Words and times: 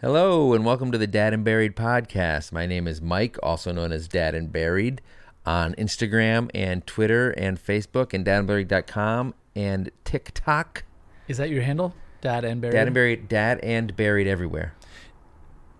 Hello, 0.00 0.52
and 0.52 0.64
welcome 0.64 0.92
to 0.92 0.98
the 0.98 1.06
Dad 1.06 1.32
and 1.32 1.44
Buried 1.44 1.76
podcast. 1.76 2.52
My 2.52 2.66
name 2.66 2.86
is 2.86 3.00
Mike, 3.00 3.36
also 3.42 3.72
known 3.72 3.92
as 3.92 4.06
Dad 4.08 4.34
and 4.34 4.52
Buried, 4.52 5.00
on 5.46 5.74
Instagram 5.74 6.50
and 6.54 6.86
Twitter 6.86 7.30
and 7.30 7.62
Facebook 7.62 8.12
and 8.12 8.24
dadandburied.com 8.26 9.34
and 9.56 9.90
TikTok. 10.04 10.84
Is 11.28 11.38
that 11.38 11.48
your 11.50 11.62
handle? 11.62 11.94
Dad 12.20 12.44
and 12.44 12.60
Buried? 12.60 12.72
Dad 12.74 12.86
and 12.86 12.94
Buried, 12.94 13.28
Dad 13.28 13.60
and 13.62 13.96
Buried 13.96 14.26
everywhere. 14.26 14.74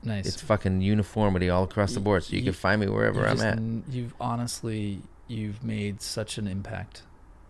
Nice. 0.03 0.27
It's 0.27 0.41
fucking 0.41 0.81
uniformity 0.83 1.49
all 1.51 1.65
across 1.65 1.95
the 1.95 2.01
board, 2.01 2.25
so 2.25 2.33
you, 2.33 2.39
You- 2.39 2.45
can 2.45 2.53
find 2.53 2.81
me 2.81 2.89
wherever 2.89 3.27
I'm 3.27 3.37
just 3.37 3.45
at. 3.45 3.59
You've 3.91 4.15
honestly, 4.21 5.01
you've 5.29 5.63
made 5.65 6.01
such 6.03 6.39
an 6.39 6.47
impact 6.47 7.03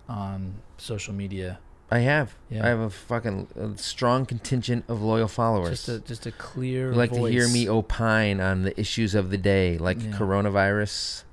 on 0.09 0.55
social 0.79 1.15
media. 1.15 1.59
I 1.91 1.99
have. 2.01 2.35
Yeah. 2.51 2.65
I 2.65 2.69
have 2.69 2.81
a 2.81 2.91
fucking 2.91 3.49
uh, 3.61 3.69
strong 3.77 4.27
contingent 4.27 4.85
of 4.89 5.03
loyal 5.03 5.29
followers. 5.29 5.71
Just 5.71 5.89
a 5.89 5.99
just 6.01 6.27
a 6.27 6.33
clear 6.33 6.91
who 6.91 6.95
like 6.99 7.13
to 7.13 7.25
hear 7.27 7.49
me 7.49 7.69
opine 7.69 8.41
on 8.41 8.63
the 8.63 8.79
issues 8.81 9.15
of 9.15 9.31
the 9.31 9.39
day, 9.39 9.79
like 9.79 10.03
Yeah. 10.03 10.11
coronavirus. 10.13 11.25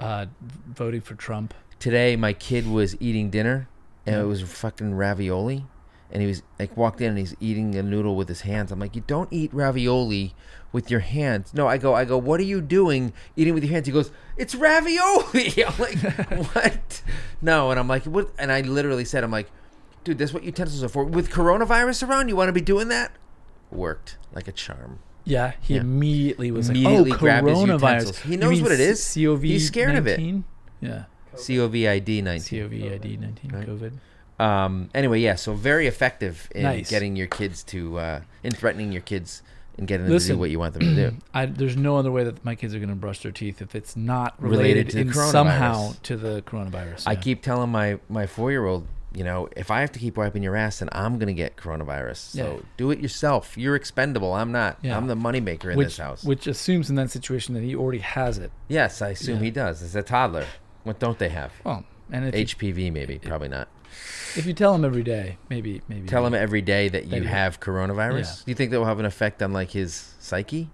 uh, 0.00 0.26
voting 0.68 1.00
for 1.00 1.14
Trump. 1.16 1.54
today 1.80 2.14
my 2.16 2.32
kid 2.32 2.66
was 2.68 2.96
eating 3.00 3.30
dinner 3.30 3.68
and 4.06 4.14
it 4.16 4.24
was 4.24 4.40
fucking 4.42 4.94
ravioli 4.94 5.64
and 6.12 6.22
he 6.22 6.28
was 6.28 6.42
like 6.58 6.76
walked 6.76 7.00
in 7.00 7.08
and 7.08 7.18
he's 7.18 7.34
eating 7.40 7.74
a 7.74 7.82
noodle 7.82 8.14
with 8.16 8.28
his 8.28 8.42
hands 8.42 8.70
i'm 8.72 8.78
like 8.78 8.94
you 8.96 9.02
don't 9.08 9.28
eat 9.32 9.52
ravioli 9.52 10.34
with 10.72 10.88
your 10.90 11.00
hands 11.00 11.52
no 11.52 11.66
i 11.66 11.76
go 11.78 11.94
i 11.94 12.04
go 12.04 12.16
what 12.16 12.38
are 12.38 12.44
you 12.44 12.60
doing 12.60 13.12
eating 13.36 13.54
with 13.54 13.64
your 13.64 13.72
hands 13.72 13.86
he 13.86 13.92
goes 13.92 14.10
it's 14.36 14.54
ravioli 14.54 15.64
i'm 15.66 15.78
like 15.78 15.98
what 16.54 17.02
no 17.42 17.70
and 17.72 17.78
i'm 17.80 17.88
like 17.88 18.04
what 18.04 18.30
and 18.38 18.50
i 18.52 18.60
literally 18.60 19.04
said 19.04 19.22
i'm 19.24 19.30
like 19.32 19.50
dude 20.04 20.18
that's 20.18 20.32
what 20.32 20.44
utensils 20.44 20.82
are 20.82 20.88
for 20.88 21.04
with 21.04 21.30
coronavirus 21.30 22.08
around 22.08 22.28
you 22.28 22.36
want 22.36 22.48
to 22.48 22.52
be 22.52 22.60
doing 22.60 22.88
that 22.88 23.12
worked 23.70 24.16
like 24.34 24.48
a 24.48 24.52
charm 24.52 24.98
Yeah, 25.24 25.52
he 25.60 25.74
Yeah. 25.74 25.80
immediately 25.82 26.50
was 26.50 26.70
Immediately 26.70 27.10
like, 27.10 27.18
"Oh, 27.18 27.20
grabbed 27.20 27.48
his 27.48 27.58
coronavirus." 27.58 27.82
utensils. 27.82 28.18
He 28.20 28.36
knows 28.36 28.62
what 28.62 28.72
it 28.72 28.80
is. 28.80 29.04
COV. 29.14 29.42
He's 29.42 29.66
scared 29.66 29.94
of 29.96 30.06
it. 30.06 30.18
19? 30.18 30.44
Yeah, 30.80 31.02
covid 31.34 31.82
19 32.24 32.24
COVID 32.24 33.20
nineteen, 33.20 33.50
Right. 33.52 33.66
COVID. 33.68 33.92
Um, 34.42 34.88
anyway, 34.94 35.20
yeah, 35.20 35.34
so 35.34 35.52
very 35.52 35.86
effective 35.86 36.48
in 36.54 36.62
Nice. 36.62 36.88
getting 36.88 37.14
your 37.16 37.26
kids 37.26 37.62
to, 37.64 37.98
uh, 37.98 38.20
in 38.42 38.52
threatening 38.52 38.90
your 38.92 39.02
kids 39.02 39.42
and 39.76 39.86
getting 39.86 40.06
them 40.06 40.18
to 40.18 40.26
do 40.26 40.38
what 40.38 40.48
you 40.50 40.58
want 40.58 40.74
them 40.74 40.82
to 40.82 40.94
do. 41.10 41.16
I, 41.34 41.44
there's 41.46 41.76
no 41.76 41.96
other 41.98 42.10
way 42.12 42.24
that 42.24 42.42
my 42.44 42.54
kids 42.54 42.74
are 42.74 42.78
going 42.78 42.88
to 42.88 42.94
brush 42.94 43.22
their 43.22 43.32
teeth 43.32 43.60
if 43.60 43.74
it's 43.74 43.96
not 43.96 44.40
Related 44.42 44.62
related, 44.62 44.88
to 44.90 44.94
the 44.94 45.00
in 45.02 45.08
coronavirus. 45.10 45.30
somehow 45.30 45.92
to 46.04 46.16
the 46.16 46.42
coronavirus. 46.42 47.02
I 47.06 47.16
keep 47.16 47.42
telling 47.42 47.70
my, 47.70 47.98
my 48.08 48.26
four 48.26 48.50
year 48.50 48.64
old, 48.64 48.86
you 49.14 49.24
know, 49.24 49.48
if 49.56 49.70
I 49.70 49.80
have 49.80 49.92
to 49.92 49.98
keep 49.98 50.16
wiping 50.16 50.42
your 50.42 50.54
ass, 50.56 50.80
then 50.80 50.88
I'm 50.92 51.18
going 51.18 51.28
to 51.28 51.34
get 51.34 51.56
coronavirus. 51.56 52.16
So 52.16 52.54
Yeah. 52.56 52.66
do 52.76 52.90
it 52.90 53.00
yourself. 53.00 53.56
You're 53.56 53.74
expendable. 53.76 54.34
I'm 54.34 54.52
not. 54.52 54.78
Yeah. 54.82 54.96
I'm 54.96 55.06
the 55.06 55.14
moneymaker 55.16 55.70
in 55.72 55.76
which, 55.78 55.86
this 55.88 55.96
house. 55.98 56.24
which 56.24 56.46
assumes 56.46 56.90
in 56.90 56.96
that 56.96 57.10
situation 57.10 57.54
that 57.54 57.62
he 57.62 57.74
already 57.74 58.00
has 58.00 58.38
it. 58.38 58.50
yes, 58.68 59.00
I 59.02 59.10
assume 59.10 59.38
Yeah. 59.38 59.44
he 59.44 59.50
does. 59.50 59.82
As 59.82 59.96
a 59.96 60.02
toddler. 60.02 60.46
What 60.84 60.98
don't 60.98 61.18
they 61.18 61.30
have? 61.30 61.52
Well, 61.64 61.84
and 62.12 62.26
if 62.26 62.34
you, 62.34 62.44
HPV, 62.72 62.90
maybe. 62.92 63.18
Probably 63.18 63.48
not. 63.48 63.68
if 64.36 64.44
you 64.46 64.52
tell 64.52 64.74
him 64.74 64.84
every 64.84 65.02
day, 65.02 65.38
maybe 65.48 65.82
maybe 65.88 66.06
Tell 66.06 66.24
him 66.26 66.34
every 66.34 66.60
day 66.62 66.88
that 66.88 67.06
you 67.06 67.22
he- 67.22 67.26
have 67.28 67.60
coronavirus. 67.60 68.44
Do 68.44 68.50
you 68.50 68.54
think 68.54 68.70
that 68.70 68.78
will 68.78 68.86
have 68.86 68.98
an 69.00 69.06
effect 69.06 69.42
on 69.42 69.52
like 69.52 69.70
his 69.70 70.14
psyche? 70.18 70.70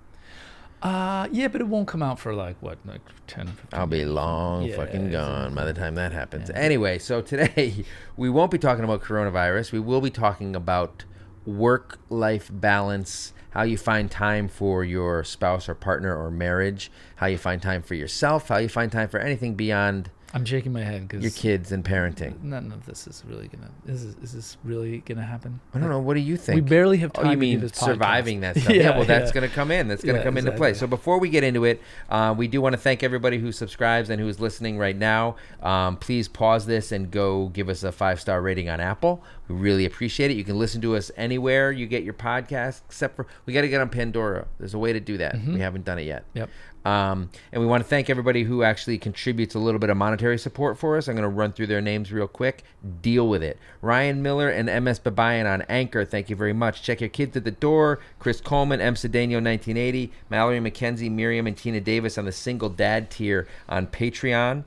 Uh 0.85 1.27
yeah, 1.33 1.49
but 1.49 1.63
it 1.63 1.65
won't 1.65 1.89
come 1.89 2.03
out 2.03 2.19
for 2.19 2.35
like 2.35 2.57
what, 2.61 2.79
like 2.85 3.01
10 3.27 3.47
15 3.47 3.67
I'll 3.73 3.87
be 3.87 4.05
long 4.05 4.65
Yeah, 4.65 4.77
fucking 4.77 5.11
gone 5.11 5.55
by 5.55 5.65
the 5.65 5.73
time 5.73 5.95
that 5.95 6.13
happens. 6.13 6.51
Yeah. 6.51 6.59
Anyway, 6.61 6.99
so 6.99 7.23
today 7.23 7.87
we 8.19 8.29
won't 8.29 8.51
be 8.51 8.59
talking 8.59 8.85
about 8.85 9.03
coronavirus. 9.03 9.73
We 9.73 9.81
will 9.81 10.03
be 10.03 10.11
talking 10.11 10.55
about 10.55 11.05
work 11.47 11.99
life 12.11 12.51
balance, 12.53 13.33
how 13.51 13.63
you 13.63 13.79
find 13.79 14.11
time 14.11 14.47
for 14.47 14.85
your 14.85 15.25
spouse 15.25 15.71
or 15.71 15.75
partner 15.75 16.15
or 16.15 16.31
marriage, 16.31 16.93
how 17.17 17.27
you 17.27 17.39
find 17.39 17.63
time 17.63 17.83
for 17.83 17.95
yourself, 17.95 18.49
how 18.49 18.59
you 18.59 18.69
find 18.69 18.93
time 18.93 19.09
for 19.09 19.21
anything 19.21 19.55
beyond 19.55 20.11
I'm 20.35 20.45
shaking 20.45 20.73
my 20.73 20.83
head 20.83 21.07
because 21.09 21.23
your 21.23 21.31
kids 21.31 21.71
and 21.73 21.85
parenting. 21.85 22.43
None 22.43 22.73
of 22.73 22.85
this 22.87 23.07
is 23.07 23.23
really 23.27 23.49
gonna. 23.49 23.71
Is 23.87 24.05
this, 24.15 24.25
is 24.25 24.33
this 24.33 24.57
really 24.65 24.99
gonna 24.99 25.23
happen? 25.23 25.61
I 25.73 25.79
don't 25.79 25.89
know. 25.89 26.01
What 26.01 26.15
do 26.15 26.21
you 26.21 26.37
think? 26.37 26.57
We 26.57 26.61
barely 26.61 26.97
have 26.99 27.13
Oh, 27.15 27.23
time 27.23 27.31
you 27.31 27.37
to 27.37 27.41
mean 27.41 27.61
do 27.61 27.69
this 27.69 27.73
podcast. 27.79 27.85
surviving 27.85 28.41
that 28.41 28.57
stuff? 28.59 28.75
Yeah, 28.75 28.97
well, 28.97 29.05
that's 29.07 29.31
yeah. 29.31 29.35
going 29.41 29.49
to 29.49 29.55
come 29.55 29.71
in. 29.71 29.87
That's 29.89 30.03
going 30.03 30.17
to 30.17 30.21
Yeah, 30.21 30.25
come 30.25 30.37
into 30.37 30.51
play. 30.53 30.75
So 30.75 30.87
before 30.89 31.19
we 31.21 31.29
get 31.29 31.45
into 31.45 31.65
it, 31.65 31.81
uh, 32.11 32.35
we 32.37 32.49
do 32.49 32.61
want 32.61 32.73
to 32.73 32.79
thank 32.79 33.03
everybody 33.05 33.39
who 33.39 33.53
subscribes 33.53 34.11
and 34.11 34.21
who 34.21 34.27
is 34.27 34.41
listening 34.41 34.77
right 34.77 34.97
now. 34.97 35.37
Um, 35.63 35.97
please 35.97 36.27
pause 36.27 36.67
this 36.67 36.91
and 36.91 37.11
go 37.11 37.49
give 37.51 37.69
us 37.69 37.85
a 37.85 37.93
five 37.93 38.21
star 38.21 38.43
rating 38.43 38.69
on 38.69 38.81
Apple. 38.81 39.23
We 39.47 39.55
really 39.55 39.85
appreciate 39.85 40.31
it. 40.33 40.37
You 40.37 40.45
can 40.45 40.59
listen 40.59 40.81
to 40.81 40.97
us 40.97 41.11
anywhere 41.17 41.71
you 41.71 41.87
get 41.87 42.03
your 42.03 42.15
podcast, 42.15 42.81
except 42.87 43.15
for 43.15 43.27
we 43.47 43.53
got 43.53 43.61
to 43.61 43.69
get 43.69 43.81
on 43.81 43.89
Pandora. 43.89 44.47
There's 44.59 44.75
a 44.75 44.79
way 44.79 44.93
to 44.93 45.01
do 45.01 45.19
that. 45.19 45.37
Mm-hmm. 45.37 45.55
We 45.55 45.61
haven't 45.61 45.85
done 45.85 45.99
it 46.01 46.05
yet. 46.07 46.25
Yep. 46.35 46.51
Um, 46.85 47.31
and 47.51 47.63
we 47.63 47.67
want 47.67 47.83
to 47.83 47.89
thank 47.89 48.11
everybody 48.11 48.43
who 48.43 48.63
actually 48.63 48.99
contributes 48.99 49.55
a 49.55 49.59
little 49.59 49.79
bit 49.79 49.89
of 49.89 49.97
monetary 49.97 50.39
support 50.39 50.79
for 50.79 50.99
us. 50.99 51.09
I'm 51.09 51.15
going 51.15 51.23
to 51.23 51.29
run 51.29 51.53
through 51.53 51.69
their 51.69 51.81
names 51.81 52.13
real 52.13 52.29
quick. 52.29 52.63
Deal 53.01 53.27
with 53.27 53.43
it. 53.43 53.59
Ryan 53.81 54.23
Miller 54.23 54.51
and 54.51 54.67
MS 54.85 55.01
Babayan 55.01 55.51
on 55.51 55.63
Anchor. 55.63 56.05
Thank 56.05 56.29
you 56.29 56.37
very 56.37 56.53
much. 56.53 56.83
Check 56.83 57.01
your 57.01 57.09
kids 57.09 57.37
at 57.37 57.45
the 57.45 57.51
door. 57.51 58.01
Chris 58.19 58.41
Coleman, 58.41 58.81
M. 58.81 58.95
Cedeno 58.95 59.43
1980, 59.43 60.13
Mallory 60.29 60.61
McKenzie, 60.61 61.11
Miriam, 61.11 61.47
and 61.47 61.57
Tina 61.57 61.81
Davis 61.81 62.19
on 62.19 62.27
the 62.27 62.33
single 62.33 62.69
dad 62.69 63.11
tier 63.11 63.49
on 63.69 63.87
Patreon. 63.87 64.65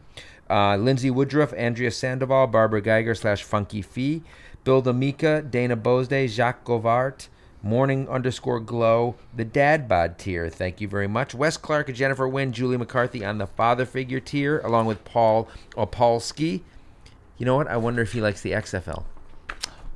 Uh, 0.49 0.77
Lindsay 0.77 1.11
Woodruff, 1.11 1.53
Andrea 1.55 1.91
Sandoval, 1.91 2.47
Barbara 2.47 2.81
Geiger 2.81 3.13
slash 3.13 3.43
Funky 3.43 3.81
Fee, 3.81 4.23
Bill 4.63 4.81
D'Amica, 4.81 5.41
Dana 5.41 5.75
Bosday, 5.75 6.27
Jacques 6.27 6.63
Govart, 6.65 7.27
Morning 7.67 8.07
underscore 8.07 8.61
glow, 8.61 9.15
the 9.35 9.43
dad 9.43 9.89
bod 9.89 10.17
tier. 10.17 10.47
Thank 10.49 10.79
you 10.79 10.87
very 10.87 11.05
much. 11.07 11.35
Wes 11.35 11.57
Clark, 11.57 11.93
Jennifer 11.93 12.25
Wynn, 12.25 12.53
Julie 12.53 12.77
McCarthy 12.77 13.25
on 13.25 13.39
the 13.39 13.45
father 13.45 13.85
figure 13.85 14.21
tier, 14.21 14.59
along 14.59 14.85
with 14.85 15.03
Paul 15.03 15.49
Opalski. 15.75 16.61
You 17.37 17.45
know 17.45 17.57
what? 17.57 17.67
I 17.67 17.75
wonder 17.75 18.01
if 18.01 18.13
he 18.13 18.21
likes 18.21 18.39
the 18.41 18.53
XFL. 18.53 19.03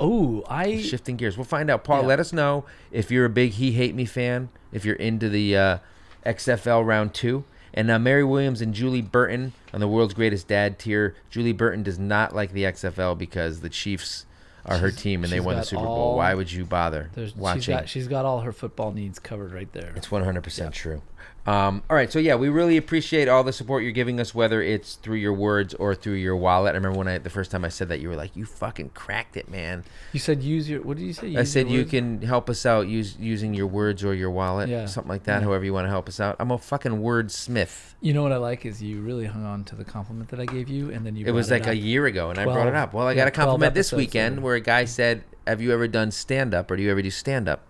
Oh, 0.01 0.43
I 0.49 0.81
Shifting 0.81 1.15
gears. 1.15 1.37
We'll 1.37 1.45
find 1.45 1.69
out. 1.69 1.85
Paul, 1.85 2.01
Yeah. 2.01 2.07
let 2.07 2.19
us 2.19 2.33
know 2.33 2.65
if 2.91 3.09
you're 3.09 3.23
a 3.23 3.29
big 3.29 3.51
He 3.51 3.71
Hate 3.71 3.95
Me 3.95 4.03
fan, 4.03 4.49
if 4.73 4.83
you're 4.83 4.95
into 4.97 5.29
the 5.29 5.55
uh, 5.55 5.77
XFL 6.25 6.85
round 6.85 7.13
two. 7.13 7.45
And 7.73 7.89
uh, 7.89 7.97
Mary 7.99 8.25
Williams 8.25 8.59
and 8.59 8.73
Julie 8.73 9.01
Burton 9.01 9.53
on 9.73 9.79
the 9.79 9.87
world's 9.87 10.13
greatest 10.13 10.49
dad 10.49 10.77
tier. 10.77 11.15
Julie 11.29 11.53
Burton 11.53 11.83
does 11.83 11.97
not 11.97 12.35
like 12.35 12.51
the 12.51 12.63
XFL 12.63 13.17
because 13.17 13.61
the 13.61 13.69
Chiefs 13.69 14.25
are 14.65 14.77
her 14.77 14.91
team 14.91 15.23
and 15.23 15.31
they 15.31 15.39
won 15.39 15.55
the 15.55 15.63
Super 15.63 15.83
Bowl. 15.83 16.17
Why 16.17 16.33
would 16.33 16.51
you 16.51 16.65
bother 16.65 17.09
there's, 17.13 17.29
she's 17.29 17.37
watching? 17.37 17.75
got 17.75 17.89
she's 17.89 18.07
got 18.07 18.25
all 18.25 18.41
her 18.41 18.51
football 18.51 18.91
needs 18.91 19.19
covered 19.19 19.51
right 19.53 19.71
there. 19.73 19.93
It's 19.95 20.07
100% 20.07 20.71
true. 20.71 21.01
Um, 21.43 21.81
all 21.89 21.95
right, 21.95 22.11
so 22.11 22.19
yeah, 22.19 22.35
we 22.35 22.49
really 22.49 22.77
appreciate 22.77 23.27
all 23.27 23.43
the 23.43 23.51
support 23.51 23.81
you're 23.81 23.91
giving 23.91 24.19
us, 24.19 24.35
whether 24.35 24.61
it's 24.61 24.95
through 24.95 25.15
your 25.15 25.33
words 25.33 25.73
or 25.73 25.95
through 25.95 26.13
your 26.13 26.35
wallet. 26.35 26.73
I 26.73 26.75
remember 26.75 26.99
when 26.99 27.07
I 27.07 27.17
the 27.17 27.31
first 27.31 27.49
time 27.49 27.65
I 27.65 27.69
said 27.69 27.89
that, 27.89 27.99
you 27.99 28.09
were 28.09 28.15
like, 28.15 28.35
"You 28.35 28.45
fucking 28.45 28.89
cracked 28.89 29.35
it, 29.37 29.49
man." 29.49 29.83
You 30.13 30.19
said 30.19 30.43
use 30.43 30.69
your. 30.69 30.81
What 30.83 30.97
did 30.97 31.03
you 31.03 31.13
say? 31.13 31.35
I 31.35 31.43
said 31.43 31.67
you 31.67 31.85
can 31.85 32.21
help 32.21 32.47
us 32.47 32.63
out 32.65 32.87
use, 32.87 33.17
using 33.19 33.55
your 33.55 33.65
words 33.65 34.03
or 34.03 34.13
your 34.13 34.29
wallet, 34.29 34.69
Yeah. 34.69 34.85
something 34.85 35.09
like 35.09 35.23
that. 35.23 35.39
Yeah. 35.41 35.47
However 35.47 35.65
you 35.65 35.73
want 35.73 35.85
to 35.85 35.89
help 35.89 36.07
us 36.07 36.19
out. 36.19 36.35
I'm 36.39 36.51
a 36.51 36.59
fucking 36.59 37.01
wordsmith. 37.01 37.95
You 38.01 38.13
know 38.13 38.21
what 38.21 38.31
I 38.31 38.37
like 38.37 38.65
is 38.65 38.83
you 38.83 39.01
really 39.01 39.25
hung 39.25 39.43
on 39.43 39.63
to 39.65 39.75
the 39.75 39.83
compliment 39.83 40.29
that 40.29 40.39
I 40.39 40.45
gave 40.45 40.69
you, 40.69 40.91
and 40.91 41.03
then 41.05 41.15
you. 41.15 41.25
It 41.25 41.31
was 41.31 41.47
brought 41.47 41.61
like 41.61 41.67
a 41.69 41.71
up. 41.71 41.83
year 41.83 42.05
ago, 42.05 42.29
and 42.29 42.37
I 42.37 42.45
brought 42.45 42.67
it 42.67 42.75
up. 42.75 42.93
Well, 42.93 43.07
I 43.07 43.11
yeah, 43.13 43.17
got 43.21 43.27
a 43.29 43.31
compliment 43.31 43.73
this 43.73 43.91
weekend 43.91 44.37
ago. 44.37 44.45
where 44.45 44.55
a 44.55 44.61
guy 44.61 44.85
said, 44.85 45.23
"Have 45.47 45.59
you 45.59 45.71
ever 45.73 45.87
done 45.87 46.11
stand 46.11 46.53
up, 46.53 46.69
or 46.69 46.77
do 46.77 46.83
you 46.83 46.91
ever 46.91 47.01
do 47.01 47.09
stand 47.09 47.49
up?" 47.49 47.61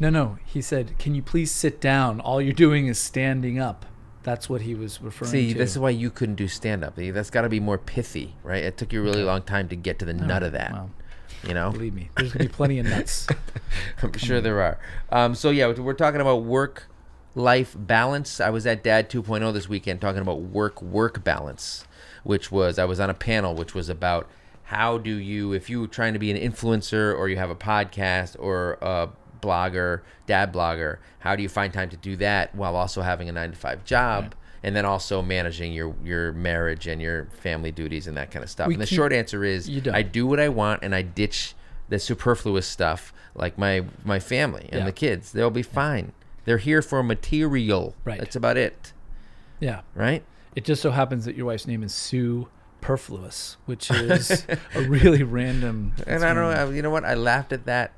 No, 0.00 0.08
no. 0.08 0.38
He 0.46 0.62
said, 0.62 0.98
"Can 0.98 1.14
you 1.14 1.22
please 1.22 1.52
sit 1.52 1.80
down? 1.80 2.20
All 2.20 2.40
you're 2.40 2.52
doing 2.54 2.86
is 2.86 2.98
standing 2.98 3.58
up." 3.58 3.84
That's 4.22 4.48
what 4.48 4.62
he 4.62 4.74
was 4.74 5.00
referring 5.00 5.30
See, 5.30 5.46
to. 5.48 5.52
See, 5.52 5.58
this 5.58 5.70
is 5.70 5.78
why 5.78 5.90
you 5.90 6.10
couldn't 6.10 6.34
do 6.34 6.48
stand 6.48 6.82
up. 6.82 6.96
That's 6.96 7.30
got 7.30 7.42
to 7.42 7.48
be 7.48 7.60
more 7.60 7.78
pithy, 7.78 8.34
right? 8.42 8.62
It 8.62 8.76
took 8.76 8.92
you 8.92 9.00
a 9.00 9.02
really 9.02 9.22
long 9.22 9.42
time 9.42 9.68
to 9.68 9.76
get 9.76 9.98
to 10.00 10.04
the 10.04 10.12
nut 10.12 10.42
of 10.42 10.52
that. 10.52 10.72
Well, 10.72 10.90
You 11.46 11.54
know, 11.54 11.70
believe 11.70 11.94
me, 11.94 12.10
there's 12.16 12.32
gonna 12.32 12.44
be 12.46 12.52
plenty 12.52 12.78
of 12.78 12.86
nuts. 12.86 13.26
I'm 14.02 14.12
sure 14.14 14.40
there 14.40 14.60
are. 14.60 14.78
Um, 15.10 15.34
so 15.34 15.50
yeah, 15.50 15.72
we're 15.72 15.94
talking 15.94 16.20
about 16.20 16.42
work 16.44 16.88
life 17.34 17.74
balance. 17.78 18.40
I 18.40 18.50
was 18.50 18.66
at 18.66 18.82
Dad 18.82 19.08
2.0 19.08 19.52
this 19.52 19.68
weekend 19.68 20.00
talking 20.00 20.20
about 20.20 20.40
work 20.40 20.82
work 20.82 21.24
balance, 21.24 21.86
which 22.24 22.50
was 22.50 22.78
I 22.78 22.84
was 22.84 23.00
on 23.00 23.08
a 23.08 23.14
panel 23.14 23.54
which 23.54 23.74
was 23.74 23.88
about 23.88 24.28
how 24.64 24.98
do 24.98 25.14
you 25.14 25.52
if 25.52 25.70
you're 25.70 25.86
trying 25.86 26.12
to 26.12 26.18
be 26.18 26.30
an 26.30 26.36
influencer 26.36 27.16
or 27.16 27.28
you 27.28 27.36
have 27.36 27.50
a 27.50 27.56
podcast 27.56 28.36
or 28.38 28.78
a 28.82 29.08
blogger, 29.42 30.02
dad 30.26 30.52
blogger, 30.52 30.98
how 31.20 31.36
do 31.36 31.42
you 31.42 31.48
find 31.48 31.72
time 31.72 31.88
to 31.90 31.96
do 31.96 32.16
that 32.16 32.54
while 32.54 32.76
also 32.76 33.02
having 33.02 33.28
a 33.28 33.32
9 33.32 33.50
to 33.52 33.56
5 33.56 33.84
job? 33.84 34.22
Right. 34.24 34.34
And 34.62 34.76
then 34.76 34.84
also 34.84 35.22
managing 35.22 35.72
your 35.72 35.94
your 36.04 36.32
marriage 36.32 36.86
and 36.86 37.00
your 37.00 37.26
family 37.40 37.72
duties 37.72 38.06
and 38.06 38.16
that 38.18 38.30
kind 38.30 38.42
of 38.44 38.50
stuff. 38.50 38.68
We 38.68 38.74
and 38.74 38.82
the 38.82 38.86
keep- 38.86 38.96
short 38.96 39.10
answer 39.12 39.42
is. 39.42 39.70
I 39.90 40.02
do 40.02 40.26
what 40.26 40.38
I 40.38 40.50
want 40.50 40.82
and 40.82 40.94
I 40.94 41.00
ditch 41.00 41.54
the 41.88 41.98
superfluous 41.98 42.66
stuff 42.66 43.12
like 43.34 43.56
my 43.56 43.84
my 44.04 44.18
family 44.20 44.68
and 44.70 44.80
Yeah. 44.80 44.84
the 44.84 44.92
kids. 44.92 45.32
They'll 45.32 45.48
be 45.50 45.62
fine. 45.62 46.12
They're 46.44 46.58
here 46.58 46.82
for 46.82 47.02
material. 47.02 47.94
Right. 48.04 48.18
That's 48.18 48.36
about 48.36 48.58
it. 48.58 48.92
Yeah. 49.60 49.80
Right? 49.94 50.24
It 50.54 50.64
just 50.66 50.82
so 50.82 50.90
happens 50.90 51.24
that 51.24 51.36
your 51.36 51.46
wife's 51.46 51.66
name 51.66 51.82
is 51.82 51.94
Sue 51.94 52.48
Perfluous, 52.82 53.56
which 53.66 53.90
is 53.90 54.44
a 54.74 54.82
really 54.82 55.22
random. 55.22 55.94
And 56.06 56.22
I 56.24 56.34
don't 56.34 56.52
know. 56.54 56.70
You 56.70 56.82
know 56.82 56.90
what? 56.90 57.04
I 57.06 57.14
laughed 57.14 57.52
at 57.52 57.64
that 57.66 57.92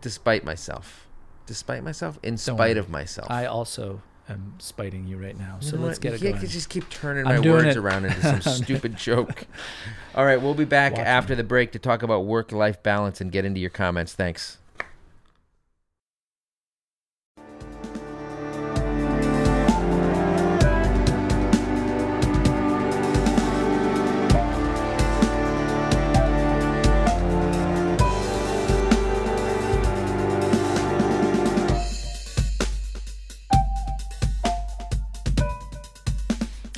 despite 0.00 0.44
myself. 0.44 1.06
despite 1.46 1.82
myself, 1.82 2.18
in 2.22 2.34
Don't 2.34 2.38
spite 2.38 2.58
worry. 2.58 2.78
of 2.78 2.88
myself. 2.90 3.28
I 3.30 3.46
also 3.46 4.02
am 4.28 4.54
spiting 4.58 5.08
you 5.08 5.16
right 5.16 5.36
now. 5.36 5.58
You 5.60 5.66
So 5.66 5.76
know 5.76 5.86
let's 5.86 5.98
get 5.98 6.14
it 6.14 6.22
you 6.22 6.30
going. 6.32 6.46
just 6.46 6.68
keep 6.68 6.88
turning 6.88 7.26
I'm 7.26 7.40
my 7.40 7.50
words 7.50 7.68
it. 7.68 7.76
around 7.76 8.04
into 8.04 8.22
some 8.22 8.40
stupid 8.62 8.96
joke. 8.96 9.46
All 10.14 10.24
right, 10.24 10.40
we'll 10.40 10.54
be 10.54 10.64
back 10.64 10.92
Watch 10.92 11.00
after 11.06 11.34
the 11.34 11.42
break 11.42 11.72
to 11.72 11.80
talk 11.80 12.04
about 12.04 12.24
work-life 12.26 12.80
balance 12.84 13.20
and 13.20 13.32
get 13.32 13.44
into 13.44 13.58
your 13.60 13.70
comments. 13.70 14.12
Thanks. 14.14 14.58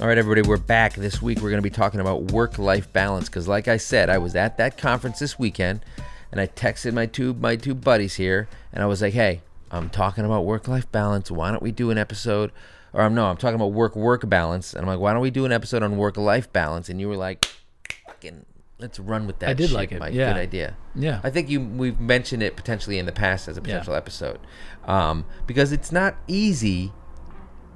All 0.02 0.08
right, 0.08 0.18
everybody, 0.18 0.42
we're 0.42 0.56
back. 0.56 0.94
This 0.94 1.22
week 1.22 1.38
we're 1.38 1.50
going 1.50 1.62
to 1.62 1.70
be 1.70 1.70
talking 1.70 2.00
about 2.00 2.32
work 2.32 2.58
life 2.58 2.92
balance 2.92 3.28
because, 3.28 3.46
like 3.46 3.68
I 3.68 3.76
said, 3.76 4.10
I 4.10 4.18
was 4.18 4.34
at 4.34 4.56
that 4.56 4.76
conference 4.76 5.20
this 5.20 5.38
weekend 5.38 5.84
and 6.32 6.40
I 6.40 6.48
texted 6.48 6.92
my 6.92 7.06
two, 7.06 7.34
my 7.34 7.54
two 7.54 7.72
buddies 7.72 8.16
here 8.16 8.48
and 8.72 8.82
I 8.82 8.86
was 8.86 9.00
like, 9.00 9.12
hey, 9.12 9.42
I'm 9.70 9.88
talking 9.88 10.24
about 10.24 10.44
work 10.44 10.66
life 10.66 10.90
balance. 10.90 11.30
Why 11.30 11.52
don't 11.52 11.62
we 11.62 11.70
do 11.70 11.92
an 11.92 11.98
episode? 11.98 12.50
Or 12.92 13.02
I'm 13.02 13.14
no, 13.14 13.26
I'm 13.26 13.36
talking 13.36 13.54
about 13.54 13.70
work 13.70 13.94
work 13.94 14.28
balance. 14.28 14.72
And 14.72 14.82
I'm 14.82 14.88
like, 14.88 14.98
why 14.98 15.12
don't 15.12 15.22
we 15.22 15.30
do 15.30 15.44
an 15.44 15.52
episode 15.52 15.84
on 15.84 15.96
work 15.96 16.16
life 16.16 16.52
balance? 16.52 16.88
And 16.88 17.00
you 17.00 17.08
were 17.08 17.16
like, 17.16 17.44
fucking, 18.08 18.44
let's 18.80 18.98
run 18.98 19.28
with 19.28 19.38
that. 19.38 19.50
I 19.50 19.54
did 19.54 19.68
shit, 19.68 19.76
like 19.76 19.92
it, 19.92 20.00
Mike. 20.00 20.14
yeah. 20.14 20.32
Good 20.32 20.40
idea. 20.40 20.76
yeah. 20.96 21.20
I 21.22 21.30
think 21.30 21.48
you 21.48 21.60
we've 21.60 22.00
mentioned 22.00 22.42
it 22.42 22.56
potentially 22.56 22.98
in 22.98 23.06
the 23.06 23.12
past 23.12 23.46
as 23.46 23.56
a 23.56 23.60
Yeah. 23.60 23.66
potential 23.66 23.94
episode 23.94 24.40
um, 24.84 25.26
because 25.46 25.70
it's 25.70 25.92
not 25.92 26.16
easy 26.26 26.92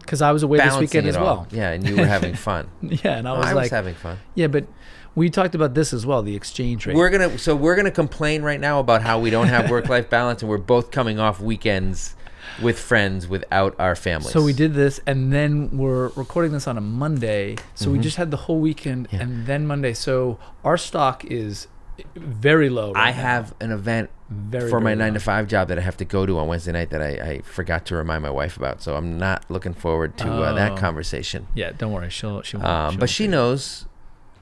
Because 0.07 0.23
I 0.23 0.33
was 0.33 0.43
away 0.43 0.59
this 0.59 0.77
weekend 0.79 1.07
as 1.09 1.17
all. 1.17 1.25
well. 1.25 1.47
Yeah, 1.51 1.73
and 1.73 1.87
you 1.87 1.97
were 1.97 2.07
having 2.07 2.35
fun. 2.49 2.69
Yeah, 2.81 3.19
and 3.19 3.29
I 3.29 3.33
was 3.33 3.39
I 3.39 3.41
was 3.41 3.49
was, 3.49 3.57
like, 3.65 3.71
having 3.73 3.95
fun. 3.95 4.19
yeah, 4.35 4.47
but 4.47 4.67
we 5.15 5.29
talked 5.31 5.55
about 5.55 5.75
this 5.75 5.93
as 5.93 6.07
well, 6.07 6.23
the 6.23 6.35
exchange 6.37 6.87
rate. 6.87 6.97
We're 6.97 7.11
gonna 7.11 7.39
so 7.39 7.55
we're 7.57 7.77
gonna 7.77 7.91
complain 7.91 8.43
right 8.43 8.61
now 8.61 8.81
about 8.81 9.03
how 9.03 9.19
we 9.19 9.31
don't 9.31 9.49
have 9.49 9.71
work 9.77 9.89
life 9.89 10.09
balance, 10.09 10.43
and 10.43 10.49
we're 10.51 10.59
both 10.59 10.91
coming 10.91 11.19
off 11.19 11.41
weekends 11.41 12.15
with 12.63 12.79
friends 12.79 13.27
without 13.27 13.75
our 13.79 13.97
families. 13.97 14.33
So 14.33 14.43
we 14.43 14.53
did 14.53 14.73
this, 14.75 15.01
and 15.07 15.33
then 15.33 15.77
we're 15.77 16.09
recording 16.11 16.53
this 16.53 16.67
on 16.67 16.79
a 16.79 16.81
Monday. 16.81 17.57
So 17.75 17.91
we 17.91 17.99
just 17.99 18.17
had 18.17 18.31
the 18.31 18.37
whole 18.37 18.61
weekend, 18.61 19.09
Mm-hmm. 19.09 19.17
Yeah. 19.17 19.23
and 19.23 19.47
then 19.47 19.67
Monday. 19.67 19.93
So 19.95 20.39
our 20.65 20.79
stock 20.79 21.25
is 21.25 21.67
very 22.15 22.69
low. 22.69 22.93
I 22.95 23.11
now. 23.11 23.17
have 23.17 23.55
an 23.61 23.71
event 23.73 24.11
very 24.29 24.69
for 24.71 24.81
my 24.81 24.91
very 24.91 24.97
nine 24.99 25.15
to 25.15 25.21
five 25.21 25.47
job 25.49 25.69
that 25.69 25.79
I 25.79 25.83
have 25.83 25.97
to 25.99 26.05
go 26.05 26.27
to 26.27 26.39
on 26.39 26.49
Wednesday 26.49 26.73
night 26.73 26.91
that 26.91 27.01
I, 27.03 27.09
I 27.11 27.41
forgot 27.43 27.87
to 27.87 27.97
remind 27.97 28.23
my 28.23 28.31
wife 28.31 28.57
about. 28.57 28.83
So 28.83 28.97
I'm 28.97 29.19
not 29.19 29.45
looking 29.51 29.75
forward 29.75 30.17
to 30.19 30.29
uh, 30.31 30.53
that 30.55 30.73
Oh. 30.73 30.77
conversation. 30.77 31.47
Yeah, 31.55 31.73
don't 31.77 31.93
worry. 31.93 32.11
She'll 32.11 32.43
she 32.43 32.57
won't. 32.57 32.69
Um, 32.69 32.91
she 32.93 32.99
but 32.99 33.11
she 33.11 33.29
knows 33.29 33.87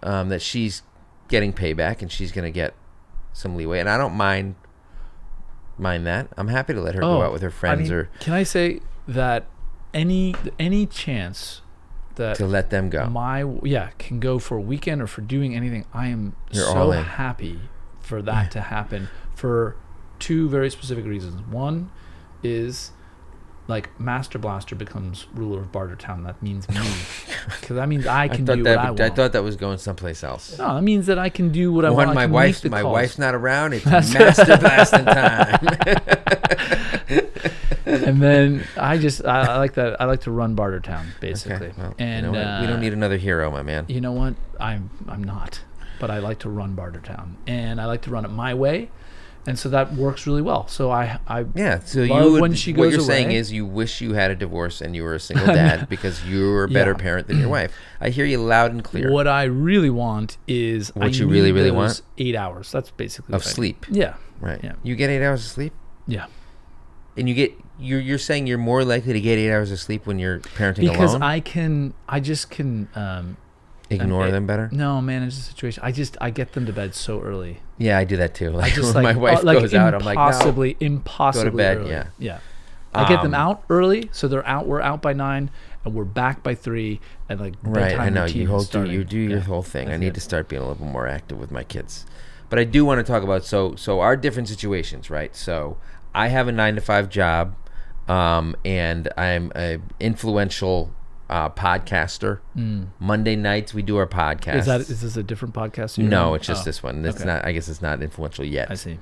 um, 0.02 0.28
that 0.30 0.42
she's 0.42 0.82
getting 1.28 1.52
payback 1.52 2.02
and 2.02 2.10
she's 2.10 2.32
gonna 2.32 2.50
get 2.50 2.74
some 3.32 3.56
leeway, 3.56 3.80
and 3.80 3.88
I 3.88 3.96
don't 3.98 4.14
mind 4.14 4.54
mind 5.78 6.06
that. 6.06 6.28
I'm 6.36 6.48
happy 6.48 6.72
to 6.74 6.80
let 6.80 6.94
her 6.94 7.00
go 7.00 7.18
Oh, 7.18 7.22
out 7.22 7.32
with 7.32 7.42
her 7.42 7.48
I 7.48 7.52
friends 7.52 7.90
mean, 7.90 7.92
or 7.98 8.10
can 8.20 8.32
I 8.32 8.42
say 8.42 8.80
that 9.08 9.46
any 9.92 10.34
any 10.58 10.86
chance 10.86 11.60
that 12.16 12.36
to 12.36 12.46
let 12.46 12.70
them 12.70 12.90
go. 12.90 13.06
my 13.06 13.44
yeah 13.62 13.90
can 13.98 14.20
go 14.20 14.38
for 14.38 14.56
a 14.56 14.60
weekend 14.60 15.02
or 15.02 15.06
for 15.06 15.20
doing 15.20 15.54
anything, 15.54 15.86
I 15.92 16.08
am 16.08 16.34
You're 16.50 16.64
so 16.64 16.90
happy 16.90 17.60
for 18.00 18.22
that 18.22 18.50
to 18.52 18.60
happen 18.60 19.08
for 19.34 19.76
two 20.18 20.48
very 20.48 20.70
specific 20.70 21.04
reasons. 21.04 21.42
One 21.42 21.90
is 22.42 22.92
like 23.66 23.98
Master 23.98 24.38
Blaster 24.38 24.74
becomes 24.74 25.26
ruler 25.34 25.60
of 25.60 25.72
Bartertown. 25.72 26.24
That 26.24 26.42
means 26.42 26.68
me, 26.68 26.76
because 27.60 27.76
that 27.76 27.88
means 27.88 28.06
I 28.06 28.24
I 28.24 28.28
can 28.28 28.44
thought 28.44 28.56
do 28.56 28.62
that 28.64 28.76
what 28.76 28.84
I 28.86 28.90
want. 28.90 29.00
I, 29.00 29.10
thought 29.10 29.32
that 29.32 29.42
was 29.42 29.56
going 29.56 29.78
someplace 29.78 30.22
else. 30.22 30.58
no, 30.58 30.74
that 30.74 30.82
means 30.82 31.06
that 31.06 31.18
I 31.18 31.30
can 31.30 31.50
do 31.50 31.72
what 31.72 31.84
I 31.84 31.90
want. 31.90 32.10
I 32.10 32.14
my 32.14 32.26
wife's 32.26 32.64
my 32.64 32.82
calls. 32.82 32.92
wife's 32.92 33.18
not 33.18 33.34
around. 33.34 33.72
It's 33.72 33.84
master 33.86 34.56
blasting 34.58 35.06
time. 35.06 35.66
and 38.14 38.22
then 38.22 38.64
I 38.76 38.98
just 38.98 39.24
I, 39.24 39.54
I 39.54 39.58
like 39.58 39.74
that. 39.74 40.00
I 40.00 40.04
like 40.04 40.20
to 40.22 40.30
run 40.30 40.54
Bartertown 40.56 41.06
basically. 41.20 41.68
okay, 41.68 41.74
well, 41.78 41.94
and 41.98 42.26
you 42.26 42.32
know 42.32 42.38
what? 42.38 42.60
we 42.60 42.66
uh, 42.66 42.70
don't 42.70 42.80
need 42.80 42.92
another 42.92 43.16
hero, 43.16 43.50
my 43.50 43.62
man. 43.62 43.84
you 43.88 44.00
know 44.00 44.12
what? 44.12 44.34
I'm 44.60 44.90
I'm 45.08 45.22
not, 45.24 45.60
but 46.00 46.10
I 46.10 46.18
like 46.18 46.38
to 46.40 46.48
run 46.50 46.74
Bartertown, 46.76 47.34
and 47.46 47.80
I 47.80 47.86
like 47.86 48.02
to 48.02 48.10
run 48.10 48.24
it 48.24 48.28
my 48.30 48.54
way, 48.54 48.90
and 49.46 49.58
so 49.58 49.68
that 49.70 49.92
works 49.94 50.26
really 50.26 50.42
well. 50.42 50.66
So 50.68 50.90
I 50.90 51.18
I 51.26 51.44
Yeah, 51.54 51.80
so 51.80 52.02
you 52.02 52.12
would, 52.32 52.40
when 52.40 52.54
she 52.54 52.72
goes 52.72 52.86
what 52.86 52.92
you're 52.92 53.00
saying 53.00 53.32
is 53.32 53.52
you 53.52 53.66
wish 53.66 54.00
you 54.00 54.14
had 54.14 54.30
a 54.30 54.34
divorce 54.36 54.80
and 54.80 54.94
you 54.96 55.02
were 55.02 55.14
a 55.14 55.20
single 55.20 55.46
dad 55.62 55.88
because 55.88 56.24
you're 56.26 56.64
a 56.64 56.68
better 56.68 56.92
Yeah. 56.92 56.96
parent 57.06 57.26
than 57.28 57.38
your 57.40 57.48
wife. 57.50 57.72
I 58.00 58.08
hear 58.10 58.24
you 58.24 58.38
loud 58.38 58.70
and 58.72 58.82
clear. 58.84 59.10
what 59.10 59.26
I 59.28 59.44
really 59.44 59.90
want 59.90 60.38
is 60.46 60.94
What 60.94 61.06
I 61.06 61.08
you 61.08 61.26
really, 61.28 61.52
really 61.52 61.70
want? 61.70 62.00
eight 62.18 62.36
hours. 62.36 62.70
That's 62.72 62.90
basically 62.90 63.34
of 63.34 63.40
what 63.40 63.46
I 63.46 63.50
need. 63.50 63.54
sleep, 63.54 63.86
Yeah, 63.90 64.14
right? 64.40 64.60
Yeah. 64.62 64.74
You 64.82 64.94
get 64.96 65.10
eight 65.10 65.24
hours 65.24 65.44
of 65.44 65.50
sleep, 65.50 65.72
yeah. 66.06 66.26
and 67.16 67.28
you 67.28 67.34
get 67.34 67.52
you're 67.78 68.00
you're 68.00 68.18
saying 68.18 68.46
you're 68.46 68.58
more 68.58 68.84
likely 68.84 69.12
to 69.12 69.20
get 69.20 69.38
eight 69.38 69.52
hours 69.52 69.70
of 69.72 69.80
sleep 69.80 70.06
when 70.06 70.18
you're 70.18 70.40
parenting 70.40 70.88
Because 70.90 71.10
alone. 71.12 71.22
I 71.22 71.40
can, 71.40 71.94
I 72.08 72.20
just 72.20 72.50
can. 72.50 72.88
Um, 72.94 73.36
Ignore 73.90 74.24
I- 74.24 74.30
them 74.30 74.46
better. 74.46 74.68
no, 74.72 75.00
manage 75.02 75.34
the 75.36 75.42
situation. 75.42 75.82
I 75.84 75.92
just 75.92 76.16
I 76.20 76.30
get 76.30 76.52
them 76.54 76.64
to 76.66 76.72
bed 76.72 76.94
so 76.94 77.20
early. 77.20 77.58
Yeah, 77.78 77.98
I 77.98 78.04
do 78.04 78.16
that 78.16 78.34
too. 78.34 78.50
Like 78.52 78.72
I 78.72 78.74
just 78.74 78.94
when 78.94 79.04
like 79.04 79.16
my 79.16 79.20
wife 79.22 79.38
uh, 79.40 79.42
like 79.42 79.58
goes 79.58 79.74
out, 79.74 79.94
I'm 79.94 80.00
like, 80.04 80.16
no. 80.16 80.22
impossibly, 80.26 80.76
impossibly 80.80 81.50
bed, 81.58 81.76
early. 81.78 81.90
yeah. 81.90 82.06
yeah. 82.18 82.38
I 82.94 83.08
get 83.08 83.22
them 83.22 83.34
Um, 83.34 83.40
out 83.40 83.64
early, 83.68 84.08
so 84.12 84.28
they're 84.28 84.46
out. 84.46 84.66
We're 84.68 84.80
out 84.80 85.02
by 85.02 85.12
nine, 85.12 85.50
and 85.84 85.94
we're 85.94 86.04
back 86.04 86.42
by 86.44 86.54
three, 86.54 87.00
and 87.28 87.40
like 87.40 87.54
Right, 87.62 87.98
I 87.98 88.08
know 88.08 88.24
you 88.24 88.46
do 88.70 88.84
you 88.88 89.02
do 89.04 89.18
your 89.18 89.38
Yeah. 89.38 89.44
whole 89.44 89.62
thing. 89.64 89.90
I 89.90 89.96
need 89.96 90.08
it. 90.08 90.14
to 90.14 90.20
start 90.20 90.48
being 90.48 90.62
a 90.62 90.66
little 90.68 90.86
more 90.86 91.08
active 91.08 91.38
with 91.38 91.50
my 91.50 91.64
kids. 91.64 92.06
But 92.48 92.58
I 92.60 92.64
do 92.64 92.84
want 92.84 93.04
to 93.04 93.12
talk 93.12 93.22
about 93.24 93.44
so 93.44 93.74
so 93.74 93.98
our 94.00 94.16
different 94.16 94.48
situations, 94.48 95.10
right? 95.10 95.34
So 95.36 95.76
I 96.14 96.28
have 96.28 96.46
a 96.48 96.52
nine 96.52 96.76
to 96.76 96.80
five 96.80 97.08
job, 97.10 97.56
um, 98.08 98.54
and 98.64 99.08
I'm 99.16 99.52
a 99.54 99.78
influential 100.00 100.92
uh, 101.30 101.48
podcaster. 101.50 102.40
Monday 103.00 103.36
nights 103.36 103.72
we 103.74 103.82
do 103.82 103.96
our 103.96 104.06
podcast. 104.06 104.56
Is 104.56 104.66
that 104.66 104.80
is 104.82 105.00
this 105.00 105.16
a 105.16 105.22
different 105.22 105.54
podcast? 105.54 105.98
no, 105.98 106.30
on? 106.30 106.36
it's 106.36 106.46
just 106.46 106.62
Oh, 106.62 106.64
this 106.64 106.82
one. 106.82 107.04
It's 107.04 107.16
okay. 107.18 107.26
not. 107.26 107.44
I 107.44 107.52
guess 107.52 107.68
it's 107.68 107.82
not 107.82 108.02
influential 108.02 108.44
yet. 108.44 108.70
I 108.70 108.74
see. 108.74 108.98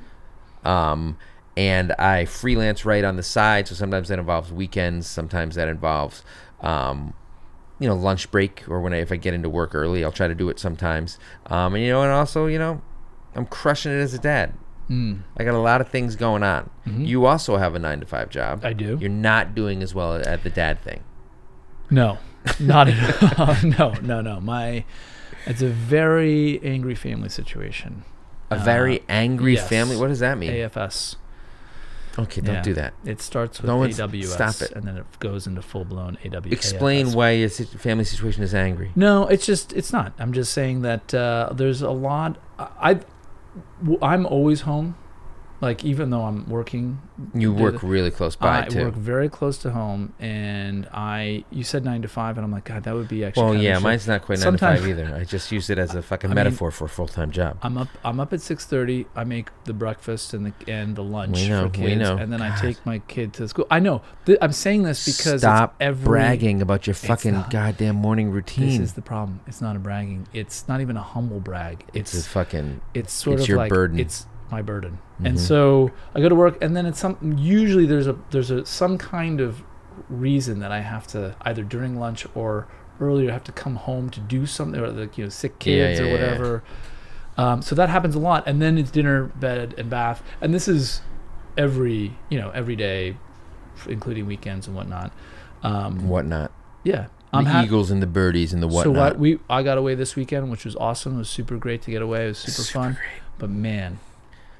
um, 0.64 1.16
and 1.56 1.92
I 1.98 2.24
freelance 2.24 2.84
write 2.86 3.04
on 3.04 3.16
the 3.16 3.22
side. 3.22 3.68
So 3.68 3.74
sometimes 3.74 4.08
that 4.08 4.18
involves 4.18 4.50
weekends. 4.52 5.06
Sometimes 5.06 5.54
that 5.56 5.68
involves, 5.68 6.24
um, 6.62 7.12
you 7.78 7.86
know, 7.88 7.94
lunch 7.94 8.30
break 8.30 8.64
or 8.68 8.80
when 8.80 8.94
I, 8.94 8.98
if 8.98 9.12
I 9.12 9.16
get 9.16 9.34
into 9.34 9.50
work 9.50 9.74
early, 9.74 10.02
I'll 10.02 10.12
try 10.12 10.28
to 10.28 10.34
do 10.34 10.48
it 10.48 10.58
sometimes. 10.58 11.18
Um, 11.46 11.74
and 11.74 11.84
you 11.84 11.90
know, 11.90 12.02
and 12.02 12.10
also, 12.12 12.46
you 12.46 12.58
know, 12.58 12.80
I'm 13.34 13.44
crushing 13.44 13.92
it 13.92 13.96
as 13.96 14.14
a 14.14 14.18
dad. 14.18 14.54
Mm, 14.92 15.20
I 15.38 15.44
got 15.44 15.54
a 15.54 15.58
lot 15.58 15.80
of 15.80 15.88
things 15.88 16.16
going 16.16 16.42
on. 16.42 16.68
Mhm. 16.86 17.06
You 17.06 17.24
also 17.24 17.56
have 17.56 17.74
a 17.74 17.78
nine 17.78 18.00
to 18.00 18.06
five 18.06 18.28
job. 18.28 18.64
I 18.64 18.72
do. 18.74 18.98
You're 19.00 19.08
not 19.10 19.54
doing 19.54 19.82
as 19.82 19.94
well 19.94 20.14
at 20.16 20.42
the 20.42 20.50
dad 20.50 20.80
thing. 20.82 21.00
No, 21.90 22.18
not 22.60 22.88
at 22.88 23.38
all. 23.38 23.56
no, 23.78 23.94
no, 24.02 24.20
no. 24.20 24.40
My, 24.40 24.84
it's 25.46 25.62
a 25.62 25.68
very 25.68 26.60
angry 26.62 26.94
family 26.94 27.28
situation. 27.30 28.02
A 28.50 28.56
Uh, 28.56 28.64
very 28.64 29.02
angry 29.08 29.54
yes. 29.54 29.66
family. 29.68 29.96
What 29.96 30.08
does 30.08 30.18
that 30.20 30.36
mean? 30.36 30.50
AFS. 30.52 31.16
okay, 32.18 32.42
don't 32.42 32.56
Yeah. 32.56 32.62
do 32.62 32.74
that. 32.74 32.92
It 33.06 33.22
starts 33.22 33.62
with 33.62 33.68
No 33.70 33.78
AWS, 33.80 34.26
stop 34.34 34.60
it. 34.60 34.72
and 34.76 34.84
then 34.86 34.98
it 34.98 35.06
goes 35.20 35.46
into 35.46 35.62
full 35.62 35.86
blown 35.86 36.18
AWS. 36.22 36.52
Explain 36.52 37.12
why 37.12 37.30
your 37.30 37.48
family 37.48 38.04
situation 38.04 38.42
is 38.42 38.54
angry. 38.54 38.90
No, 38.94 39.26
it's 39.28 39.46
just 39.46 39.72
it's 39.72 39.90
not. 39.92 40.12
I'm 40.18 40.32
just 40.34 40.52
saying 40.52 40.82
that 40.82 41.14
uh, 41.14 41.50
there's 41.54 41.80
a 41.80 41.90
lot. 41.90 42.36
I 42.58 43.00
I'm 44.00 44.26
always 44.26 44.62
home, 44.62 44.96
like 45.62 45.84
even 45.84 46.10
though 46.10 46.22
I'm 46.22 46.46
working. 46.50 47.00
You 47.32 47.54
work 47.54 47.80
the- 47.80 47.86
really 47.86 48.10
close 48.10 48.34
by 48.36 48.62
I 48.62 48.64
too. 48.66 48.82
work 48.84 48.94
very 48.94 49.28
close 49.28 49.56
to 49.58 49.70
home, 49.70 50.12
and 50.18 50.88
I. 50.92 51.44
You 51.50 51.62
said 51.62 51.84
nine 51.84 52.02
to 52.02 52.08
five, 52.08 52.36
and 52.36 52.44
I'm 52.44 52.50
like, 52.50 52.64
God, 52.64 52.82
that 52.82 52.94
would 52.94 53.06
be 53.08 53.24
actually. 53.24 53.44
Well, 53.44 53.54
yeah, 53.54 53.78
mine's 53.78 54.06
not 54.08 54.22
quite 54.22 54.40
nine 54.40 54.52
to 54.52 54.58
five 54.58 54.86
either. 54.86 55.14
I 55.14 55.22
just 55.24 55.52
use 55.52 55.70
it 55.70 55.78
as 55.78 55.94
a 55.94 56.02
fucking 56.10 56.30
I 56.30 56.34
mean- 56.34 56.44
metaphor 56.44 56.70
for 56.72 56.86
a 56.86 56.88
full 56.88 57.06
time 57.06 57.30
job. 57.30 57.58
I'm 57.62 57.78
up. 57.78 57.88
I'm 58.04 58.18
up 58.20 58.32
at 58.32 58.40
six 58.40 58.66
thirty. 58.66 59.06
I 59.14 59.22
make 59.24 59.50
the 59.64 59.72
breakfast 59.72 60.34
and 60.34 60.46
the 60.46 60.70
and 60.70 60.96
the 60.96 61.04
lunch 61.04 61.36
We 61.38 61.48
know, 61.48 61.70
for 61.72 61.80
we 61.80 61.94
know. 61.94 62.16
and 62.16 62.32
then 62.32 62.42
I 62.42 62.58
take 62.60 62.84
my 62.84 62.98
kid 62.98 63.32
to 63.34 63.46
school. 63.48 63.66
I 63.70 63.78
know. 63.78 64.02
Th- 64.26 64.38
I'm 64.42 64.52
saying 64.52 64.82
this 64.82 65.06
because 65.06 65.42
Stop 65.42 65.76
every, 65.80 66.04
bragging 66.04 66.60
about 66.60 66.86
your 66.88 66.94
fucking 66.94 67.32
not- 67.34 67.50
goddamn 67.50 67.96
morning 67.96 68.30
routine. 68.32 68.66
This 68.68 68.78
is 68.80 68.92
the 68.94 69.02
problem. 69.02 69.40
It's 69.46 69.60
not 69.60 69.76
a 69.76 69.78
bragging. 69.78 70.26
It's 70.32 70.66
not 70.66 70.80
even 70.80 70.96
a 70.96 71.02
humble 71.02 71.38
brag. 71.40 71.84
it's, 71.94 72.14
It's 72.14 72.26
a 72.26 72.30
fucking. 72.30 72.80
it's 72.94 73.12
sort 73.12 73.34
it's 73.34 73.42
of 73.44 73.48
your 73.48 73.58
like 73.58 73.68
burden. 73.70 74.00
it's 74.00 74.26
my 74.52 74.62
burden 74.62 74.98
Mhm. 75.20 75.26
and 75.28 75.40
so 75.40 75.90
i 76.14 76.20
go 76.20 76.28
to 76.28 76.34
work 76.34 76.56
and 76.62 76.76
then 76.76 76.84
it's 76.86 77.00
some 77.00 77.16
usually 77.38 77.86
there's 77.86 78.06
a 78.06 78.16
there's 78.30 78.50
a 78.50 78.64
some 78.66 78.96
kind 78.98 79.40
of 79.40 79.62
reason 80.08 80.58
that 80.60 80.70
i 80.70 80.80
have 80.80 81.06
to 81.08 81.34
either 81.42 81.62
during 81.64 81.98
lunch 81.98 82.26
or 82.34 82.66
earlier 83.00 83.32
have 83.32 83.44
to 83.44 83.52
come 83.52 83.76
home 83.76 84.10
to 84.10 84.20
do 84.20 84.46
something 84.46 84.80
or 84.80 84.88
like 84.88 85.16
you 85.18 85.24
know 85.24 85.30
sick 85.30 85.58
kids 85.58 85.98
yeah, 85.98 86.04
or 86.04 86.08
yeah, 86.08 86.14
yeah. 86.14 86.20
whatever 86.30 86.62
um, 87.38 87.62
so 87.62 87.74
that 87.74 87.88
happens 87.88 88.14
a 88.14 88.18
lot 88.18 88.44
and 88.46 88.60
then 88.60 88.76
it's 88.78 88.90
dinner 88.90 89.24
bed 89.24 89.74
and 89.78 89.88
bath 89.90 90.22
and 90.42 90.52
this 90.52 90.68
is 90.68 91.00
every 91.56 92.14
you 92.28 92.38
know 92.38 92.50
every 92.50 92.76
day 92.76 93.16
including 93.88 94.26
weekends 94.26 94.66
and 94.66 94.76
whatnot. 94.76 95.10
Um, 95.62 96.08
Whatnot. 96.08 96.52
yeah, 96.84 97.06
The 97.30 97.38
I'm 97.38 97.46
hap- 97.46 97.64
Eagles 97.64 97.90
and 97.90 98.02
the 98.02 98.06
birdies 98.06 98.52
and 98.52 98.62
the 98.62 98.66
whatnot. 98.68 98.94
So 98.94 99.00
what 99.00 99.18
we 99.18 99.38
I 99.48 99.62
got 99.62 99.78
away 99.78 99.94
this 99.94 100.14
weekend, 100.14 100.50
which 100.50 100.64
was 100.64 100.76
awesome. 100.76 101.14
It 101.14 101.18
was 101.18 101.30
super 101.30 101.56
great 101.56 101.80
to 101.82 101.90
get 101.90 102.02
away. 102.02 102.24
It 102.26 102.28
was 102.28 102.38
super, 102.38 102.52
Super 102.62 102.78
fun. 102.78 102.92
great. 102.94 103.22
But 103.38 103.50
man, 103.50 103.98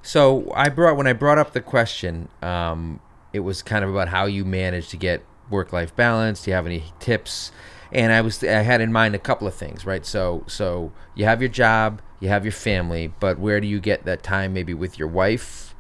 So 0.03 0.53
I 0.55 0.69
brought 0.69 0.97
when 0.97 1.07
I 1.07 1.13
brought 1.13 1.39
up 1.39 1.53
the 1.53 1.61
question, 1.61 2.29
um, 2.43 3.01
it 3.33 3.41
was 3.41 3.63
kind 3.63 3.85
of 3.85 3.91
about 3.91 4.09
how 4.09 4.27
you 4.27 4.45
manage 4.45 4.89
to 4.89 4.97
get 4.97 5.25
work-life 5.49 5.95
balance. 5.95 6.45
Do 6.45 6.51
you 6.51 6.55
have 6.55 6.67
any 6.67 6.85
tips? 6.99 7.53
And 7.93 8.13
I 8.13 8.21
was 8.21 8.43
I 8.43 8.63
had 8.63 8.81
in 8.81 8.93
mind 8.93 9.15
a 9.15 9.19
couple 9.19 9.47
of 9.47 9.55
things, 9.55 9.87
right? 9.87 10.05
So 10.05 10.45
so 10.47 10.93
you 11.15 11.25
have 11.25 11.41
your 11.41 11.51
job, 11.51 12.03
you 12.21 12.29
have 12.29 12.45
your 12.45 12.53
family, 12.53 13.13
but 13.21 13.39
where 13.39 13.61
do 13.61 13.67
you 13.67 13.81
get 13.81 14.05
that 14.05 14.23
time? 14.23 14.53
Maybe 14.53 14.75
with 14.75 14.99
your 14.99 15.09
wife, 15.09 15.75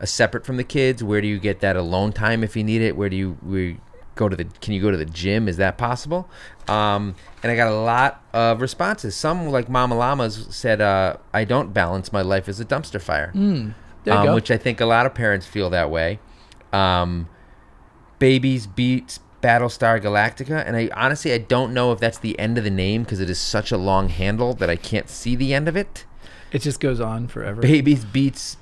uh, 0.00 0.06
separate 0.06 0.46
from 0.46 0.56
the 0.56 0.64
kids. 0.64 1.02
Where 1.02 1.20
do 1.20 1.26
you 1.26 1.38
get 1.38 1.60
that 1.60 1.76
alone 1.76 2.12
time 2.12 2.42
if 2.44 2.56
you 2.56 2.64
need 2.64 2.82
it? 2.82 2.96
Where 2.96 3.08
do 3.08 3.16
you 3.16 3.36
we 3.42 3.78
go 4.16 4.28
to 4.28 4.34
the? 4.34 4.44
Can 4.60 4.74
you 4.74 4.82
go 4.82 4.90
to 4.90 4.96
the 4.96 5.04
gym? 5.04 5.46
Is 5.48 5.56
that 5.58 5.78
possible? 5.78 6.28
Um, 6.66 7.14
and 7.42 7.52
I 7.52 7.54
got 7.54 7.68
a 7.68 7.76
lot 7.76 8.24
of 8.32 8.60
responses. 8.60 9.14
Some 9.14 9.46
like 9.48 9.68
Mama 9.68 9.94
Llamas 9.94 10.48
said, 10.50 10.80
uh, 10.80 11.18
I 11.32 11.44
don't 11.44 11.72
balance 11.72 12.12
my 12.12 12.22
life 12.22 12.48
as 12.48 12.58
a 12.58 12.64
dumpster 12.64 13.00
fire 13.00 13.30
mm, 13.32 13.72
there 14.02 14.14
you 14.14 14.20
um, 14.20 14.26
go. 14.26 14.34
which 14.34 14.50
I 14.50 14.56
think 14.56 14.80
a 14.80 14.86
lot 14.86 15.06
of 15.06 15.14
parents 15.14 15.46
feel 15.46 15.70
that 15.70 15.90
way. 15.90 16.18
Um, 16.72 17.28
Babies 18.18 18.66
beats 18.66 19.20
Battlestar 19.42 20.02
Galactica, 20.02 20.64
and 20.66 20.76
I 20.76 20.88
honestly 20.94 21.32
I 21.32 21.38
don't 21.38 21.72
know 21.72 21.92
if 21.92 22.00
that's 22.00 22.18
the 22.18 22.36
end 22.38 22.58
of 22.58 22.64
the 22.64 22.70
name 22.70 23.04
because 23.04 23.20
it 23.20 23.30
is 23.30 23.38
such 23.38 23.70
a 23.70 23.76
long 23.76 24.08
handle 24.08 24.54
that 24.54 24.68
I 24.68 24.76
can't 24.76 25.08
see 25.08 25.36
the 25.36 25.54
end 25.54 25.68
of 25.68 25.76
it. 25.76 26.04
it 26.50 26.62
just 26.62 26.80
goes 26.80 26.98
on 26.98 27.28
forever. 27.28 27.60
Babies 27.60 28.04
beats 28.04 28.56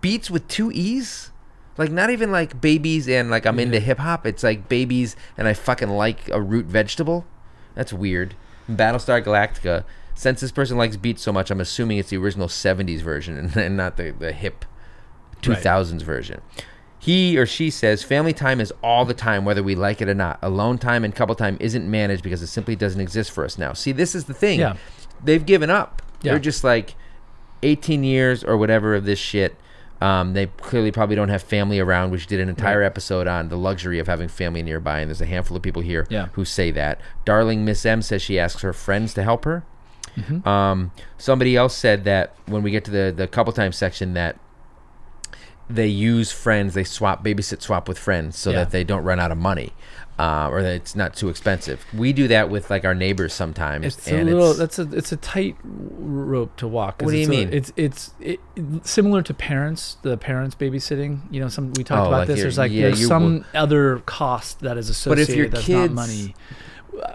beats 0.00 0.30
with 0.30 0.46
two 0.48 0.70
e's, 0.72 1.32
like 1.78 1.90
not 1.90 2.10
even 2.10 2.32
like 2.32 2.60
babies 2.60 3.08
and 3.08 3.30
like 3.30 3.46
I'm 3.46 3.58
into 3.58 3.80
hip 3.80 3.98
hop. 3.98 4.26
It's 4.26 4.42
like 4.42 4.68
babies 4.68 5.16
and 5.36 5.46
I 5.48 5.52
fucking 5.54 5.90
like 5.90 6.28
a 6.30 6.40
root 6.40 6.66
vegetable. 6.66 7.26
That's 7.74 7.92
weird. 7.92 8.34
Battlestar 8.70 9.22
Galactica. 9.22 9.84
Since 10.14 10.40
this 10.40 10.50
person 10.50 10.78
likes 10.78 10.96
beats 10.96 11.20
so 11.22 11.30
much, 11.32 11.50
I'm 11.50 11.60
assuming 11.60 11.98
it's 11.98 12.08
the 12.10 12.16
original 12.16 12.48
'70s 12.48 13.00
version 13.00 13.36
and, 13.36 13.56
and 13.56 13.76
not 13.76 13.96
the 13.96 14.12
the 14.12 14.32
hip 14.32 14.64
Right. 15.46 15.58
2000s 15.62 16.02
version. 16.02 16.40
He 16.98 17.38
or 17.38 17.46
she 17.46 17.70
says 17.70 18.02
family 18.02 18.32
time 18.32 18.60
is 18.60 18.72
all 18.82 19.04
the 19.04 19.14
time, 19.14 19.44
whether 19.44 19.62
we 19.62 19.74
like 19.74 20.00
it 20.00 20.08
or 20.08 20.14
not. 20.14 20.38
Alone 20.42 20.78
time 20.78 21.04
and 21.04 21.14
couple 21.14 21.34
time 21.34 21.56
isn't 21.60 21.88
managed 21.88 22.22
because 22.22 22.42
it 22.42 22.48
simply 22.48 22.74
doesn't 22.74 23.00
exist 23.00 23.30
for 23.30 23.44
us 23.44 23.58
now. 23.58 23.74
See, 23.74 23.92
this 23.92 24.14
is 24.14 24.24
the 24.24 24.34
thing. 24.34 24.58
Yeah. 24.58 24.76
They've 25.22 25.44
given 25.44 25.70
up. 25.70 26.02
Yeah. 26.22 26.32
They're 26.32 26.40
just 26.40 26.64
like 26.64 26.94
18 27.62 28.02
years 28.02 28.42
or 28.42 28.56
whatever 28.56 28.94
of 28.94 29.04
this 29.04 29.18
shit. 29.18 29.56
Um, 30.00 30.34
they 30.34 30.46
clearly 30.46 30.92
probably 30.92 31.16
don't 31.16 31.30
have 31.30 31.42
family 31.42 31.78
around, 31.80 32.10
which 32.10 32.26
did 32.26 32.38
an 32.40 32.48
entire 32.50 32.82
episode 32.82 33.26
on 33.26 33.48
the 33.48 33.56
luxury 33.56 33.98
of 33.98 34.06
having 34.06 34.28
family 34.28 34.62
nearby. 34.62 35.00
And 35.00 35.08
there's 35.08 35.22
a 35.22 35.26
handful 35.26 35.56
of 35.56 35.62
people 35.62 35.80
here 35.82 36.06
Yeah. 36.10 36.26
who 36.32 36.44
say 36.44 36.70
that. 36.72 37.00
Darling 37.24 37.64
Miss 37.64 37.86
M 37.86 38.02
says 38.02 38.20
she 38.20 38.38
asks 38.38 38.60
her 38.62 38.72
friends 38.74 39.14
to 39.14 39.22
help 39.22 39.44
her. 39.46 39.64
Mhm. 40.16 40.46
Um, 40.46 40.92
somebody 41.18 41.56
else 41.56 41.74
said 41.76 42.04
that 42.04 42.34
when 42.46 42.62
we 42.62 42.70
get 42.70 42.84
to 42.86 42.90
the 42.90 43.12
the 43.16 43.26
couple 43.26 43.52
times 43.52 43.76
section 43.76 44.14
that 44.14 44.36
they 45.68 45.86
use 45.88 46.30
friends, 46.30 46.74
they 46.74 46.84
swap 46.84 47.24
babysit 47.24 47.60
swap 47.60 47.88
with 47.88 47.98
friends 47.98 48.38
so 48.38 48.50
Yeah. 48.50 48.58
that 48.60 48.70
they 48.70 48.84
don't 48.84 49.02
run 49.02 49.18
out 49.18 49.32
of 49.32 49.38
money, 49.38 49.72
uh, 50.18 50.48
or 50.50 50.62
that 50.62 50.74
it's 50.74 50.96
not 50.96 51.14
too 51.14 51.28
expensive. 51.28 51.84
We 51.92 52.12
do 52.12 52.26
that 52.28 52.48
with 52.48 52.70
like 52.70 52.84
our 52.84 52.94
neighbors 52.94 53.34
sometimes. 53.34 53.84
It's 53.86 54.08
a 54.08 54.16
and 54.16 54.30
little. 54.30 54.50
it's, 54.50 54.58
That's 54.58 54.78
a. 54.78 54.82
It's 54.96 55.12
a 55.12 55.16
tight 55.18 55.56
rope 55.62 56.56
to 56.56 56.66
walk. 56.68 57.02
What 57.02 57.10
do 57.10 57.16
you 57.16 57.22
it's 57.22 57.28
a- 57.28 57.30
mean? 57.30 57.52
it's 57.52 57.72
it's 57.76 58.10
it, 58.20 58.40
similar 58.82 59.22
to 59.22 59.34
parents. 59.34 59.98
The 60.02 60.16
parents 60.16 60.54
babysitting. 60.56 61.20
You 61.30 61.40
know, 61.40 61.48
some 61.48 61.72
we 61.74 61.84
talked 61.84 62.04
Oh, 62.04 62.08
about 62.08 62.18
like 62.20 62.28
this. 62.28 62.40
There's 62.40 62.58
like 62.58 62.72
yeah, 62.72 62.82
there's 62.82 63.06
some 63.06 63.44
other 63.54 63.98
cost 64.06 64.60
that 64.60 64.78
is 64.78 64.88
associated. 64.88 65.26
But 65.26 65.32
if 65.32 65.36
your 65.36 65.48
that's 65.48 65.64
kids- 65.64 65.94
not 65.94 66.08
money. 66.08 66.34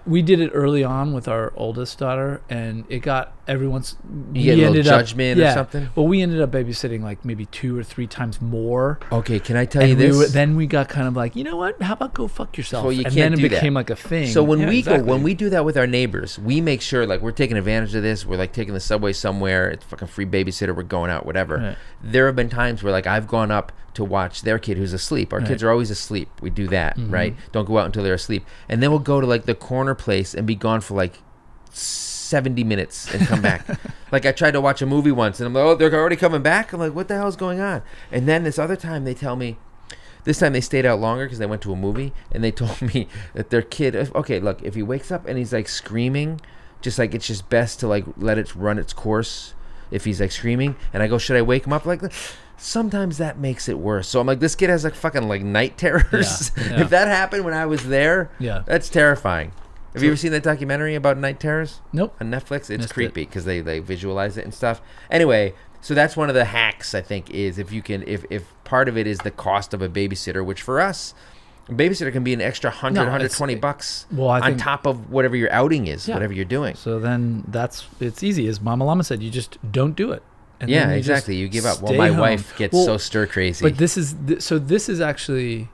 We 0.06 0.22
did 0.22 0.40
it 0.40 0.52
early 0.54 0.84
on 0.84 1.12
with 1.12 1.28
our 1.28 1.52
oldest 1.56 1.98
daughter, 1.98 2.42
and 2.52 2.86
it 2.88 3.00
got 3.00 3.34
everyone's. 3.48 3.96
You 4.04 4.20
we 4.34 4.44
get 4.44 4.52
a 4.52 4.56
little 4.56 4.68
ended 4.68 4.88
up- 4.88 5.00
judgment 5.02 5.40
or 5.40 5.44
yeah. 5.44 5.54
something? 5.54 5.90
Well, 5.96 6.08
we 6.08 6.22
ended 6.22 6.42
up 6.42 6.52
babysitting 6.52 7.02
like 7.04 7.24
maybe 7.26 7.46
two 7.48 7.78
or 7.78 7.84
three 7.84 8.08
times 8.08 8.42
more. 8.42 9.00
okay. 9.12 9.40
Can 9.40 9.58
I 9.58 9.66
tell 9.66 9.84
you 9.84 9.92
And 9.94 10.00
we 10.00 10.08
this? 10.08 10.18
were, 10.18 10.26
then 10.28 10.56
we 10.56 10.68
got 10.68 10.90
kind 10.90 11.08
of 11.08 11.16
like, 11.16 11.36
you 11.36 11.44
know 11.44 11.56
what? 11.58 11.82
How 11.82 11.94
about 11.94 12.14
go 12.14 12.28
fuck 12.28 12.58
yourself? 12.58 12.84
Well, 12.84 12.92
you 12.94 13.00
and 13.06 13.14
can't 13.14 13.16
then 13.16 13.34
it 13.34 13.36
do 13.38 13.50
that. 13.50 13.56
became 13.56 13.74
like 13.74 13.90
a 13.90 13.96
thing. 13.96 14.28
So 14.28 14.44
when 14.44 14.60
Yeah, 14.62 14.70
we 14.70 14.82
go, 14.82 15.04
when 15.04 15.24
we 15.24 15.34
do 15.34 15.50
that 15.50 15.66
with 15.66 15.78
our 15.78 15.88
neighbors, 15.88 16.38
we 16.40 16.62
make 16.62 16.82
sure 16.82 17.06
like 17.06 17.22
we're 17.22 17.32
taking 17.32 17.58
advantage 17.58 17.94
of 17.96 18.04
this. 18.04 18.26
We're 18.26 18.38
like 18.38 18.54
taking 18.54 18.74
the 18.74 18.80
subway 18.80 19.14
somewhere. 19.14 19.70
It's 19.70 19.84
fucking 19.86 20.08
free 20.08 20.26
babysitter. 20.26 20.76
We're 20.76 20.84
going 20.84 21.12
out, 21.12 21.26
whatever. 21.26 21.58
Right. 21.58 21.78
There 22.04 22.26
have 22.28 22.36
been 22.36 22.50
times 22.50 22.84
where 22.84 22.92
like 22.94 23.08
I've 23.08 23.28
gone 23.28 23.52
up 23.52 23.72
to 23.94 24.04
watch 24.06 24.44
their 24.44 24.58
kid 24.58 24.78
who's 24.78 24.94
asleep. 24.94 25.34
Our 25.34 25.40
kids 25.40 25.50
Right. 25.52 25.58
Mm-hmm. 25.58 25.68
are 25.68 25.72
always 25.72 25.92
asleep. 25.92 26.30
We 26.42 26.50
do 26.50 26.68
that, 26.70 26.96
right? 26.98 27.36
Don't 27.52 27.66
go 27.66 27.78
out 27.78 27.86
until 27.88 28.04
they're 28.04 28.14
asleep, 28.14 28.46
and 28.70 28.82
then 28.82 28.90
we'll 28.90 29.00
go 29.00 29.20
to 29.20 29.28
like 29.28 29.46
the 29.46 29.56
corner 29.56 29.96
place 29.96 30.34
and 30.34 30.48
be 30.48 30.56
gone 30.56 30.80
for 30.80 30.94
like 30.96 31.20
seventy 32.32 32.64
minutes 32.64 33.14
and 33.14 33.28
come 33.28 33.42
back. 33.42 33.68
like 34.12 34.26
I 34.26 34.32
tried 34.32 34.52
to 34.52 34.62
watch 34.62 34.82
a 34.82 34.86
movie 34.86 35.12
once, 35.12 35.40
and 35.40 35.48
I'm 35.48 35.54
like, 35.54 35.64
oh, 35.64 35.76
they're 35.76 35.94
already 35.94 36.16
coming 36.16 36.42
back. 36.42 36.74
I'm 36.74 36.80
like, 36.80 36.96
what 36.96 37.08
the 37.08 37.16
hell 37.16 37.28
is 37.28 37.36
going 37.36 37.60
on? 37.60 37.84
And 38.12 38.28
then 38.28 38.44
this 38.44 38.58
other 38.58 38.76
time 38.76 39.04
they 39.04 39.14
tell 39.14 39.36
me. 39.36 39.58
This 40.24 40.38
time 40.40 40.54
they 40.54 40.62
stayed 40.62 40.86
out 40.86 41.00
longer 41.00 41.26
because 41.26 41.40
they 41.40 41.48
went 41.48 41.62
to 41.64 41.74
a 41.74 41.76
movie, 41.76 42.14
and 42.32 42.44
they 42.44 42.52
told 42.64 42.82
me 42.82 43.08
that 43.34 43.50
their 43.50 43.62
kid. 43.62 43.96
Okay, 44.16 44.40
look, 44.40 44.62
if 44.64 44.76
he 44.76 44.82
wakes 44.84 45.12
up 45.12 45.28
and 45.28 45.38
he's 45.38 45.52
like 45.54 45.68
screaming, 45.68 46.40
just 46.82 46.98
like 47.00 47.14
it's 47.14 47.28
just 47.28 47.50
best 47.50 47.80
to 47.82 47.88
like 47.88 48.06
let 48.18 48.38
it 48.38 48.56
run 48.56 48.80
its 48.80 48.94
course. 48.94 49.54
If 49.92 50.06
he's 50.06 50.22
like 50.22 50.32
screaming, 50.32 50.76
and 50.94 51.04
I 51.04 51.08
go, 51.08 51.18
should 51.18 51.36
I 51.38 51.42
wake 51.42 51.66
him 51.68 51.74
up? 51.74 51.86
Like, 51.86 52.02
sometimes 52.56 53.18
that 53.18 53.38
makes 53.40 53.68
it 53.68 53.78
worse. 53.80 54.08
So 54.08 54.22
I'm 54.22 54.28
like, 54.28 54.40
this 54.40 54.56
kid 54.56 54.70
has 54.70 54.84
like 54.84 54.94
fucking 54.96 55.28
like 55.28 55.42
night 55.42 55.78
terrors. 55.78 56.52
Yeah, 56.56 56.64
yeah. 56.70 56.82
if 56.82 56.90
that 56.92 57.08
happened 57.08 57.44
when 57.44 57.54
I 57.54 57.66
was 57.66 57.84
there, 57.88 58.30
Yeah. 58.40 58.64
that's 58.66 58.88
terrifying. 58.90 59.52
Have 59.94 60.04
you 60.04 60.10
ever 60.10 60.18
seen 60.18 60.32
that 60.32 60.44
documentary 60.44 60.96
about 60.96 61.18
night 61.18 61.40
terrors? 61.40 61.82
Nope. 61.92 62.16
on 62.22 62.32
Netflix. 62.32 62.70
It's 62.70 62.84
Missed 62.84 62.94
creepy 62.94 63.26
because 63.26 63.46
they 63.46 63.62
they 63.62 63.80
visualize 63.80 64.38
it 64.38 64.46
and 64.46 64.54
stuff. 64.54 64.82
Anyway, 65.10 65.54
so 65.82 65.94
that's 65.94 66.16
one 66.16 66.30
of 66.30 66.36
the 66.36 66.46
hacks 66.46 66.96
I 66.96 67.02
think 67.02 67.30
is 67.32 67.58
if 67.60 67.72
you 67.72 67.82
can 67.82 68.04
if 68.08 68.24
if 68.30 68.54
part 68.64 68.88
of 68.88 68.98
it 68.98 69.06
is 69.08 69.20
the 69.20 69.32
cost 69.32 69.74
of 69.74 69.82
a 69.82 69.90
babysitter, 69.90 70.46
which 70.46 70.62
for 70.62 70.80
us. 70.80 71.14
A 71.70 71.74
babysitter 71.74 72.12
can 72.12 72.24
be 72.24 72.34
an 72.34 72.42
extra 72.42 72.70
100 72.72 72.96
No, 72.96 73.02
120 73.04 73.56
bucks 73.56 74.06
well, 74.12 74.30
I 74.30 74.40
on 74.40 74.44
think- 74.54 74.62
top 74.62 74.86
of 74.88 75.12
whatever 75.12 75.36
your 75.36 75.52
outing 75.54 75.88
is, 75.88 76.08
Yeah. 76.08 76.16
whatever 76.16 76.34
you're 76.34 76.44
doing. 76.44 76.76
So 76.76 77.00
then 77.00 77.44
that's 77.48 77.86
it's 78.00 78.24
easy. 78.24 78.48
As 78.48 78.60
Mama 78.60 78.84
Llama 78.84 79.04
said, 79.04 79.22
you 79.22 79.30
just 79.30 79.58
don't 79.72 79.96
do 79.96 80.12
it. 80.12 80.24
And 80.60 80.70
yeah, 80.70 80.90
you 80.92 80.98
exactly. 80.98 81.36
You 81.36 81.48
give 81.48 81.66
up. 81.66 81.82
Well, 81.82 81.94
my 81.94 82.10
home. 82.10 82.18
wife 82.18 82.56
gets 82.58 82.74
Well, 82.74 82.86
so 82.86 82.98
stir 82.98 83.28
crazy. 83.28 83.64
But 83.64 83.78
this 83.78 83.96
is 83.98 84.16
th- 84.28 84.42
so. 84.42 84.58
This 84.60 84.90
is 84.90 85.00
actually 85.02 85.70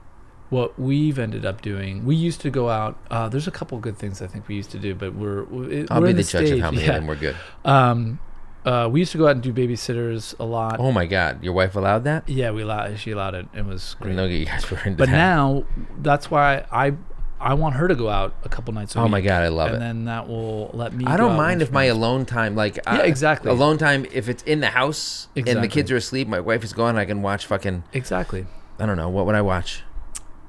what 0.50 0.78
we've 0.78 1.18
ended 1.18 1.44
up 1.44 1.60
doing. 1.62 2.04
We 2.06 2.16
used 2.16 2.40
to 2.42 2.50
go 2.50 2.68
out. 2.70 2.96
Uh, 3.10 3.28
there's 3.28 3.46
a 3.46 3.50
couple 3.50 3.78
good 3.78 3.98
things 3.98 4.22
I 4.22 4.26
think 4.26 4.48
we 4.48 4.54
used 4.54 4.70
to 4.70 4.78
do, 4.78 4.94
but 4.94 5.14
we're 5.14 5.44
we- 5.44 5.86
I'll 5.90 6.00
we're 6.00 6.08
be 6.08 6.12
the 6.14 6.22
the 6.22 6.22
judge 6.22 6.46
stage, 6.46 6.50
of 6.52 6.60
how 6.60 6.70
many 6.70 6.84
yeah. 6.84 6.90
of 6.90 6.94
them 6.96 7.06
were 7.06 7.16
good. 7.16 7.36
Um, 7.64 8.18
uh, 8.64 8.88
we 8.90 9.00
used 9.00 9.12
to 9.12 9.18
go 9.18 9.26
out 9.26 9.32
and 9.32 9.42
do 9.42 9.52
babysitters 9.52 10.34
a 10.40 10.44
lot. 10.44 10.76
Oh 10.78 10.90
my 10.92 11.06
God, 11.06 11.42
your 11.44 11.52
wife 11.52 11.74
allowed 11.76 12.04
that? 12.04 12.28
Yeah, 12.28 12.50
we 12.50 12.62
allowed. 12.62 12.98
She 12.98 13.10
allowed 13.12 13.34
it. 13.34 13.46
It 13.54 13.64
was 13.64 13.94
great. 14.00 14.16
didn't 14.16 14.30
you 14.32 14.46
guys 14.46 14.70
were 14.70 14.78
into 14.78 14.96
but 14.98 15.06
that. 15.06 15.12
now 15.12 15.64
that's 15.98 16.30
why 16.30 16.64
I 16.72 16.94
I 17.40 17.54
want 17.54 17.76
her 17.76 17.86
to 17.86 17.94
go 17.94 18.08
out 18.08 18.34
a 18.44 18.48
couple 18.48 18.74
nights 18.74 18.96
a 18.96 18.98
Oh 18.98 19.02
week. 19.04 19.12
my 19.12 19.20
God, 19.20 19.42
I 19.42 19.48
love 19.48 19.68
and 19.72 19.76
it. 19.82 19.86
And 19.86 19.98
then 20.00 20.04
that 20.06 20.28
will 20.28 20.70
let 20.74 20.92
me. 20.92 21.04
I 21.06 21.16
don't 21.16 21.36
mind 21.36 21.62
if 21.62 21.70
my 21.70 21.84
alone 21.84 22.26
time, 22.26 22.56
like 22.56 22.76
Yeah, 22.76 22.82
I- 22.86 23.02
exactly. 23.02 23.50
alone 23.50 23.78
time, 23.78 24.06
if 24.12 24.28
it's 24.28 24.42
in 24.42 24.60
the 24.60 24.70
house 24.70 25.28
and 25.36 25.62
the 25.62 25.68
kids 25.68 25.90
are 25.92 25.96
asleep, 25.96 26.26
my 26.26 26.40
wife 26.40 26.64
is 26.64 26.72
gone, 26.72 26.96
I 26.98 27.04
can 27.04 27.22
watch 27.22 27.46
fucking. 27.46 27.84
exactly. 27.92 28.46
I 28.80 28.86
don't 28.86 28.96
know 28.96 29.08
what 29.08 29.24
would 29.26 29.34
I 29.36 29.42
watch. 29.42 29.82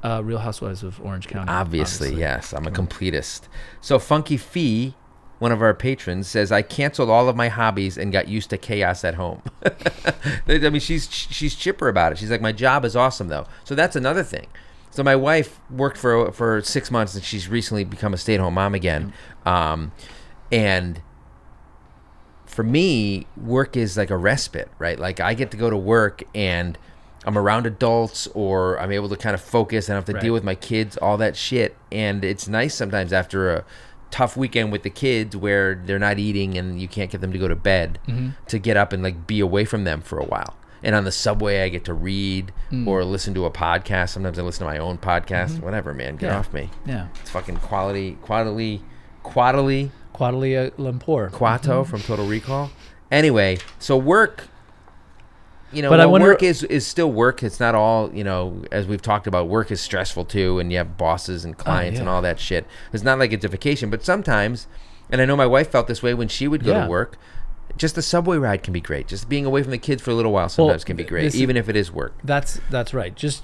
Uh, 0.03 0.21
Real 0.23 0.39
Housewives 0.39 0.83
of 0.83 0.99
Orange 1.01 1.27
County. 1.27 1.51
Obviously, 1.51 2.15
yes, 2.15 2.53
I'm 2.53 2.65
a 2.65 2.71
completist. 2.71 3.41
So 3.81 3.99
Funky 3.99 4.37
Fee, 4.37 4.95
one 5.39 5.51
of 5.51 5.61
our 5.61 5.73
patrons, 5.73 6.27
says 6.27 6.51
I 6.51 6.61
canceled 6.61 7.09
all 7.09 7.27
of 7.27 7.35
my 7.35 7.49
hobbies 7.49 7.97
and 7.97 8.11
got 8.11 8.27
used 8.27 8.49
to 8.51 8.57
chaos 8.57 9.03
at 9.03 9.15
home. 9.15 9.41
I 10.47 10.57
mean, 10.57 10.79
she's 10.79 11.11
she's 11.11 11.55
chipper 11.55 11.89
about 11.89 12.13
it. 12.13 12.17
She's 12.17 12.31
like, 12.31 12.41
my 12.41 12.51
job 12.53 12.85
is 12.85 12.95
awesome 12.95 13.27
though. 13.27 13.45
So 13.63 13.75
that's 13.75 13.95
another 13.95 14.23
thing. 14.23 14.47
So 14.91 15.03
my 15.03 15.15
wife 15.15 15.59
worked 15.69 15.97
for 15.97 16.31
for 16.31 16.61
six 16.61 16.89
months 16.89 17.15
and 17.15 17.23
she's 17.23 17.47
recently 17.47 17.83
become 17.83 18.13
a 18.13 18.17
stay 18.17 18.35
at 18.35 18.39
home 18.39 18.55
mom 18.55 18.73
again, 18.75 19.13
um, 19.45 19.91
and 20.51 21.01
for 22.45 22.63
me, 22.63 23.27
work 23.37 23.77
is 23.77 23.95
like 23.95 24.09
a 24.09 24.17
respite, 24.17 24.69
right? 24.79 24.99
Like 24.99 25.19
I 25.19 25.33
get 25.33 25.51
to 25.51 25.57
go 25.57 25.69
to 25.69 25.77
work 25.77 26.23
and 26.33 26.77
I'm 27.25 27.37
around 27.37 27.65
adults 27.65 28.27
or 28.33 28.79
I'm 28.79 28.91
able 28.91 29.09
to 29.09 29.17
kind 29.17 29.33
of 29.33 29.41
focus. 29.41 29.89
I 29.89 29.95
have 29.95 30.05
to 30.05 30.13
Right. 30.13 30.21
deal 30.21 30.33
with 30.33 30.43
my 30.43 30.55
kids, 30.55 30.97
all 30.97 31.17
that 31.17 31.35
shit. 31.35 31.75
And 31.91 32.23
it's 32.23 32.47
nice 32.47 32.73
sometimes 32.75 33.11
after 33.13 33.51
a 33.53 33.63
tough 34.11 34.35
weekend 34.37 34.71
with 34.71 34.83
the 34.83 34.89
kids 34.89 35.35
where 35.35 35.75
they're 35.85 35.99
not 35.99 36.17
eating 36.17 36.57
and 36.57 36.81
you 36.81 36.87
can't 36.87 37.11
get 37.11 37.21
them 37.21 37.31
to 37.33 37.37
go 37.37 37.47
to 37.47 37.55
bed 37.55 37.99
Mm-hmm. 38.07 38.29
to 38.47 38.57
get 38.59 38.77
up 38.77 38.93
and 38.93 39.03
like 39.03 39.27
be 39.27 39.39
away 39.39 39.65
from 39.65 39.83
them 39.83 40.01
for 40.01 40.17
a 40.17 40.25
while. 40.25 40.55
And 40.81 40.95
on 40.95 41.03
the 41.03 41.11
subway, 41.11 41.61
I 41.63 41.67
get 41.69 41.83
to 41.85 41.93
read 41.93 42.53
Mm. 42.71 42.87
or 42.87 43.03
listen 43.03 43.33
to 43.33 43.43
a 43.45 43.51
podcast. 43.51 44.09
Sometimes 44.09 44.39
I 44.39 44.41
listen 44.43 44.65
to 44.65 44.71
my 44.73 44.77
own 44.77 44.97
podcast. 44.97 45.59
Whatever, 45.61 45.93
man. 45.93 46.15
Get 46.15 46.29
Mm-hmm. 46.29 46.33
Yeah. 46.33 46.39
off 46.39 46.53
me. 46.53 46.69
Yeah. 46.85 47.07
It's 47.21 47.29
fucking 47.31 47.57
quality, 47.57 48.17
quality, 48.21 48.81
quality 49.23 49.91
Quadalia 50.15 50.71
Lampore. 50.71 51.29
Quato 51.31 51.85
from 51.85 52.01
Total 52.01 52.25
Recall. 52.25 52.71
Anyway, 53.11 53.57
so 53.77 53.97
work 53.97 54.47
you 55.71 55.81
know, 55.81 55.89
But 55.89 55.99
I 55.99 56.05
wonder- 56.05 56.27
work 56.27 56.43
is 56.43 56.63
is 56.63 56.85
still 56.87 57.11
work. 57.11 57.43
It's 57.43 57.59
not 57.59 57.75
all 57.75 58.09
you 58.13 58.23
know. 58.23 58.63
As 58.71 58.87
we've 58.87 59.01
talked 59.01 59.27
about, 59.27 59.47
work 59.47 59.71
is 59.71 59.79
stressful 59.81 60.25
too, 60.25 60.59
and 60.59 60.71
you 60.71 60.77
have 60.77 60.97
bosses 60.97 61.45
and 61.45 61.55
oh, 61.59 61.63
clients 61.63 61.99
and 61.99 62.07
Oh, 62.07 62.11
yeah. 62.11 62.15
all 62.15 62.21
that 62.21 62.39
shit. 62.39 62.65
It's 62.93 63.03
not 63.03 63.19
like 63.19 63.31
it's 63.31 63.45
a 63.45 63.47
vacation, 63.49 63.89
but 63.89 64.03
sometimes, 64.03 64.67
and 65.09 65.21
I 65.21 65.25
know 65.25 65.35
my 65.35 65.45
wife 65.45 65.71
felt 65.71 65.87
this 65.87 66.01
way 66.01 66.13
when 66.13 66.27
she 66.27 66.47
would 66.47 66.63
go 66.63 66.71
Yeah. 66.71 66.83
to 66.85 66.89
work. 66.89 67.17
Just 67.77 67.97
a 67.97 68.01
subway 68.01 68.37
ride 68.37 68.63
can 68.63 68.73
be 68.73 68.81
great. 68.81 69.07
Just 69.07 69.29
being 69.29 69.45
away 69.45 69.61
from 69.61 69.71
the 69.71 69.77
kids 69.77 70.01
for 70.01 70.11
a 70.11 70.15
little 70.15 70.31
while 70.31 70.49
sometimes 70.49 70.83
can 70.83 70.97
be 70.97 71.03
great, 71.03 71.35
even 71.35 71.55
if 71.55 71.69
it 71.69 71.75
is 71.75 71.91
work. 71.91 72.13
That's 72.23 72.59
that's 72.69 72.93
right. 72.93 73.15
Just 73.15 73.43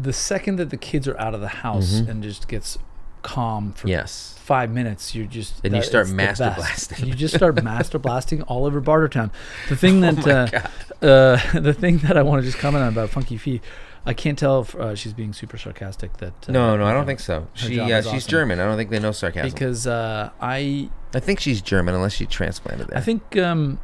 the 0.00 0.12
second 0.12 0.56
that 0.56 0.70
the 0.70 0.76
kids 0.76 1.08
are 1.08 1.18
out 1.18 1.34
of 1.34 1.40
the 1.40 1.48
house 1.48 1.94
mm-hmm. 1.94 2.10
and 2.10 2.22
just 2.22 2.48
gets 2.48 2.78
calm 3.26 3.72
for. 3.72 3.88
Yes. 3.88 4.32
five 4.38 4.70
minutes, 4.70 5.12
you're 5.14 5.26
just 5.26 5.60
Then 5.62 5.74
you 5.74 5.82
start 5.82 6.08
master 6.08 6.54
blasting. 6.56 7.06
You 7.06 7.14
just 7.14 7.34
start 7.34 7.60
master 7.72 7.98
blasting 7.98 8.42
all 8.42 8.64
over 8.64 8.80
Bartertown. 8.80 9.30
The 9.68 9.76
thing 9.76 10.04
Oh 10.04 10.12
that 10.12 10.54
uh, 11.02 11.06
uh, 11.06 11.60
the 11.60 11.74
thing 11.74 11.98
that 11.98 12.16
I 12.16 12.22
want 12.22 12.42
to 12.42 12.46
just 12.46 12.58
comment 12.58 12.84
on 12.84 12.92
about 12.92 13.10
Funky 13.10 13.36
Fee, 13.36 13.60
I 14.04 14.14
can't 14.14 14.38
tell 14.38 14.60
if 14.60 14.74
uh, 14.76 14.94
she's 14.94 15.12
being 15.12 15.32
super 15.32 15.58
sarcastic. 15.58 16.18
That 16.18 16.48
uh, 16.48 16.52
No, 16.52 16.76
no, 16.76 16.86
I 16.86 16.92
don't 16.92 17.06
think 17.06 17.18
so. 17.20 17.48
She, 17.54 17.74
she's 17.74 18.06
awesome. 18.06 18.20
German. 18.20 18.60
I 18.60 18.64
don't 18.66 18.76
think 18.76 18.90
they 18.90 19.00
know 19.00 19.12
sarcasm. 19.12 19.50
because 19.50 19.86
uh, 19.88 20.30
I 20.40 20.88
I 21.12 21.20
think 21.20 21.40
she's 21.40 21.60
German, 21.60 21.94
unless 21.94 22.12
she 22.14 22.26
transplanted 22.26 22.86
there. 22.88 22.98
I 22.98 23.00
think 23.00 23.36
um, 23.36 23.80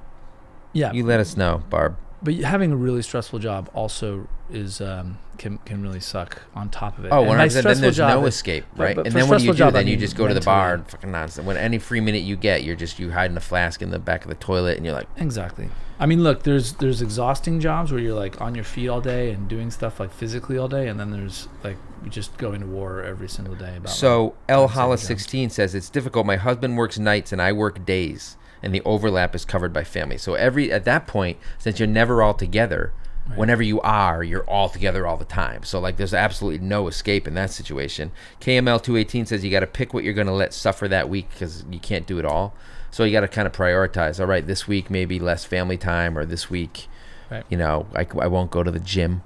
yeah, 0.73 0.93
you 0.93 1.05
let 1.05 1.19
us 1.19 1.37
know, 1.37 1.63
Barb. 1.71 1.97
but 2.23 2.35
having 2.35 2.71
a 2.71 2.77
really 2.77 3.03
stressful 3.03 3.41
job 3.41 3.69
also 3.75 4.29
is 4.49 4.81
um, 4.81 5.19
can 5.39 5.59
can 5.59 5.83
really 5.83 6.01
suck 6.01 6.43
on 6.55 6.69
top 6.71 6.99
of 6.99 7.05
it. 7.05 7.09
Oh, 7.13 7.23
And 7.25 7.33
100%. 7.33 7.65
my 7.65 7.73
Then 7.73 7.81
there's 7.81 7.97
job 7.97 8.21
no 8.21 8.27
escape, 8.27 8.65
right? 8.77 8.95
but 8.97 9.07
and 9.07 9.15
then 9.15 9.29
what 9.29 9.39
do 9.39 9.45
you 9.47 9.53
do? 9.53 9.59
job, 9.59 9.73
then 9.75 9.87
you 9.87 9.97
just 9.97 10.17
go 10.17 10.29
to 10.29 10.35
the 10.35 10.41
bar 10.41 10.75
and 10.75 10.87
fucking 10.87 11.11
nonsense. 11.11 11.47
When 11.47 11.57
any 11.57 11.79
free 11.79 12.01
minute 12.01 12.23
you 12.23 12.37
get, 12.37 12.65
you're 12.65 12.77
just 12.77 12.99
you 12.99 13.11
hiding 13.13 13.37
a 13.37 13.41
flask 13.41 13.83
in 13.83 13.91
the 13.91 13.99
back 13.99 14.23
of 14.23 14.29
the 14.29 14.35
toilet, 14.35 14.77
and 14.77 14.87
you're 14.87 14.95
like, 14.95 15.09
Exactly. 15.17 15.69
I 15.99 16.07
mean, 16.07 16.23
look, 16.23 16.43
there's 16.43 16.73
there's 16.75 17.01
exhausting 17.01 17.61
jobs 17.61 17.93
where 17.93 18.01
you're 18.01 18.15
like 18.15 18.41
on 18.41 18.55
your 18.55 18.65
feet 18.65 18.89
all 18.89 19.01
day 19.01 19.31
and 19.31 19.49
doing 19.49 19.71
stuff 19.71 20.01
like 20.01 20.13
physically 20.13 20.59
all 20.59 20.69
day, 20.69 20.89
and 20.89 20.99
then 20.99 21.11
there's 21.11 21.49
like 21.63 21.77
you 22.05 22.11
just 22.11 22.37
going 22.39 22.61
to 22.61 22.67
war 22.67 23.03
every 23.03 23.29
single 23.29 23.55
day 23.55 23.77
about. 23.77 23.91
So 23.91 24.35
L 24.49 24.65
I'd 24.65 24.69
say 24.71 24.75
Hollis 24.75 25.03
sixteen 25.03 25.49
says 25.51 25.75
it's 25.75 25.89
difficult. 25.91 26.27
My 26.27 26.37
husband 26.37 26.77
works 26.77 26.99
nights 26.99 27.33
and 27.33 27.41
I 27.41 27.53
work 27.53 27.85
days, 27.85 28.37
and 28.63 28.75
the 28.75 28.83
overlap 28.85 29.35
is 29.37 29.45
covered 29.45 29.73
by 29.73 29.85
family. 29.85 30.19
So 30.19 30.35
every 30.35 30.73
at 30.73 30.85
that 30.85 31.07
point, 31.07 31.39
since 31.59 31.79
you're 31.79 31.87
never 31.87 32.21
all 32.23 32.35
together, 32.35 32.93
whenever 33.37 33.63
you 33.63 33.81
are, 33.81 34.23
you're 34.23 34.45
all 34.45 34.69
together 34.69 35.07
all 35.07 35.17
the 35.17 35.25
time. 35.25 35.63
So 35.65 35.79
like, 35.81 35.97
there's 35.97 36.15
absolutely 36.15 36.67
no 36.67 36.89
escape 36.89 37.27
in 37.29 37.35
that 37.35 37.51
situation. 37.51 38.13
KML 38.41 38.83
two 38.83 38.97
eighteen 38.97 39.27
says 39.27 39.45
you 39.45 39.51
got 39.51 39.61
to 39.61 39.67
pick 39.67 39.93
what 39.95 40.05
you're 40.05 40.15
going 40.15 40.27
to 40.27 40.33
let 40.33 40.53
suffer 40.55 40.89
that 40.89 41.09
week 41.09 41.29
because 41.31 41.65
you 41.71 41.79
can't 41.81 42.07
do 42.07 42.19
it 42.19 42.25
all. 42.25 42.55
So 42.91 43.05
you 43.05 43.13
got 43.13 43.21
to 43.21 43.29
kind 43.29 43.47
of 43.47 43.53
prioritize. 43.53 44.21
All 44.21 44.27
right, 44.27 44.47
this 44.47 44.69
week 44.69 44.91
maybe 44.91 45.19
less 45.19 45.45
family 45.45 45.79
time, 45.79 46.17
or 46.19 46.25
this 46.27 46.51
week, 46.51 46.89
Right. 47.31 47.45
you 47.49 47.57
know, 47.57 47.87
I, 47.95 48.07
I 48.21 48.27
won't 48.27 48.51
go 48.51 48.63
to 48.63 48.71
the 48.71 48.79
gym. 48.81 49.23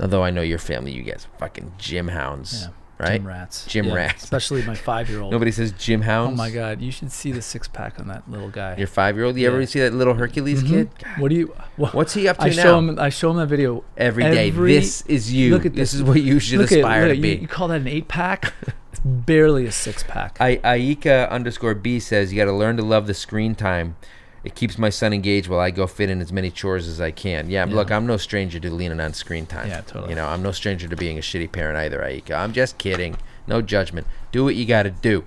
Although 0.00 0.22
I 0.22 0.30
know 0.30 0.42
your 0.42 0.58
family, 0.58 0.92
you 0.92 1.02
guys 1.02 1.26
fucking 1.38 1.72
gym 1.78 2.08
hounds, 2.08 2.64
Yeah. 2.64 2.68
Right? 2.98 3.12
Gym 3.18 3.26
rats. 3.26 3.66
Gym 3.66 3.86
Yeah, 3.86 3.94
rats. 3.94 4.24
Especially 4.24 4.62
my 4.62 4.74
five 4.74 5.08
year 5.08 5.20
old. 5.20 5.32
Nobody 5.32 5.50
says 5.50 5.72
gym 5.72 6.02
hounds. 6.02 6.32
Oh 6.32 6.36
my 6.36 6.50
god, 6.50 6.80
you 6.80 6.90
should 6.90 7.12
see 7.12 7.32
the 7.32 7.42
six 7.42 7.68
pack 7.68 7.98
on 8.00 8.08
that 8.08 8.28
little 8.30 8.50
guy. 8.50 8.76
Your 8.76 8.86
five 8.86 9.16
year 9.16 9.24
old. 9.24 9.36
You 9.36 9.46
ever 9.48 9.64
see 9.66 9.80
that 9.80 9.92
little 9.94 10.14
Hercules 10.14 10.62
Mhm. 10.62 10.68
kid? 10.68 10.90
What 11.18 11.28
do 11.30 11.36
you? 11.36 11.54
What, 11.76 11.94
What's 11.94 12.14
he 12.14 12.28
up 12.28 12.38
to 12.38 12.44
I 12.44 12.48
now? 12.48 12.62
show 12.62 12.78
him. 12.78 12.98
I 12.98 13.08
show 13.08 13.30
him 13.30 13.36
that 13.38 13.46
video 13.46 13.84
Every 13.96 14.24
day. 14.24 14.50
This 14.50 15.02
is 15.06 15.32
you. 15.32 15.52
Look 15.52 15.66
at 15.66 15.74
this. 15.74 15.92
this. 15.92 15.94
is 15.94 16.02
what 16.02 16.20
you 16.22 16.38
should 16.40 16.58
look 16.58 16.72
at, 16.72 16.78
aspire 16.78 17.06
look 17.08 17.16
to 17.16 17.20
be. 17.22 17.28
you, 17.30 17.34
you 17.42 17.48
call 17.48 17.68
that 17.68 17.80
an 17.80 17.88
eight 17.88 18.08
pack? 18.08 18.52
it's 18.92 19.00
barely 19.04 19.66
a 19.66 19.72
six 19.72 20.02
pack. 20.02 20.36
I, 20.40 20.56
Aika 20.56 21.28
underscore 21.30 21.74
B 21.74 22.00
says 22.00 22.32
you 22.32 22.38
got 22.38 22.46
to 22.46 22.52
learn 22.52 22.76
to 22.78 22.82
love 22.82 23.06
the 23.06 23.14
screen 23.14 23.54
time. 23.54 23.96
It 24.44 24.54
keeps 24.54 24.78
my 24.78 24.88
son 24.90 25.12
engaged 25.12 25.48
while 25.48 25.60
I 25.60 25.70
go 25.70 25.86
fit 25.86 26.10
in 26.10 26.20
as 26.20 26.32
many 26.32 26.50
chores 26.50 26.86
as 26.86 27.00
I 27.00 27.10
can. 27.10 27.50
Yeah, 27.50 27.66
Yeah. 27.66 27.74
look, 27.74 27.90
I'm 27.90 28.06
no 28.06 28.16
stranger 28.16 28.60
to 28.60 28.70
leaning 28.70 29.00
on 29.00 29.12
screen 29.12 29.46
time. 29.46 29.68
Yeah, 29.68 29.80
totally. 29.80 30.10
You 30.10 30.16
know, 30.16 30.26
I'm 30.26 30.42
no 30.42 30.52
stranger 30.52 30.86
to 30.88 30.96
being 30.96 31.18
a 31.18 31.20
shitty 31.20 31.50
parent 31.52 31.76
either, 31.76 31.98
Aika. 32.00 32.36
I'm 32.38 32.52
just 32.52 32.78
kidding. 32.78 33.16
No 33.46 33.60
judgment. 33.62 34.06
Do 34.30 34.44
what 34.44 34.54
you 34.54 34.64
got 34.64 34.84
to 34.84 34.90
do. 34.90 35.24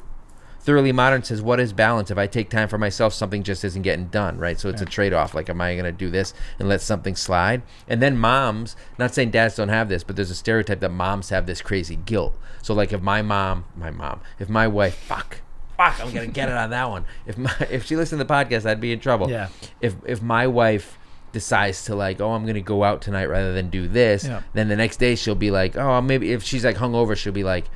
Thoroughly 0.63 0.91
Modern 0.91 1.24
says, 1.24 1.41
What 1.41 1.60
is 1.60 1.74
balance? 1.74 2.12
If 2.12 2.19
I 2.19 2.28
take 2.28 2.52
time 2.52 2.67
for 2.67 2.78
myself, 2.78 3.13
something 3.13 3.41
just 3.41 3.65
isn't 3.65 3.82
getting 3.82 4.06
done, 4.10 4.38
right? 4.38 4.60
So 4.60 4.69
it's 4.69 4.82
a 4.82 4.86
trade 4.86 5.12
off. 5.12 5.34
Like, 5.34 5.50
am 5.50 5.60
I 5.60 5.74
going 5.74 5.86
to 5.86 5.91
do 5.91 6.12
this 6.12 6.36
and 6.60 6.69
let 6.69 6.82
something 6.82 7.15
slide? 7.15 7.63
And 7.88 8.00
then 8.00 8.15
moms, 8.15 8.76
not 9.00 9.13
saying 9.15 9.32
dads 9.32 9.56
don't 9.56 9.69
have 9.69 9.89
this, 9.89 10.04
but 10.04 10.15
there's 10.15 10.30
a 10.30 10.36
stereotype 10.36 10.80
that 10.82 10.91
moms 10.91 11.30
have 11.30 11.47
this 11.47 11.63
crazy 11.63 11.95
guilt. 11.95 12.38
So, 12.62 12.76
like, 12.76 12.93
if 12.93 13.02
my 13.02 13.24
mom, 13.24 13.65
my 13.76 13.89
mom, 13.89 14.21
if 14.38 14.50
my 14.50 14.67
wife, 14.67 14.93
fuck, 14.95 15.41
fuck, 15.89 16.06
I'm 16.06 16.12
to 16.13 16.28
get 16.28 16.50
it 16.50 16.56
on 16.56 16.70
that 16.72 16.89
one. 16.89 17.06
If 17.26 17.38
my, 17.38 17.54
if 17.70 17.86
she 17.86 17.96
listened 17.96 18.20
to 18.20 18.26
the 18.26 18.34
podcast, 18.34 18.65
I'd 18.65 18.82
be 18.82 18.91
in 18.91 19.00
trouble. 19.00 19.30
Yeah. 19.30 19.50
If, 19.80 19.96
if 20.06 20.22
my 20.22 20.48
wife, 20.48 20.98
decides 21.34 21.86
to 21.86 21.96
like 21.96 22.20
oh 22.20 22.32
i'm 22.32 22.46
gonna 22.46 22.60
go 22.60 22.84
out 22.84 23.02
tonight 23.02 23.24
rather 23.28 23.54
than 23.54 23.70
do 23.70 23.88
this 23.88 24.26
Yeah. 24.26 24.41
then 24.52 24.67
the 24.67 24.76
next 24.76 24.98
day 24.98 25.15
she'll 25.15 25.34
be 25.34 25.50
like 25.50 25.78
oh 25.78 26.02
maybe 26.02 26.34
if 26.34 26.44
she's 26.44 26.65
like 26.65 26.76
hungover 26.76 27.15
she'll 27.15 27.32
be 27.32 27.46
like 27.46 27.70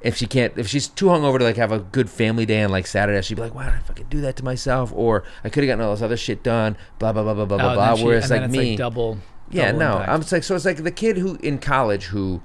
if 0.00 0.16
she 0.16 0.26
can't 0.28 0.56
if 0.56 0.68
she's 0.68 0.86
too 0.86 1.06
hungover 1.06 1.38
to 1.38 1.44
like 1.44 1.56
have 1.56 1.72
a 1.72 1.80
good 1.80 2.08
family 2.08 2.46
day 2.46 2.62
on 2.62 2.70
like 2.70 2.86
Saturday, 2.86 3.20
she'd 3.22 3.34
be 3.34 3.42
like, 3.42 3.52
Why 3.52 3.64
did 3.64 3.74
I 3.74 3.78
fucking 3.78 4.06
do 4.08 4.20
that 4.20 4.36
to 4.36 4.44
myself? 4.44 4.92
Or 4.94 5.24
I 5.42 5.48
could 5.48 5.64
have 5.64 5.68
gotten 5.68 5.84
all 5.84 5.92
this 5.92 6.02
other 6.02 6.16
shit 6.16 6.44
done, 6.44 6.76
blah 7.00 7.12
blah 7.12 7.24
blah 7.24 7.34
blah 7.34 7.46
blah 7.46 7.56
Oh, 7.72 7.74
blah. 7.74 7.96
Whereas 7.96 8.30
like 8.30 8.42
it's 8.42 8.52
me 8.52 8.70
like 8.70 8.78
double. 8.78 9.18
Yeah, 9.50 9.72
double 9.72 9.78
no. 9.80 9.92
impact. 9.94 10.08
I'm 10.12 10.20
just 10.20 10.32
like 10.32 10.44
so 10.44 10.54
it's 10.54 10.64
like 10.64 10.84
the 10.84 10.92
kid 10.92 11.16
who 11.18 11.34
in 11.42 11.58
college 11.58 12.04
who 12.04 12.40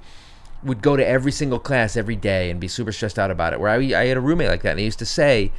would 0.64 0.82
go 0.82 0.96
to 0.96 1.06
every 1.06 1.32
single 1.32 1.58
class 1.58 1.96
every 1.96 2.16
day 2.16 2.50
and 2.50 2.58
be 2.60 2.68
super 2.68 2.92
stressed 2.92 3.18
out 3.18 3.30
about 3.30 3.52
it. 3.52 3.60
Where 3.60 3.70
I 3.70 3.76
I 3.76 4.06
had 4.06 4.16
a 4.16 4.20
roommate 4.20 4.48
like 4.48 4.62
that 4.62 4.70
and 4.70 4.78
he 4.78 4.84
used 4.84 4.98
to 5.00 5.06
say 5.06 5.52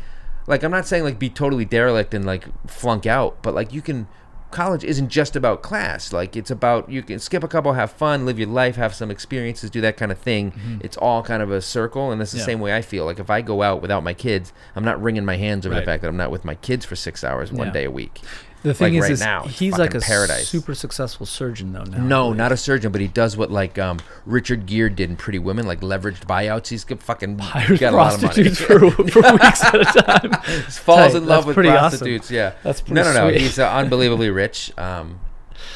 like 0.47 0.63
I'm 0.63 0.71
not 0.71 0.85
saying 0.87 1.03
like 1.03 1.17
be 1.19 1.29
totally 1.29 1.65
derelict 1.65 2.13
and 2.13 2.25
like 2.25 2.45
flunk 2.69 3.05
out, 3.05 3.41
but 3.41 3.53
like 3.53 3.73
you 3.73 3.81
can 3.81 4.07
college 4.51 4.83
isn't 4.85 5.09
just 5.09 5.35
about 5.35 5.61
class. 5.61 6.13
Like 6.13 6.35
it's 6.37 6.51
about 6.51 6.89
you 6.89 7.01
can 7.03 7.19
skip 7.19 7.43
a 7.43 7.47
couple, 7.47 7.73
have 7.73 7.91
fun, 7.91 8.25
live 8.25 8.39
your 8.39 8.47
life, 8.47 8.77
have 8.77 8.93
some 8.93 9.11
experiences, 9.11 9.69
do 9.69 9.81
that 9.81 9.97
kind 9.97 10.11
of 10.11 10.17
thing. 10.17 10.79
It's 10.81 10.95
all 10.97 11.23
kind 11.23 11.41
of 11.43 11.51
a 11.51 11.61
circle, 11.61 12.11
and 12.11 12.21
that's 12.21 12.31
the 12.31 12.37
Mm-hmm. 12.37 12.41
Yeah. 12.41 12.45
same 12.53 12.59
way 12.61 12.75
I 12.75 12.81
feel. 12.81 13.03
Like 13.05 13.19
if 13.19 13.29
I 13.29 13.41
go 13.41 13.63
out 13.63 13.81
without 13.81 14.03
my 14.03 14.13
kids, 14.13 14.53
I'm 14.75 14.85
not 14.85 15.01
wringing 15.01 15.25
my 15.25 15.35
hands 15.35 15.65
over 15.65 15.73
Right. 15.75 15.81
the 15.81 15.85
fact 15.85 16.01
that 16.03 16.07
I'm 16.07 16.15
not 16.17 16.31
with 16.31 16.45
my 16.45 16.55
kids 16.55 16.85
for 16.85 16.95
six 16.95 17.23
hours 17.23 17.51
one 17.51 17.67
Yeah. 17.67 17.73
day 17.73 17.83
a 17.85 17.91
week. 17.91 18.21
The 18.65 18.73
thing 18.73 18.93
like 18.95 18.99
is, 18.99 19.01
right 19.03 19.11
is 19.11 19.19
now, 19.19 19.43
he's 19.43 19.77
like 19.77 19.93
a 19.93 19.99
paradise. 19.99 20.47
super 20.47 20.73
successful 20.73 21.25
surgeon 21.25 21.71
though. 21.71 21.83
Now, 21.83 21.97
No, 21.99 22.33
not 22.33 22.51
a 22.51 22.57
surgeon, 22.57 22.91
but 22.91 22.99
he 22.99 23.07
does 23.07 23.37
what 23.37 23.51
like 23.51 23.77
um, 23.77 23.99
Richard 24.25 24.65
Gere 24.65 24.89
did 24.89 25.09
in 25.11 25.15
Pretty 25.15 25.37
Women, 25.39 25.67
like 25.67 25.81
leveraged 25.81 26.25
buyouts. 26.25 26.67
He's 26.69 26.83
got 26.83 27.01
fucking 27.03 27.37
hires 27.39 27.79
got 27.81 27.93
a 27.93 27.97
lot 27.97 28.15
of 28.15 28.21
money. 28.23 28.43
prostitutes 28.43 28.59
for, 28.59 28.89
for 29.11 29.31
weeks 29.33 29.63
at 29.63 29.75
a 29.75 30.01
time. 30.01 30.31
falls 30.71 31.13
Tight. 31.13 31.15
in 31.15 31.25
love 31.27 31.27
That's 31.27 31.45
with 31.45 31.53
pretty 31.53 31.69
awesome. 31.69 31.89
prostitutes. 31.99 32.31
Yeah, 32.31 32.53
That's 32.63 32.81
no, 32.89 33.03
pretty 33.03 33.17
no, 33.17 33.25
no. 33.27 33.29
sweet. 33.31 33.41
He's 33.41 33.59
uh, 33.59 33.69
unbelievably 33.71 34.29
rich 34.31 34.71
um, 34.79 35.19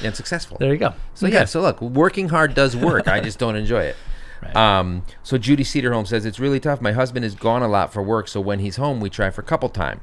and 0.03 0.15
successful. 0.15 0.57
There 0.57 0.73
you 0.73 0.79
go. 0.79 0.93
So 1.13 1.27
yeah, 1.27 1.45
so 1.45 1.61
look, 1.61 1.79
working 1.81 2.29
hard 2.29 2.55
does 2.55 2.75
work. 2.75 3.07
I 3.07 3.21
just 3.21 3.37
don't 3.39 3.55
enjoy 3.55 3.83
it. 3.83 3.95
Right. 4.41 4.55
Um, 4.55 5.03
so 5.21 5.37
Judy 5.37 5.63
Cedarholm 5.63 6.07
says 6.07 6.25
it's 6.25 6.39
really 6.39 6.59
tough. 6.59 6.81
My 6.81 6.93
husband 6.93 7.25
is 7.25 7.35
gone 7.35 7.61
a 7.61 7.67
lot 7.67 7.91
for 7.93 8.01
work, 8.01 8.27
so 8.27 8.39
when 8.41 8.59
he's 8.59 8.77
home, 8.77 8.99
we 9.01 9.09
try 9.09 9.29
for 9.29 9.41
couple 9.41 9.69
time. 9.69 9.99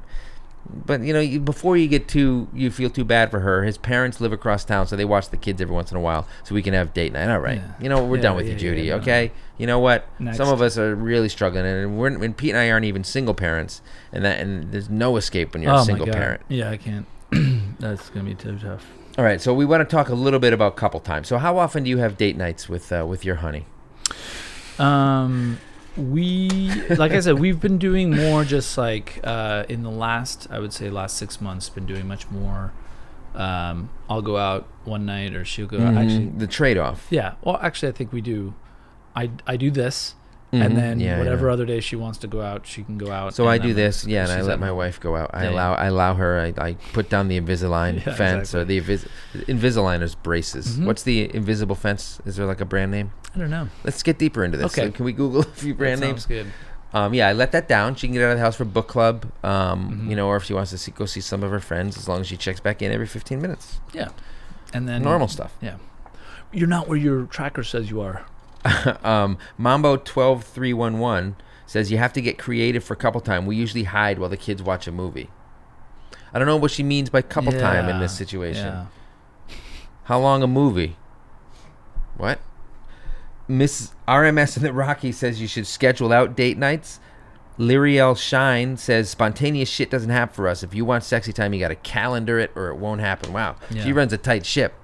But 0.86 1.02
you 1.02 1.12
know, 1.12 1.20
you, 1.20 1.40
before 1.40 1.76
you 1.76 1.88
get 1.88 2.08
too, 2.08 2.48
you 2.54 2.70
feel 2.70 2.90
too 2.90 3.04
bad 3.04 3.30
for 3.30 3.40
her. 3.40 3.64
His 3.64 3.78
parents 3.78 4.20
live 4.20 4.32
across 4.32 4.64
town, 4.64 4.86
so 4.86 4.96
they 4.96 5.04
watch 5.04 5.30
the 5.30 5.36
kids 5.36 5.60
every 5.60 5.74
once 5.74 5.90
in 5.90 5.96
a 5.96 6.00
while, 6.00 6.26
so 6.44 6.54
we 6.54 6.62
can 6.62 6.74
have 6.74 6.92
date 6.94 7.12
night. 7.12 7.28
All 7.30 7.38
right, 7.40 7.58
Yeah. 7.58 7.72
you 7.80 7.88
know 7.88 8.04
we're 8.04 8.16
Yeah, 8.16 8.22
done 8.22 8.36
with 8.36 8.46
yeah, 8.46 8.52
you, 8.52 8.58
Judy. 8.58 8.88
no. 8.90 8.96
okay, 8.96 9.32
you 9.58 9.66
know 9.66 9.78
what? 9.78 10.06
Next. 10.18 10.36
Some 10.36 10.48
of 10.48 10.60
us 10.62 10.76
are 10.78 10.94
really 10.94 11.28
struggling, 11.28 11.64
and 11.66 11.98
we're 11.98 12.08
and 12.08 12.36
Pete 12.36 12.50
and 12.50 12.58
I 12.58 12.70
aren't 12.70 12.84
even 12.86 13.04
single 13.04 13.34
parents, 13.34 13.82
and 14.12 14.24
that 14.24 14.40
and 14.40 14.72
there's 14.72 14.90
no 14.90 15.16
escape 15.16 15.52
when 15.54 15.62
you're 15.62 15.72
oh 15.72 15.76
a 15.80 15.84
single 15.84 16.06
my 16.06 16.12
God. 16.12 16.18
parent. 16.18 16.40
Yeah, 16.48 16.70
I 16.70 16.76
can't. 16.76 17.06
That's 17.80 18.08
gonna 18.10 18.24
be 18.24 18.34
too 18.34 18.58
tough. 18.58 18.86
All 19.18 19.24
right, 19.24 19.40
so 19.40 19.54
we 19.54 19.64
want 19.64 19.80
to 19.80 19.96
talk 19.96 20.08
a 20.10 20.14
little 20.14 20.38
bit 20.40 20.52
about 20.52 20.76
couple 20.76 21.00
time. 21.00 21.24
So 21.24 21.38
how 21.38 21.56
often 21.58 21.84
do 21.84 21.90
you 21.90 21.98
have 21.98 22.16
date 22.16 22.36
nights 22.36 22.68
with 22.68 22.92
uh, 22.92 23.06
with 23.08 23.24
your 23.24 23.36
honey? 23.36 23.64
Um, 24.78 25.58
we 25.96 26.70
like 26.96 27.12
I 27.12 27.20
said, 27.20 27.38
we've 27.38 27.60
been 27.60 27.78
doing 27.78 28.14
more 28.14 28.44
just 28.44 28.76
like 28.76 29.20
uh, 29.24 29.64
in 29.68 29.82
the 29.82 29.90
last, 29.90 30.46
I 30.50 30.58
would 30.58 30.72
say, 30.72 30.90
last 30.90 31.16
six 31.16 31.40
months. 31.40 31.68
Been 31.68 31.86
doing 31.86 32.06
much 32.06 32.30
more. 32.30 32.72
Um, 33.34 33.90
I'll 34.08 34.22
go 34.22 34.36
out 34.36 34.66
one 34.84 35.04
night, 35.06 35.34
or 35.34 35.44
she'll 35.44 35.66
go. 35.66 35.78
out. 35.78 35.94
Actually, 35.96 36.26
the 36.26 36.46
trade 36.46 36.78
off. 36.78 37.06
yeah. 37.10 37.34
Well, 37.42 37.58
actually, 37.62 37.88
I 37.90 37.92
think 37.92 38.12
we 38.12 38.20
do. 38.20 38.54
I 39.14 39.30
I 39.46 39.56
do 39.56 39.70
this, 39.70 40.14
Mhm. 40.56 40.64
and 40.66 40.76
then 40.76 41.00
Yeah, 41.00 41.18
whatever 41.18 41.50
other 41.50 41.64
day 41.66 41.80
she 41.80 41.96
wants 41.96 42.18
to 42.18 42.26
go 42.26 42.40
out, 42.40 42.66
she 42.66 42.82
can 42.82 42.98
go 42.98 43.10
out. 43.12 43.34
So 43.34 43.46
I 43.46 43.58
do 43.58 43.74
this, 43.74 44.06
yeah, 44.06 44.24
and 44.24 44.32
I 44.32 44.42
let 44.42 44.58
my 44.60 44.68
home. 44.68 44.76
wife 44.78 44.98
go 45.00 45.16
out. 45.16 45.30
I 45.34 45.44
Yeah, 45.44 45.50
allow, 45.50 45.74
I 45.74 45.86
allow 45.86 46.14
her. 46.14 46.40
I, 46.58 46.64
I 46.68 46.72
put 46.92 47.08
down 47.10 47.28
the 47.28 47.40
Invisalign 47.40 48.02
fence 48.16 48.54
or 48.54 48.64
the 48.64 48.80
Invis- 48.80 49.08
Invisalign 49.34 50.02
is 50.02 50.14
braces. 50.14 50.78
Mhm. 50.78 50.86
What's 50.86 51.02
the 51.02 51.34
invisible 51.34 51.74
fence? 51.76 52.20
Is 52.24 52.36
there 52.36 52.46
like 52.46 52.60
a 52.60 52.64
brand 52.64 52.90
name? 52.90 53.12
I 53.34 53.38
don't 53.38 53.50
know. 53.50 53.68
Let's 53.84 54.02
get 54.02 54.18
deeper 54.18 54.44
into 54.44 54.56
this. 54.58 54.72
Okay. 54.72 54.86
So 54.86 54.92
can 54.92 55.04
we 55.04 55.12
Google 55.12 55.40
a 55.42 55.44
few 55.44 55.74
brand 55.74 56.00
That 56.02 56.06
names? 56.06 56.22
sounds 56.22 56.26
good. 56.26 56.46
Um, 56.94 57.12
yeah, 57.12 57.28
I 57.28 57.32
let 57.34 57.52
that 57.52 57.68
down. 57.68 57.94
She 57.96 58.06
can 58.06 58.14
get 58.14 58.22
out 58.22 58.30
of 58.32 58.38
the 58.38 58.44
house 58.44 58.56
for 58.56 58.64
book 58.64 58.88
club. 58.88 59.26
Um, 59.44 60.04
Mhm. 60.06 60.10
you 60.10 60.16
know, 60.16 60.28
or 60.28 60.36
if 60.36 60.44
she 60.44 60.54
wants 60.54 60.70
to 60.70 60.78
see, 60.78 60.92
go 60.92 61.04
see 61.04 61.20
some 61.20 61.42
of 61.42 61.50
her 61.50 61.60
friends, 61.60 61.98
as 61.98 62.08
long 62.08 62.20
as 62.20 62.26
she 62.28 62.36
checks 62.38 62.60
back 62.60 62.80
in 62.80 62.90
every 62.92 63.06
15 63.06 63.42
minutes. 63.42 63.80
Yeah, 63.92 64.08
and 64.72 64.88
then 64.88 65.02
Normal 65.02 65.28
stuff. 65.28 65.52
Yeah, 65.60 65.74
you're 66.52 66.68
not 66.68 66.88
where 66.88 66.96
your 66.96 67.24
tracker 67.24 67.62
says 67.64 67.90
you 67.90 68.00
are. 68.00 68.22
um, 69.04 69.38
Mambo 69.58 69.96
twelve 69.96 70.44
three 70.44 70.72
one 70.72 70.98
one 70.98 71.36
says 71.66 71.90
you 71.90 71.98
have 71.98 72.12
to 72.12 72.20
get 72.20 72.38
creative 72.38 72.84
for 72.84 72.94
couple 72.94 73.20
time. 73.20 73.46
We 73.46 73.56
usually 73.56 73.84
hide 73.84 74.18
while 74.18 74.30
the 74.30 74.36
kids 74.36 74.62
watch 74.62 74.86
a 74.86 74.92
movie. 74.92 75.30
I 76.32 76.38
don't 76.38 76.46
know 76.46 76.56
what 76.56 76.70
she 76.70 76.82
means 76.82 77.10
by 77.10 77.22
couple 77.22 77.52
time 77.52 77.88
in 77.88 77.98
this 77.98 78.16
situation. 78.16 78.66
yeah. 78.66 78.86
How 80.04 80.20
long 80.20 80.42
a 80.42 80.46
movie? 80.46 80.96
What? 82.16 82.38
Miss 83.48 83.92
RMS 84.06 84.56
in 84.56 84.62
the 84.62 84.72
Rocky 84.72 85.12
says 85.12 85.40
you 85.40 85.48
should 85.48 85.66
schedule 85.66 86.12
out 86.12 86.36
date 86.36 86.58
nights. 86.58 87.00
Lyriel 87.58 88.16
Shine 88.16 88.76
says 88.76 89.08
spontaneous 89.08 89.68
shit 89.68 89.90
doesn't 89.90 90.10
happen 90.10 90.34
for 90.34 90.46
us. 90.46 90.62
If 90.62 90.74
you 90.74 90.84
want 90.84 91.04
sexy 91.04 91.32
time, 91.32 91.54
you 91.54 91.60
got 91.60 91.68
to 91.68 91.74
calendar 91.76 92.38
it 92.38 92.50
or 92.54 92.68
it 92.68 92.76
won't 92.76 93.00
happen. 93.00 93.32
Wow, 93.32 93.56
she 93.82 93.92
runs 93.92 94.12
a 94.12 94.18
tight 94.18 94.44
ship. 94.44 94.74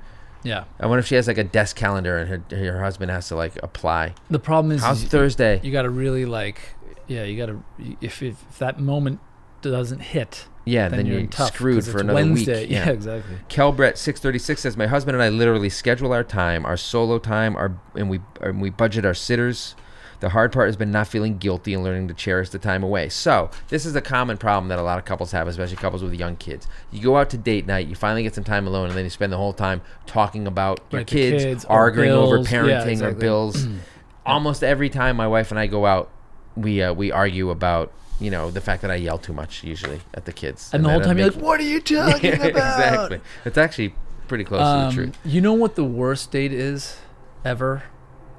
Yeah. 0.42 0.64
I 0.81 0.87
wonder 0.87 1.00
if 1.00 1.07
she 1.07 1.14
has 1.14 1.28
like 1.28 1.38
a 1.38 1.44
desk 1.44 1.76
calendar 1.76 2.18
and 2.18 2.28
her 2.50 2.57
her 2.57 2.81
husband 2.81 3.11
has 3.11 3.28
to 3.28 3.37
like 3.37 3.55
apply. 3.62 4.14
The 4.31 4.38
problem 4.38 4.72
is, 4.72 4.83
How's 4.83 5.02
is 5.02 5.09
Thursday? 5.09 5.61
you 5.62 5.72
got 5.72 5.83
to 5.83 5.90
really 5.90 6.24
like, 6.24 6.61
yeah, 7.07 7.24
you 7.24 7.37
got 7.37 7.46
to 7.46 7.64
if, 8.00 8.22
if 8.22 8.40
if 8.50 8.59
that 8.59 8.81
moment 8.81 9.20
doesn't 9.61 10.00
hit, 10.00 10.46
yeah, 10.64 10.88
then, 10.88 10.98
then, 10.98 11.07
you're 11.07 11.20
you're 11.20 11.28
tough 11.28 11.55
screwed 11.55 11.85
for 11.85 12.00
another 12.00 12.14
Wednesday. 12.14 12.61
week. 12.62 12.70
Yeah, 12.70 12.90
exactly. 12.90 13.37
Kelbrett 13.48 13.96
six 13.96 14.20
thirty 14.20 14.38
six 14.38 14.62
says 14.62 14.76
my 14.76 14.87
husband 14.87 15.14
and 15.14 15.22
I 15.22 15.28
literally 15.28 15.68
schedule 15.68 16.12
our 16.12 16.24
time, 16.24 16.64
our 16.64 16.76
solo 16.76 17.18
time, 17.18 17.57
our 17.57 17.78
and 17.94 18.11
we 18.11 18.20
and 18.40 18.61
we 18.61 18.70
budget 18.70 19.05
our 19.05 19.14
sitters. 19.14 19.74
The 20.22 20.28
hard 20.28 20.52
part 20.52 20.68
has 20.68 20.76
been 20.76 20.92
not 20.92 21.08
feeling 21.08 21.37
guilty 21.38 21.74
and 21.74 21.82
learning 21.82 22.06
to 22.06 22.14
cherish 22.14 22.50
the 22.50 22.58
time 22.61 22.85
away. 22.85 23.08
So 23.08 23.50
this 23.70 23.85
is 23.85 23.96
a 23.96 24.00
common 24.00 24.37
problem 24.37 24.68
that 24.68 24.78
a 24.78 24.82
lot 24.82 24.96
of 24.96 25.04
couples 25.04 25.32
have, 25.32 25.48
especially 25.48 25.74
couples 25.74 26.00
with 26.00 26.14
young 26.14 26.37
kids. 26.37 26.68
You 26.92 27.02
go 27.02 27.16
out 27.16 27.28
to 27.30 27.37
date 27.37 27.66
night, 27.66 27.88
you 27.88 27.96
finally 27.96 28.22
get 28.22 28.32
some 28.32 28.44
time 28.44 28.68
alone, 28.68 28.87
and 28.88 28.96
then 28.96 29.02
you 29.02 29.11
spend 29.11 29.32
the 29.32 29.37
whole 29.37 29.52
time 29.52 29.80
talking 30.06 30.46
about 30.46 30.78
your 30.90 31.02
kids, 31.02 31.42
kids 31.42 31.64
arguing 31.64 32.12
over 32.12 32.37
bills. 32.37 32.52
Yeah, 32.52 32.62
parenting 32.62 33.02
or 33.02 33.11
bills. 33.14 33.66
Almost 34.24 34.62
every 34.62 34.88
time 34.88 35.16
my 35.16 35.26
wife 35.26 35.50
and 35.50 35.58
I 35.58 35.66
go 35.66 35.87
out, 35.87 36.08
we 36.56 36.80
uh, 36.80 36.92
we 36.92 37.11
argue 37.11 37.50
about 37.50 37.90
you 38.20 38.30
know 38.30 38.52
the 38.52 38.61
fact 38.61 38.82
that 38.82 38.92
I 38.92 38.94
yell 38.94 39.18
too 39.18 39.32
much 39.32 39.64
usually 39.64 40.02
at 40.14 40.24
the 40.24 40.32
kids, 40.32 40.70
And 40.72 40.85
the 40.85 40.88
whole 40.90 41.00
time 41.00 41.18
you're 41.18 41.30
like, 41.32 41.42
"What 41.42 41.58
are 41.58 41.64
you 41.64 41.80
talking 41.80 42.35
about?" 42.35 42.46
exactly. 42.46 43.20
It's 43.44 43.58
actually 43.58 43.92
pretty 44.28 44.44
close 44.44 44.61
to 44.61 44.64
the 44.64 44.87
Um, 44.87 44.94
truth. 44.94 45.18
you 45.24 45.40
know 45.40 45.52
what 45.54 45.74
the 45.74 45.82
worst 45.82 46.30
date 46.30 46.52
is 46.52 46.98
ever? 47.44 47.82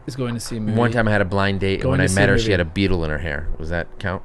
Is 0.06 0.16
going 0.16 0.34
to 0.34 0.40
see 0.40 0.58
a 0.58 0.60
movie. 0.60 0.78
One 0.78 0.92
time 0.92 1.08
I 1.08 1.12
had 1.12 1.22
a 1.22 1.26
blind 1.26 1.60
date, 1.62 1.82
and 1.82 1.90
when 1.90 2.02
I 2.02 2.08
met 2.08 2.28
her, 2.30 2.38
she 2.38 2.52
had 2.52 2.60
a 2.60 2.66
beetle 2.66 3.04
in 3.06 3.10
her 3.10 3.20
hair. 3.20 3.48
Was 3.58 3.70
that 3.70 4.00
count? 4.00 4.22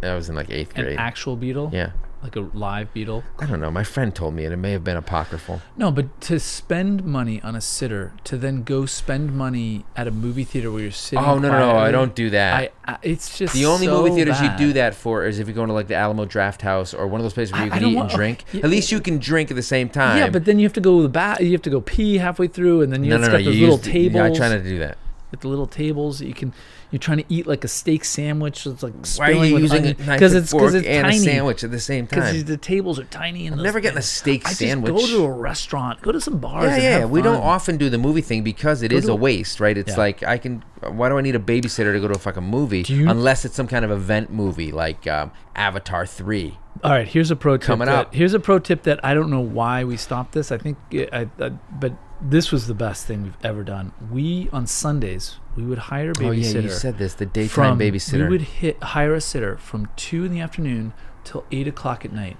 That 0.00 0.14
was 0.14 0.28
in 0.28 0.34
like 0.34 0.50
eighth 0.50 0.74
grade. 0.74 0.88
an 0.94 0.98
actual 0.98 1.36
beetle, 1.36 1.68
yeah. 1.74 1.90
like 2.22 2.34
a 2.34 2.40
live 2.40 2.90
beetle. 2.94 3.22
I 3.38 3.44
don't 3.44 3.60
know. 3.60 3.70
My 3.70 3.84
friend 3.84 4.14
told 4.14 4.32
me 4.34 4.44
and 4.46 4.54
It 4.54 4.56
may 4.56 4.72
have 4.72 4.82
been 4.82 4.96
apocryphal. 4.96 5.60
No, 5.76 5.90
but 5.92 6.18
to 6.22 6.40
spend 6.40 7.04
money 7.04 7.40
on 7.42 7.54
a 7.54 7.60
sitter, 7.60 8.14
to 8.24 8.38
then 8.38 8.62
go 8.62 8.86
spend 8.86 9.36
money 9.36 9.84
at 9.94 10.08
a 10.08 10.10
movie 10.10 10.44
theater 10.44 10.72
where 10.72 10.80
you're 10.80 10.90
sitting. 10.90 11.22
Oh 11.22 11.38
no, 11.38 11.50
no, 11.50 11.58
no! 11.72 11.76
I 11.76 11.90
don't 11.90 12.14
do 12.14 12.30
that. 12.30 12.54
I, 12.54 12.92
I 12.94 12.98
it's 13.02 13.36
just 13.38 13.52
the 13.52 13.66
only 13.66 13.86
so 13.86 14.02
movie 14.02 14.14
theaters 14.16 14.40
bad. 14.40 14.58
you 14.58 14.66
do 14.68 14.72
that 14.72 14.94
for 14.94 15.26
is 15.26 15.38
if 15.38 15.46
you're 15.46 15.54
going 15.54 15.68
to 15.68 15.74
like 15.74 15.88
the 15.88 15.96
Alamo 15.96 16.24
Draft 16.24 16.62
House 16.62 16.94
or 16.94 17.06
one 17.06 17.20
of 17.20 17.24
those 17.24 17.34
places 17.34 17.52
where 17.52 17.66
you 17.66 17.70
I 17.70 17.74
can 17.74 17.82
don't 17.82 17.92
eat 17.92 17.96
want- 17.96 18.10
and 18.10 18.16
drink. 18.16 18.44
okay, 18.54 18.62
At 18.62 18.70
least 18.70 18.90
you 18.90 19.00
can 19.00 19.18
drink 19.18 19.50
at 19.50 19.54
the 19.54 19.62
same 19.62 19.90
time. 19.90 20.16
Yeah, 20.16 20.30
but 20.30 20.46
then 20.46 20.58
you 20.58 20.64
have 20.64 20.72
to 20.72 20.80
go 20.80 20.96
to 20.96 21.02
the 21.02 21.08
bath. 21.10 21.42
You 21.42 21.52
have 21.52 21.62
to 21.62 21.70
go 21.70 21.82
pee 21.82 22.16
halfway 22.16 22.48
through, 22.48 22.80
and 22.80 22.90
then 22.90 23.04
you 23.04 23.10
no, 23.10 23.18
no, 23.18 23.26
no. 23.26 23.32
got 23.32 23.44
You 23.44 23.50
those 23.50 23.60
little 23.60 23.76
the- 23.76 23.90
tables. 23.90 24.22
I 24.22 24.34
try 24.34 24.48
not 24.48 24.56
to 24.56 24.62
do 24.64 24.78
that. 24.78 24.96
With 25.30 25.40
the 25.40 25.48
little 25.48 25.66
tables 25.66 26.18
that 26.18 26.26
you 26.26 26.34
can. 26.34 26.52
You're 26.90 26.98
trying 26.98 27.18
to 27.18 27.24
eat 27.28 27.46
like 27.46 27.62
a 27.62 27.68
steak 27.68 28.04
sandwich. 28.04 28.62
So 28.62 28.72
It's 28.72 28.82
like 28.82 28.94
Why 29.16 29.26
are 29.38 29.44
you 29.44 29.58
using 29.58 29.86
a 29.86 29.94
knife 29.94 30.20
and 30.22 30.34
it's 30.34 30.50
fork 30.50 30.74
it's 30.74 30.84
and 30.86 31.04
tiny. 31.04 31.16
a 31.16 31.20
sandwich 31.20 31.62
at 31.62 31.70
the 31.70 31.78
same 31.78 32.06
time? 32.08 32.20
Because 32.20 32.44
the 32.46 32.56
tables 32.56 32.98
are 32.98 33.04
tiny. 33.04 33.46
And 33.46 33.54
I'm 33.56 33.62
never 33.62 33.78
getting 33.78 33.98
a 33.98 34.02
steak 34.02 34.46
I 34.48 34.52
sandwich. 34.52 34.92
Just 34.92 35.12
go 35.12 35.18
to 35.18 35.24
a 35.24 35.30
restaurant. 35.30 36.02
Go 36.02 36.10
to 36.10 36.20
some 36.20 36.38
bars. 36.38 36.64
Yeah, 36.64 36.74
and 36.74 36.82
yeah. 36.82 37.04
We 37.04 37.22
don't 37.22 37.40
often 37.42 37.76
do 37.76 37.88
the 37.90 37.98
movie 37.98 38.22
thing 38.22 38.42
because 38.42 38.82
it 38.82 38.90
Go 38.90 38.96
is 38.96 39.08
a 39.08 39.12
a- 39.12 39.16
waste, 39.16 39.60
right? 39.60 39.78
It's 39.78 39.92
Yeah. 39.92 39.98
like 39.98 40.22
I 40.24 40.38
can. 40.38 40.64
Why 40.82 41.08
do 41.10 41.18
I 41.18 41.20
need 41.20 41.36
a 41.36 41.40
babysitter 41.40 41.92
to 41.92 42.00
go 42.00 42.08
to 42.08 42.14
a 42.14 42.18
fucking 42.18 42.42
movie 42.42 42.84
you- 42.88 43.08
unless 43.08 43.44
it's 43.44 43.54
some 43.54 43.68
kind 43.68 43.84
of 43.84 43.90
event 43.92 44.32
movie 44.32 44.72
like 44.72 45.06
um, 45.06 45.30
Avatar 45.54 46.06
Three? 46.06 46.58
All 46.82 46.90
right, 46.92 47.06
here's 47.06 47.30
a 47.30 47.36
pro 47.36 47.56
tip. 47.56 47.66
Coming 47.66 47.86
that, 47.86 47.94
up. 48.06 48.14
Here's 48.14 48.32
a 48.34 48.40
pro 48.40 48.58
tip 48.58 48.82
that 48.84 49.04
I 49.04 49.12
don't 49.14 49.30
know 49.30 49.40
why 49.40 49.84
we 49.84 49.96
stopped 49.96 50.32
this. 50.32 50.50
I 50.50 50.56
think, 50.58 50.78
I, 50.92 51.28
I, 51.38 51.48
but 51.50 51.92
this 52.22 52.52
was 52.52 52.66
the 52.66 52.74
best 52.74 53.06
thing 53.06 53.22
we've 53.22 53.36
ever 53.42 53.62
done. 53.64 53.92
We 54.10 54.48
on 54.52 54.66
Sundays 54.66 55.36
we 55.56 55.64
would 55.64 55.78
hire 55.78 56.10
a 56.10 56.14
Oh 56.18 56.30
yeah, 56.30 56.44
babysitter. 56.44 56.62
you 56.62 56.70
said 56.70 56.98
this. 56.98 57.14
The 57.14 57.26
daytime 57.26 57.48
from, 57.48 57.78
babysitter. 57.78 58.24
We 58.24 58.28
would 58.28 58.42
hit 58.42 58.82
hire 58.82 59.14
a 59.14 59.20
sitter 59.20 59.56
from 59.56 59.88
two 59.96 60.24
in 60.24 60.32
the 60.32 60.40
afternoon 60.40 60.92
till 61.24 61.44
eight 61.50 61.66
o'clock 61.68 62.04
at 62.04 62.12
night. 62.12 62.36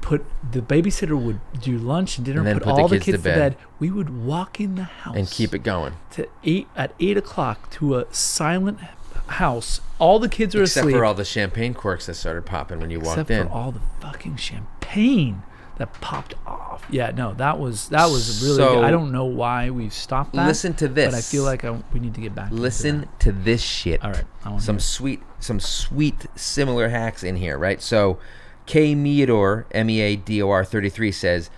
Put 0.00 0.24
the 0.52 0.60
babysitter 0.60 1.20
would 1.20 1.40
do 1.60 1.76
lunch 1.76 2.16
and 2.18 2.24
dinner. 2.24 2.46
And 2.46 2.60
put, 2.60 2.68
put 2.68 2.80
all 2.80 2.88
the 2.88 2.96
kids 2.96 3.04
to 3.06 3.12
kids 3.12 3.22
to 3.24 3.28
bed. 3.28 3.56
bed. 3.56 3.64
We 3.78 3.90
would 3.90 4.24
walk 4.24 4.60
in 4.60 4.76
the 4.76 4.84
house 4.84 5.16
and 5.16 5.28
keep 5.28 5.54
it 5.54 5.62
going. 5.62 5.94
to 6.12 6.28
eight 6.44 6.68
at 6.76 6.94
eight 7.00 7.16
o'clock 7.16 7.70
to 7.72 7.96
a 7.98 8.06
silent 8.12 8.78
house. 9.26 9.80
All 9.98 10.18
the 10.18 10.28
kids 10.28 10.54
are 10.54 10.62
Except 10.62 10.84
asleep 10.84 10.96
for 10.96 11.04
all 11.04 11.14
the 11.14 11.24
champagne 11.24 11.74
corks 11.74 12.06
that 12.06 12.14
started 12.14 12.46
popping 12.46 12.80
when 12.80 12.90
you 12.90 13.00
walked 13.00 13.18
in. 13.18 13.22
except 13.22 13.50
for 13.50 13.54
all 13.54 13.72
the 13.72 13.80
fucking 14.00 14.36
champagne 14.36 15.42
that 15.78 15.92
popped 16.00 16.34
off. 16.46 16.84
Yeah, 16.90 17.10
no, 17.12 17.34
that 17.34 17.58
was 17.58 17.88
that 17.88 18.06
was 18.06 18.42
really. 18.42 18.56
So- 18.56 18.74
good. 18.76 18.84
I 18.84 18.90
don't 18.90 19.10
know 19.12 19.24
why 19.24 19.70
we've 19.70 19.92
stopped 19.92 20.34
that. 20.34 20.46
Listen 20.46 20.74
to 20.74 20.88
this. 20.88 21.12
but 21.12 21.16
I 21.16 21.20
feel 21.20 21.44
like 21.44 21.64
I, 21.64 21.70
we 21.92 22.00
need 22.00 22.14
to 22.14 22.20
get 22.20 22.34
back. 22.34 22.50
Listen 22.52 23.08
to 23.20 23.32
this 23.32 23.62
shit. 23.62 24.02
All 24.04 24.10
right, 24.10 24.24
I 24.44 24.50
want 24.50 24.62
some 24.62 24.78
sweet 24.80 25.22
some 25.40 25.60
sweet 25.60 26.26
similar 26.36 26.88
hacks 26.88 27.22
in 27.22 27.36
here, 27.36 27.56
right? 27.56 27.80
So 27.80 28.18
K 28.66 28.94
Meador, 28.94 29.66
M 29.72 29.88
E 29.90 30.00
A 30.00 30.16
D 30.16 30.42
O 30.42 30.50
R 30.50 30.64
33 30.64 31.12
says 31.12 31.50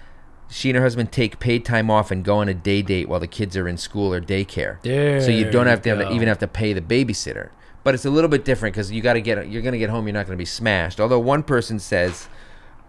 she 0.49 0.69
and 0.71 0.77
her 0.77 0.83
husband 0.83 1.13
take 1.13 1.39
paid 1.39 1.65
time 1.65 1.91
off 1.91 2.11
and 2.11 2.25
go 2.25 2.39
on 2.39 2.49
a 2.49 2.55
day 2.55 2.83
date 2.83 3.09
while 3.09 3.21
the 3.21 3.27
kids 3.29 3.57
are 3.57 3.69
in 3.69 3.77
school 3.77 4.13
or 4.13 4.21
daycare. 4.21 4.81
There 4.83 5.21
so 5.21 5.31
you 5.31 5.51
don't 5.51 5.67
have 5.67 5.81
to, 5.83 5.91
have 5.91 5.99
to 6.01 6.13
even 6.13 6.29
have 6.29 6.39
to 6.41 6.49
pay 6.49 6.73
the 6.73 6.81
babysitter. 6.81 7.51
But 7.85 7.95
it's 7.95 8.05
a 8.05 8.11
little 8.11 8.29
bit 8.29 8.45
different 8.45 8.75
because 8.75 8.93
you 8.93 9.01
got 9.01 9.15
to 9.15 9.21
get 9.23 9.49
you're 9.49 9.63
gonna 9.63 9.79
get 9.79 9.91
home. 9.91 10.07
You're 10.07 10.15
not 10.15 10.27
gonna 10.27 10.37
be 10.37 10.45
smashed. 10.45 11.01
Although 11.01 11.21
one 11.21 11.43
person 11.43 11.79
says. 11.79 12.29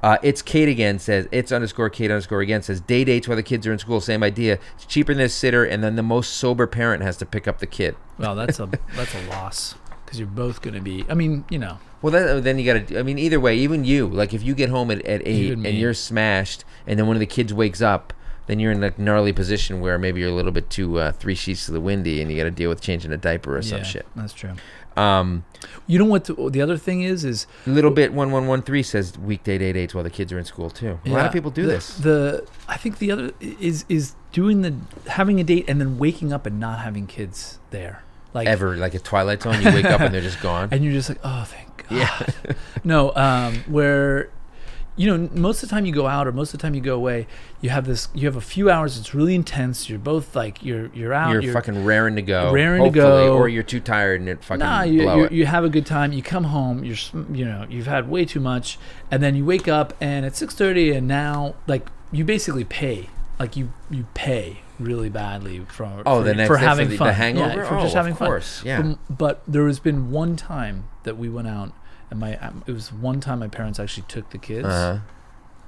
Uh, 0.02 0.18
it's 0.24 0.42
Kate 0.42 0.68
again 0.68 0.98
says 1.00 1.28
it's 1.32 1.52
underscore 1.52 1.90
Kate 1.90 2.10
underscore 2.10 2.42
again 2.42 2.62
says 2.62 2.82
day 2.82 3.04
dates 3.04 3.28
while 3.28 3.38
the 3.38 3.44
kids 3.44 3.68
are 3.68 3.74
in 3.74 3.80
school 3.80 4.02
same 4.02 4.24
idea 4.24 4.58
it's 4.76 4.86
cheaper 4.86 5.14
than 5.14 5.24
a 5.24 5.30
sitter 5.30 5.64
and 5.64 5.84
then 5.84 5.96
the 5.96 6.04
most 6.04 6.34
sober 6.34 6.66
parent 6.66 7.04
has 7.04 7.18
to 7.18 7.26
pick 7.26 7.48
up 7.48 7.60
the 7.60 7.68
kid 7.68 7.96
Well, 8.18 8.36
that's 8.36 8.60
a 8.60 8.66
that's 8.96 9.14
a 9.14 9.22
loss 9.28 9.76
because 10.12 10.20
you're 10.20 10.28
both 10.28 10.62
going 10.62 10.74
to 10.74 10.82
be. 10.82 11.06
I 11.10 11.14
mean, 11.14 11.46
you 11.50 11.58
know, 11.58 11.80
Well, 12.02 12.12
that, 12.12 12.44
then 12.44 12.60
you 12.60 12.66
got 12.66 12.88
to. 12.88 13.00
I 13.00 13.04
mean, 13.04 13.18
either 13.18 13.40
way, 13.40 13.56
even 13.56 13.86
you, 13.86 14.08
like 14.08 14.34
if 14.34 14.44
you 14.44 14.54
get 14.54 14.70
home 14.70 14.92
at, 14.92 15.06
at 15.06 15.26
eight 15.26 15.54
and 15.54 15.66
you're 15.66 15.94
smashed, 15.94 16.66
and 16.86 17.00
then 17.00 17.08
one 17.08 17.16
of 17.16 17.22
the 17.22 17.26
kids 17.26 17.54
wakes 17.54 17.82
up, 17.82 18.12
then 18.48 18.60
you're 18.60 18.74
in 18.74 18.84
a 18.84 18.94
gnarly 18.98 19.32
position 19.32 19.80
where 19.80 19.98
maybe 19.98 20.20
you're 20.20 20.30
a 20.30 20.34
little 20.34 20.52
bit 20.52 20.70
too 20.70 21.00
uh, 21.00 21.14
three 21.14 21.36
sheets 21.36 21.66
to 21.68 21.72
the 21.72 21.80
windy, 21.80 22.22
and 22.22 22.30
you 22.30 22.36
got 22.36 22.44
to 22.44 22.52
deal 22.52 22.68
with 22.68 22.82
changing 22.82 23.14
a 23.14 23.18
diaper 23.18 23.56
or 23.56 23.62
some 23.62 23.78
yeah, 23.78 23.84
shit. 23.86 24.06
That's 24.14 24.34
true. 24.34 24.52
Um, 24.98 25.46
You 25.88 26.00
know 26.00 26.06
what? 26.06 26.26
The, 26.26 26.34
the 26.50 26.62
other 26.62 26.78
thing 26.78 27.02
is, 27.04 27.24
is 27.24 27.48
little 27.66 27.92
bit 27.92 28.14
one 28.14 28.32
one 28.32 28.48
one 28.48 28.62
three 28.62 28.84
says 28.84 29.18
weekday 29.18 29.58
date 29.58 29.74
dates 29.74 29.94
while 29.96 30.04
the 30.04 30.10
kids 30.10 30.32
are 30.34 30.40
in 30.40 30.46
school 30.46 30.70
too. 30.70 31.00
A 31.06 31.10
lot 31.10 31.26
of 31.26 31.32
people 31.34 31.52
do 31.52 31.64
the, 31.66 31.74
this. 31.74 31.96
The 31.98 32.46
I 32.68 32.78
think 32.78 32.98
the 33.00 33.12
other 33.12 33.32
is 33.40 33.86
is 33.90 34.16
doing 34.32 34.62
the 34.62 34.74
having 35.10 35.40
a 35.40 35.44
date 35.44 35.66
and 35.68 35.80
then 35.80 35.98
waking 35.98 36.34
up 36.34 36.46
and 36.46 36.60
not 36.60 36.80
having 36.80 37.08
kids 37.08 37.60
there. 37.72 38.04
Like 38.34 38.48
Ever 38.48 38.78
like 38.78 38.94
a 38.94 39.00
Twilight 39.00 39.42
Zone, 39.44 39.62
you 39.62 39.72
wake 39.74 39.86
up 39.86 40.02
and 40.02 40.14
they're 40.14 40.22
just 40.22 40.42
gone. 40.50 40.70
and 40.72 40.84
you're 40.84 40.94
just 40.94 41.10
like, 41.10 41.20
oh, 41.24 41.44
thank 41.46 41.88
God. 41.90 41.98
Yeah. 41.98 42.54
no, 42.86 43.14
um, 43.16 43.56
where 43.68 44.30
you 44.98 45.08
know 45.08 45.30
most 45.34 45.64
of 45.64 45.70
the 45.70 45.74
time 45.76 45.86
you 45.86 45.94
go 45.94 46.06
out 46.08 46.28
or 46.28 46.32
most 46.32 46.54
of 46.54 46.60
the 46.60 46.64
time 46.64 46.76
you 46.76 46.82
go 46.82 46.96
away, 46.96 47.26
you 47.62 47.70
have 47.70 47.86
this, 47.86 48.10
you 48.14 48.28
have 48.28 48.36
a 48.36 48.42
few 48.42 48.70
hours. 48.70 48.98
It's 48.98 49.14
really 49.14 49.34
intense. 49.36 49.90
You're 49.90 50.00
both 50.00 50.36
like 50.36 50.64
you're 50.64 50.88
you're 50.94 51.14
out. 51.14 51.42
You're, 51.42 51.54
fucking 51.54 51.86
raring 51.86 52.16
to 52.18 52.22
go, 52.22 52.52
raring 52.52 52.84
to 52.84 52.90
go. 52.90 53.36
or 53.38 53.48
you're 53.48 53.64
too 53.64 53.80
tired 53.80 54.20
and 54.20 54.30
it 54.30 54.44
fucking 54.44 54.60
Nah, 54.60 54.82
you, 54.84 55.04
blow 55.04 55.18
you, 55.18 55.24
it. 55.26 55.32
you 55.32 55.46
have 55.46 55.64
a 55.64 55.70
good 55.70 55.86
time. 55.86 56.12
You 56.12 56.22
come 56.22 56.44
home. 56.46 56.84
You're 56.84 56.98
you 57.32 57.46
know 57.46 57.66
you've 57.70 57.88
had 57.88 58.10
way 58.10 58.26
too 58.26 58.40
much, 58.42 58.78
and 59.10 59.24
then 59.24 59.36
you 59.36 59.46
wake 59.46 59.68
up 59.68 59.94
and 60.02 60.26
it's 60.26 60.38
six 60.40 60.54
thirty, 60.56 60.92
and 60.92 61.08
now 61.08 61.56
like 61.68 61.88
you 62.12 62.26
basically 62.26 62.66
pay, 62.66 63.10
like 63.40 63.56
you 63.56 63.72
you 63.90 64.06
pay 64.14 64.60
really 64.78 65.10
badly 65.10 65.60
for 65.70 65.86
Oh, 66.06 66.20
for, 66.20 66.24
the 66.24 66.34
next 66.34 66.48
for 66.50 66.58
having 66.58 66.88
the- 66.88 66.94
the 66.94 66.98
fun. 66.98 67.14
hangover? 67.14 67.62
yeah, 67.62 67.68
for 67.70 67.76
Oh, 67.78 67.82
just 67.84 67.96
of 67.96 67.98
having 68.04 68.16
course, 68.16 68.60
fun. 68.60 68.68
yeah. 68.68 68.80
Um, 68.80 69.00
but 69.10 69.42
there 69.48 69.68
has 69.68 69.80
been 69.80 70.10
one 70.12 70.36
time 70.36 70.86
that 71.04 71.18
we 71.18 71.30
went 71.30 71.48
out, 71.48 71.72
and 72.12 72.20
my 72.20 72.38
um, 72.38 72.64
it 72.68 72.74
was 72.74 72.94
one 72.94 73.20
time 73.20 73.40
my 73.40 73.48
parents 73.48 73.80
actually 73.80 74.06
took 74.08 74.30
the 74.30 74.38
kids, 74.38 74.68
uh-huh. 74.68 75.00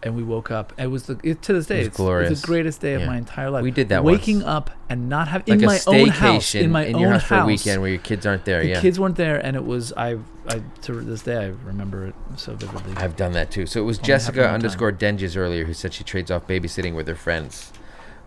and 0.03 0.15
we 0.15 0.21
woke 0.21 0.51
up. 0.51 0.73
It 0.77 0.87
was 0.87 1.03
the 1.07 1.19
it, 1.23 1.41
to 1.43 1.53
this 1.53 1.65
day 1.65 1.79
was 1.79 1.87
it's, 1.87 1.97
glorious. 1.97 2.31
it's 2.31 2.41
the 2.41 2.47
greatest 2.47 2.81
day 2.81 2.91
Yeah. 2.91 2.99
of 2.99 3.07
my 3.07 3.17
entire 3.17 3.49
life. 3.49 3.63
We 3.63 3.71
did 3.71 3.89
that 3.89 4.03
waking 4.03 4.37
once. 4.37 4.47
up 4.47 4.69
and 4.89 5.09
not 5.09 5.29
having 5.29 5.59
like 5.59 5.59
in 5.59 5.63
a 5.63 5.67
my 5.67 5.75
staycation 5.77 6.01
own 6.01 6.09
house 6.09 6.55
in 6.55 6.71
my 6.71 6.85
in 6.85 6.95
own 6.95 7.01
your 7.01 7.11
house, 7.11 7.23
for 7.23 7.35
a 7.39 7.45
weekend 7.45 7.81
where 7.81 7.89
your 7.89 7.99
kids 7.99 8.25
aren't 8.25 8.45
there. 8.45 8.61
the 8.61 8.69
yeah, 8.69 8.81
kids 8.81 8.99
weren't 8.99 9.15
there, 9.15 9.43
and 9.43 9.55
it 9.55 9.65
was 9.65 9.91
I. 9.93 10.19
I 10.45 10.61
to 10.81 10.91
this 10.99 11.21
day 11.21 11.37
I 11.37 11.47
remember 11.65 12.07
it 12.07 12.15
so 12.35 12.53
vividly. 12.53 12.97
I've 12.97 13.15
done 13.15 13.31
that 13.31 13.49
too. 13.49 13.65
So 13.65 13.79
it 13.79 13.85
was 13.85 13.97
Only 13.99 14.07
Jessica 14.07 14.49
underscore 14.49 14.91
Denges 14.91 15.37
earlier 15.37 15.63
who 15.63 15.73
said 15.73 15.93
she 15.93 16.03
trades 16.03 16.29
off 16.29 16.45
babysitting 16.47 16.93
with 16.95 17.07
her 17.07 17.15
friends. 17.15 17.71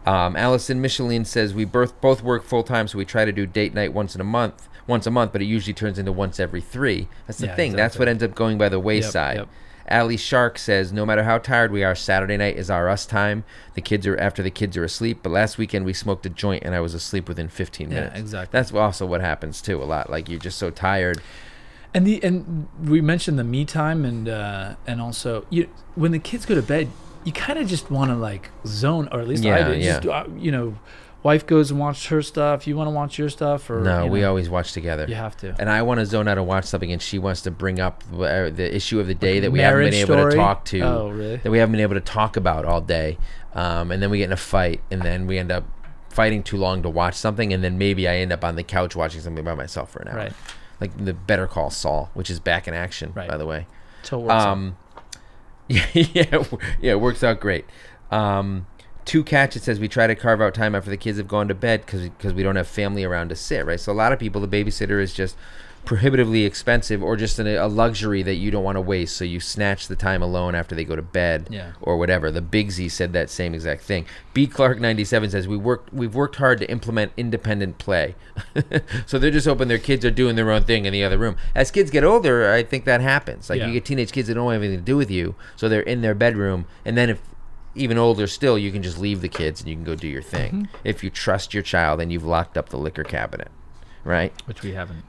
Um, 0.06 0.36
Allison 0.36 0.80
Micheline 0.80 1.24
says 1.24 1.52
we 1.52 1.64
both 1.64 2.00
both 2.00 2.22
work 2.22 2.44
full 2.44 2.62
time, 2.62 2.86
so 2.88 2.96
we 2.98 3.04
try 3.04 3.24
to 3.24 3.32
do 3.32 3.44
date 3.46 3.74
night 3.74 3.92
once 3.92 4.14
in 4.14 4.20
a 4.20 4.24
month, 4.24 4.68
once 4.86 5.06
a 5.06 5.10
month, 5.10 5.32
but 5.32 5.42
it 5.42 5.46
usually 5.46 5.74
turns 5.74 5.98
into 5.98 6.12
once 6.12 6.38
every 6.38 6.60
three. 6.60 7.08
That's 7.26 7.38
the 7.40 7.46
Yeah, 7.46 7.56
thing. 7.56 7.72
That's 7.74 7.98
what 7.98 8.06
ends 8.08 8.22
up 8.22 8.34
going 8.34 8.56
by 8.56 8.68
the 8.68 8.78
wayside. 8.80 9.36
yep. 9.38 9.48
Ali 9.88 10.16
Shark 10.16 10.58
says 10.58 10.92
no 10.92 11.06
matter 11.06 11.22
how 11.22 11.38
tired 11.38 11.70
we 11.70 11.84
are, 11.84 11.94
Saturday 11.94 12.36
night 12.36 12.56
is 12.56 12.70
our 12.70 12.88
us 12.88 13.06
time. 13.06 13.44
The 13.74 13.80
kids 13.80 14.04
are 14.06 14.16
after 14.16 14.42
the 14.42 14.50
kids 14.50 14.76
are 14.76 14.82
asleep. 14.84 15.20
But 15.22 15.30
last 15.30 15.58
weekend 15.58 15.84
we 15.84 15.92
smoked 15.92 16.26
a 16.26 16.28
joint 16.28 16.64
and 16.64 16.74
I 16.74 16.80
was 16.80 16.92
asleep 16.94 17.28
within 17.28 17.48
15 17.48 17.88
minutes. 17.88 18.14
Yeah, 18.14 18.20
exactly. 18.20 18.50
That's 18.58 18.72
also 18.72 19.06
what 19.06 19.20
happens 19.20 19.62
too 19.62 19.80
a 19.82 19.84
lot. 19.84 20.10
Like 20.10 20.28
you're 20.28 20.40
just 20.40 20.58
so 20.58 20.70
tired. 20.70 21.20
And 21.94 22.04
the 22.06 22.22
and 22.24 22.66
we 22.82 23.00
mentioned 23.00 23.38
the 23.38 23.44
me 23.44 23.64
time 23.64 24.04
and 24.04 24.28
uh, 24.28 24.74
and 24.88 25.00
also 25.00 25.46
you 25.50 25.68
when 25.94 26.10
the 26.10 26.18
kids 26.18 26.46
go 26.46 26.54
to 26.56 26.62
bed, 26.62 26.90
you 27.26 27.32
kind 27.32 27.58
of 27.58 27.66
just 27.68 27.90
want 27.90 28.10
to 28.10 28.16
like 28.16 28.48
zone, 28.66 29.08
or 29.12 29.20
at 29.20 29.28
least 29.28 29.44
I 29.44 29.74
Yeah. 29.74 30.00
Just, 30.00 30.06
uh, 30.06 30.24
you 30.38 30.50
know, 30.52 30.78
wife 31.22 31.44
goes 31.44 31.70
and 31.72 31.78
watches 31.80 32.06
her 32.06 32.22
stuff. 32.22 32.66
You 32.66 32.76
want 32.76 32.86
to 32.86 32.92
watch 32.92 33.18
your 33.18 33.28
stuff, 33.28 33.68
or 33.68 33.80
no, 33.82 34.04
you 34.04 34.10
we 34.10 34.24
always 34.24 34.48
watch 34.48 34.72
together. 34.72 35.04
you 35.08 35.16
have 35.16 35.36
to. 35.38 35.54
And 35.58 35.68
I 35.68 35.82
want 35.82 35.98
to 36.00 36.06
zone 36.06 36.28
out 36.28 36.38
and 36.38 36.46
watch 36.46 36.64
something, 36.66 36.90
and 36.92 37.02
she 37.02 37.18
wants 37.18 37.42
to 37.42 37.50
bring 37.50 37.80
up 37.80 38.04
uh, 38.14 38.48
the 38.50 38.70
issue 38.74 39.00
of 39.00 39.06
the 39.08 39.14
day 39.14 39.40
that 39.40 39.50
we 39.52 39.58
haven't 39.58 39.90
been 39.90 39.94
able 39.94 40.30
to 40.30 40.36
talk 40.36 40.64
to, 40.66 40.80
Oh, 40.82 41.08
really? 41.10 41.36
that 41.38 41.50
we 41.50 41.58
haven't 41.58 41.72
been 41.72 41.80
able 41.82 41.94
to 41.94 42.00
talk 42.00 42.36
about 42.36 42.64
all 42.64 42.80
day. 42.80 43.18
Um, 43.54 43.90
and 43.90 44.02
then 44.02 44.10
we 44.10 44.18
get 44.18 44.24
in 44.26 44.32
a 44.32 44.36
fight, 44.36 44.80
and 44.90 45.02
then 45.02 45.26
we 45.26 45.36
end 45.38 45.50
up 45.50 45.64
fighting 46.10 46.42
too 46.42 46.56
long 46.58 46.82
to 46.82 46.88
watch 46.88 47.14
something, 47.14 47.52
and 47.52 47.62
then 47.64 47.76
maybe 47.76 48.06
I 48.08 48.16
end 48.18 48.32
up 48.32 48.44
on 48.44 48.54
the 48.56 48.62
couch 48.62 48.94
watching 48.94 49.20
something 49.20 49.44
by 49.44 49.54
myself 49.54 49.90
for 49.90 50.00
an 50.00 50.08
hour. 50.08 50.16
Right. 50.16 50.32
Like 50.80 51.04
the 51.04 51.12
Better 51.14 51.46
Call 51.46 51.70
Saul, 51.70 52.10
which 52.14 52.30
is 52.30 52.38
back 52.38 52.68
in 52.68 52.74
action, 52.74 53.12
Right. 53.14 53.28
by 53.28 53.36
the 53.36 53.46
way. 53.46 53.66
So 54.02 54.20
it 54.20 54.22
works 54.22 54.32
out. 54.34 54.48
Um, 54.48 54.76
yeah, 55.94 56.44
yeah, 56.80 56.92
it 56.92 57.00
works 57.00 57.24
out 57.24 57.40
great. 57.40 57.64
Um, 58.10 58.66
two 59.04 59.24
catch 59.24 59.56
it 59.56 59.62
says 59.62 59.80
we 59.80 59.88
try 59.88 60.06
to 60.06 60.14
carve 60.14 60.40
out 60.40 60.54
time 60.54 60.74
after 60.74 60.90
the 60.90 60.96
kids 60.96 61.18
have 61.18 61.28
gone 61.28 61.48
to 61.48 61.54
bed 61.54 61.80
because 61.84 62.02
because 62.02 62.34
we 62.34 62.42
don't 62.42 62.56
have 62.56 62.68
family 62.68 63.04
around 63.04 63.28
to 63.30 63.36
sit. 63.36 63.64
Right, 63.66 63.80
so 63.80 63.92
a 63.92 63.94
lot 63.94 64.12
of 64.12 64.18
people 64.18 64.40
the 64.40 64.48
babysitter 64.48 65.00
is 65.00 65.12
just 65.12 65.36
prohibitively 65.86 66.44
expensive 66.44 67.02
or 67.02 67.16
just 67.16 67.38
an, 67.38 67.46
a 67.46 67.66
luxury 67.66 68.22
that 68.22 68.34
you 68.34 68.50
don't 68.50 68.64
want 68.64 68.76
to 68.76 68.80
waste. 68.82 69.16
So 69.16 69.24
you 69.24 69.40
snatch 69.40 69.88
the 69.88 69.96
time 69.96 70.20
alone 70.20 70.54
after 70.54 70.74
they 70.74 70.84
go 70.84 70.96
to 70.96 71.00
bed 71.02 71.48
Yeah. 71.50 71.72
or 71.80 71.96
whatever. 71.96 72.30
The 72.30 72.42
Big 72.42 72.70
Z 72.72 72.90
said 72.90 73.12
that 73.14 73.30
same 73.30 73.54
exact 73.54 73.82
thing. 73.82 74.04
B 74.34 74.46
Clark 74.46 74.78
ninety 74.80 75.04
seven 75.04 75.30
says 75.30 75.48
we 75.48 75.56
worked 75.56 75.94
we've 75.94 76.14
worked 76.14 76.36
hard 76.36 76.58
to 76.58 76.70
implement 76.70 77.12
independent 77.16 77.78
play. 77.78 78.14
so 79.06 79.18
they're 79.18 79.30
just 79.30 79.46
hoping 79.46 79.68
their 79.68 79.78
kids 79.78 80.04
are 80.04 80.10
doing 80.10 80.36
their 80.36 80.50
own 80.50 80.64
thing 80.64 80.84
in 80.84 80.92
the 80.92 81.02
other 81.04 81.16
room. 81.16 81.36
As 81.54 81.70
kids 81.70 81.90
get 81.90 82.04
older, 82.04 82.52
I 82.52 82.62
think 82.62 82.84
that 82.84 83.00
happens. 83.00 83.48
Like 83.48 83.60
Yeah. 83.60 83.68
you 83.68 83.72
get 83.72 83.84
teenage 83.86 84.12
kids 84.12 84.28
that 84.28 84.34
don't 84.34 84.52
have 84.52 84.62
anything 84.62 84.80
to 84.80 84.84
do 84.84 84.96
with 84.96 85.10
you, 85.10 85.34
so 85.56 85.68
they're 85.68 85.80
in 85.80 86.02
their 86.02 86.14
bedroom, 86.14 86.66
and 86.84 86.96
then 86.98 87.08
if 87.10 87.20
even 87.74 87.98
older 87.98 88.26
still, 88.26 88.58
you 88.58 88.72
can 88.72 88.82
just 88.82 88.98
leave 88.98 89.20
the 89.20 89.28
kids 89.28 89.60
and 89.60 89.68
you 89.68 89.74
can 89.76 89.84
go 89.84 89.94
do 89.94 90.08
your 90.08 90.22
thing. 90.22 90.52
Mm-hmm. 90.52 90.76
If 90.82 91.04
you 91.04 91.10
trust 91.10 91.52
your 91.54 91.62
child 91.62 92.00
and 92.00 92.10
you've 92.10 92.24
locked 92.24 92.56
up 92.56 92.70
the 92.70 92.78
liquor 92.78 93.04
cabinet, 93.04 93.48
right? 94.02 94.32
which 94.46 94.62
we 94.62 94.72
haven't. 94.72 95.04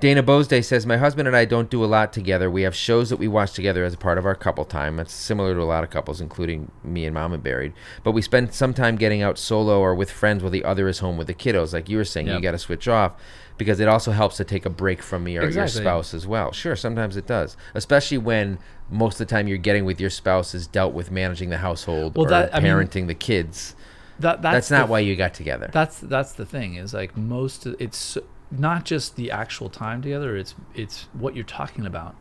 Dana 0.00 0.22
Bosday 0.22 0.62
says, 0.62 0.86
My 0.86 0.96
husband 0.96 1.26
and 1.26 1.36
I 1.36 1.44
don't 1.44 1.68
do 1.68 1.84
a 1.84 1.86
lot 1.86 2.12
together. 2.12 2.48
We 2.48 2.62
have 2.62 2.74
shows 2.74 3.10
that 3.10 3.16
we 3.16 3.26
watch 3.26 3.52
together 3.52 3.84
as 3.84 3.92
a 3.94 3.96
part 3.96 4.16
of 4.16 4.24
our 4.26 4.36
couple 4.36 4.64
time. 4.64 4.96
That's 4.96 5.12
similar 5.12 5.54
to 5.54 5.60
a 5.60 5.64
lot 5.64 5.82
of 5.82 5.90
couples, 5.90 6.20
including 6.20 6.70
me 6.84 7.04
and 7.04 7.14
Mom 7.14 7.32
and 7.32 7.42
Buried. 7.42 7.72
But 8.04 8.12
we 8.12 8.22
spend 8.22 8.54
some 8.54 8.72
time 8.72 8.94
getting 8.94 9.22
out 9.22 9.38
solo 9.38 9.80
or 9.80 9.96
with 9.96 10.08
friends 10.08 10.40
while 10.44 10.52
the 10.52 10.62
other 10.64 10.86
is 10.86 11.00
home 11.00 11.16
with 11.16 11.26
the 11.26 11.34
kiddos. 11.34 11.72
Like 11.72 11.88
you 11.88 11.96
were 11.96 12.04
saying, 12.04 12.28
you 12.28 12.40
got 12.40 12.52
to 12.52 12.58
switch 12.58 12.86
off 12.86 13.14
because 13.56 13.80
it 13.80 13.88
also 13.88 14.12
helps 14.12 14.36
to 14.36 14.44
take 14.44 14.64
a 14.64 14.70
break 14.70 15.02
from 15.02 15.26
your, 15.26 15.42
your 15.42 15.48
Exactly. 15.48 15.80
spouse 15.80 16.14
as 16.14 16.28
well. 16.28 16.52
Sure, 16.52 16.76
sometimes 16.76 17.16
it 17.16 17.26
does, 17.26 17.56
especially 17.74 18.18
when 18.18 18.60
most 18.88 19.14
of 19.20 19.26
the 19.26 19.34
time 19.34 19.48
you're 19.48 19.58
getting 19.58 19.84
with 19.84 20.00
your 20.00 20.10
spouse 20.10 20.54
is 20.54 20.68
dealt 20.68 20.94
with 20.94 21.10
managing 21.10 21.50
the 21.50 21.58
household 21.58 22.14
Well, 22.16 22.26
or 22.26 22.28
that- 22.30 22.54
I 22.54 22.60
mean, 22.60 22.72
parenting 22.72 23.08
the 23.08 23.14
kids. 23.14 23.74
That 24.20 24.42
That's, 24.42 24.54
that's, 24.68 24.70
not 24.70 24.86
the- 24.86 24.92
why 24.92 25.00
you 25.00 25.16
got 25.16 25.34
together. 25.34 25.70
That's 25.72 25.98
that's 25.98 26.32
the 26.32 26.46
thing 26.46 26.74
is 26.76 26.94
like 26.94 27.16
most 27.16 27.66
it's 27.66 28.16
not 28.50 28.84
just 28.84 29.16
the 29.16 29.30
actual 29.30 29.68
time 29.68 30.02
together. 30.02 30.36
It's 30.36 30.54
it's 30.74 31.08
what 31.12 31.34
you're 31.34 31.44
talking 31.44 31.86
about. 31.86 32.14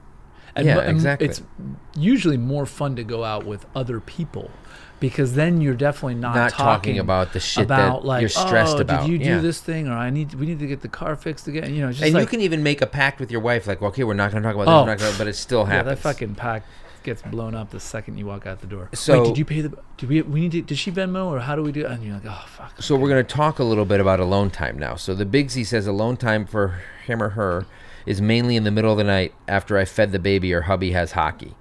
Yeah, 0.58 0.76
mo- 0.76 0.82
and 0.82 0.90
exactly. 0.90 1.28
It's 1.28 1.42
usually 1.96 2.38
more 2.38 2.66
fun 2.66 2.96
to 2.96 3.04
go 3.04 3.24
out 3.24 3.46
with 3.46 3.66
other 3.76 4.00
people 4.00 4.50
because 5.00 5.34
then 5.34 5.62
you're 5.62 5.76
definitely 5.76 6.16
not, 6.16 6.36
Not 6.36 6.52
talking 6.54 6.98
about 6.98 7.34
the 7.34 7.40
shit 7.40 7.68
that 7.68 7.88
about 7.88 8.06
like 8.06 8.22
you're 8.22 8.30
stressed 8.30 8.78
oh, 8.78 8.82
about." 8.82 9.02
Did 9.06 9.12
you 9.12 9.18
do 9.20 9.26
Yeah. 9.26 9.40
this 9.40 9.60
thing 9.62 9.88
or 9.88 9.94
I 9.94 10.10
need 10.10 10.34
we 10.34 10.48
need 10.48 10.60
to 10.60 10.68
get 10.68 10.82
the 10.82 10.88
car 10.88 11.16
fixed 11.16 11.48
again? 11.48 11.74
You 11.76 11.82
know, 11.82 11.92
just 11.92 12.04
and 12.04 12.14
like, 12.14 12.22
you 12.22 12.28
can 12.28 12.42
even 12.42 12.64
make 12.64 12.82
a 12.82 12.88
pact 12.88 13.20
with 13.20 13.30
your 13.32 13.42
wife, 13.42 13.68
like, 13.68 13.82
okay, 13.82 14.04
we're 14.04 14.16
not 14.16 14.32
going 14.32 14.42
to 14.42 14.50
talk 14.50 14.56
about 14.56 14.66
this, 14.66 14.72
Oh, 14.74 14.82
we're 14.82 14.90
not 14.90 15.00
gonna, 15.00 15.18
but 15.18 15.28
it 15.28 15.36
still 15.36 15.66
happens. 15.66 15.90
yeah, 15.90 15.96
that 15.96 16.00
fucking 16.00 16.36
pack 16.36 16.64
gets 17.08 17.22
blown 17.24 17.56
up 17.56 17.72
the 17.72 17.80
second 17.80 18.18
you 18.18 18.26
walk 18.26 18.46
out 18.46 18.62
the 18.62 18.68
door. 18.68 18.90
So- 18.94 19.22
Wait, 19.24 19.28
did 19.30 19.38
you 19.38 19.46
pay 19.46 19.62
the? 19.62 19.78
Did 19.98 20.10
we? 20.10 20.22
We 20.22 20.42
need 20.42 20.52
to. 20.52 20.62
Did 20.62 20.78
she 20.78 20.92
Venmo 20.92 21.26
or 21.28 21.40
how 21.40 21.56
do 21.56 21.64
we 21.64 21.72
do? 21.72 21.82
it? 21.86 21.92
And 21.92 22.04
you're 22.04 22.14
like, 22.16 22.26
oh 22.28 22.46
fuck. 22.48 22.82
So 22.82 22.96
we're 22.96 23.10
going 23.10 23.26
to 23.26 23.36
talk 23.36 23.60
a 23.60 23.64
little 23.64 23.86
bit 23.86 24.00
about 24.00 24.20
alone 24.20 24.50
time 24.52 24.78
now. 24.78 24.96
So 24.96 25.16
the 25.16 25.26
Big 25.26 25.50
Z 25.50 25.64
says 25.64 25.88
alone 25.88 26.18
time 26.18 26.46
for 26.46 26.82
him 27.06 27.24
or 27.24 27.30
her 27.30 27.66
is 28.06 28.22
mainly 28.22 28.56
in 28.56 28.64
the 28.64 28.72
middle 28.72 28.92
of 28.92 28.98
the 28.98 29.04
night 29.04 29.34
after 29.48 29.78
I 29.78 29.86
fed 29.86 30.12
the 30.12 30.20
baby 30.20 30.54
or 30.54 30.62
hubby 30.62 30.92
has 30.92 31.14
hockey. 31.14 31.56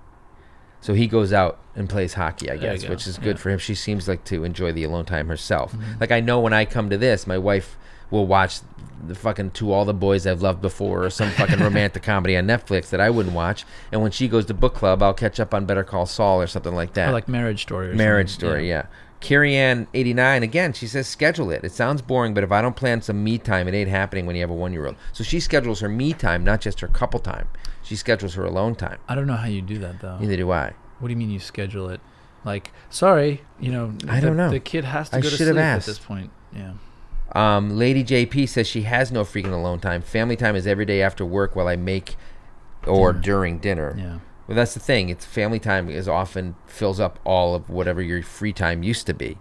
So 0.80 0.94
he 0.94 1.06
goes 1.09 1.32
out 1.32 1.59
and 1.74 1.88
plays 1.88 2.14
hockey, 2.14 2.50
I 2.50 2.56
guess, 2.56 2.87
which 2.88 3.06
is 3.06 3.16
good 3.18 3.24
Yeah. 3.26 3.32
Mm-hmm. 3.32 3.42
for 3.42 3.50
him. 3.50 3.59
She 3.59 3.74
seems 3.74 4.06
like 4.06 4.24
to 4.26 4.44
enjoy 4.44 4.72
the 4.72 4.85
alone 4.85 5.04
time 5.06 5.28
herself. 5.28 5.74
Like 6.00 6.12
I 6.12 6.20
know 6.20 6.38
when 6.40 6.52
I 6.52 6.64
come 6.64 6.90
to 6.90 6.98
this, 6.98 7.26
my 7.26 7.38
wife 7.38 7.76
will 8.10 8.26
watch 8.26 8.60
the 9.06 9.14
fucking 9.14 9.50
To 9.52 9.72
All 9.72 9.84
the 9.84 9.94
Boys 9.94 10.26
I've 10.26 10.42
Loved 10.42 10.62
Before 10.62 11.04
or 11.04 11.10
some 11.10 11.30
fucking 11.30 11.58
romantic 11.60 12.02
comedy 12.02 12.36
on 12.36 12.46
Netflix 12.46 12.90
that 12.90 13.00
I 13.00 13.10
wouldn't 13.10 13.34
watch. 13.34 13.64
And 13.92 14.02
when 14.02 14.10
she 14.10 14.26
goes 14.28 14.46
to 14.46 14.54
book 14.54 14.74
club, 14.74 15.02
I'll 15.02 15.14
catch 15.14 15.38
up 15.38 15.52
on 15.52 15.66
Better 15.66 15.84
Call 15.84 16.06
Saul 16.06 16.40
or 16.40 16.46
something 16.46 16.74
like 16.74 16.94
that. 16.94 17.10
Or 17.10 17.12
like 17.12 17.28
marriage 17.28 17.62
story. 17.62 17.90
Or 17.90 17.94
Marriage 17.94 18.30
something. 18.30 18.48
story, 18.48 18.68
yeah. 18.68 18.86
Carrie 19.20 19.56
Ann, 19.56 19.86
89, 19.94 20.42
again, 20.42 20.72
she 20.72 20.86
says 20.86 21.06
schedule 21.06 21.50
it. 21.50 21.64
It 21.64 21.72
sounds 21.72 22.02
boring, 22.02 22.34
but 22.34 22.44
if 22.44 22.52
I 22.52 22.60
don't 22.62 22.76
plan 22.76 23.00
some 23.02 23.24
me 23.24 23.38
time, 23.38 23.66
it 23.66 23.74
ain't 23.74 23.88
happening 23.88 24.26
when 24.26 24.36
you 24.36 24.42
have 24.42 24.50
a 24.50 24.54
one 24.54 24.72
year 24.72 24.86
old. 24.86 24.96
So 25.12 25.24
she 25.24 25.40
schedules 25.40 25.80
her 25.80 25.88
me 25.88 26.12
time, 26.12 26.44
not 26.44 26.60
just 26.60 26.80
her 26.80 26.88
couple 26.88 27.18
time. 27.20 27.48
She 27.82 27.96
schedules 27.96 28.34
her 28.34 28.44
alone 28.44 28.74
time. 28.74 28.98
I 29.08 29.14
don't 29.14 29.26
know 29.26 29.36
how 29.36 29.46
you 29.46 29.62
do 29.62 29.78
that 29.78 30.00
though. 30.00 30.18
Neither 30.18 30.36
do 30.36 30.50
I. 30.50 30.74
What 30.98 31.08
do 31.08 31.12
you 31.12 31.16
mean 31.16 31.30
you 31.30 31.38
schedule 31.40 31.88
it? 31.88 32.00
Like, 32.44 32.72
sorry, 32.90 33.42
you 33.58 33.72
know, 33.72 33.94
I 34.08 34.20
the, 34.20 34.26
don't 34.28 34.36
know. 34.36 34.50
The 34.50 34.60
kid 34.60 34.84
has 34.84 35.10
to 35.10 35.16
I 35.16 35.20
go 35.20 35.28
to 35.30 35.36
sleep 35.36 35.56
asked. 35.56 35.88
at 35.88 35.92
this 35.92 35.98
point. 35.98 36.30
Yeah. 36.54 36.72
Um, 37.32 37.76
Lady 37.76 38.02
JP 38.04 38.48
says 38.48 38.66
she 38.66 38.82
has 38.82 39.10
no 39.12 39.22
freaking 39.24 39.52
alone 39.52 39.80
time. 39.80 40.00
Family 40.02 40.36
time 40.36 40.56
is 40.56 40.66
every 40.66 40.84
day 40.84 41.02
after 41.02 41.24
work 41.24 41.54
while 41.56 41.68
I 41.68 41.76
make 41.76 42.16
or 42.86 43.12
Dinner. 43.12 43.22
during 43.22 43.58
dinner. 43.58 43.94
Yeah. 43.98 44.18
Well, 44.46 44.54
that's 44.54 44.74
the 44.74 44.80
thing. 44.80 45.08
It's 45.08 45.24
family 45.24 45.58
time 45.58 45.88
is 45.90 46.08
often 46.08 46.54
fills 46.66 47.00
up 47.00 47.18
all 47.24 47.54
of 47.54 47.68
whatever 47.68 48.00
your 48.00 48.22
free 48.22 48.52
time 48.52 48.82
used 48.84 49.06
to 49.08 49.14
be. 49.14 49.38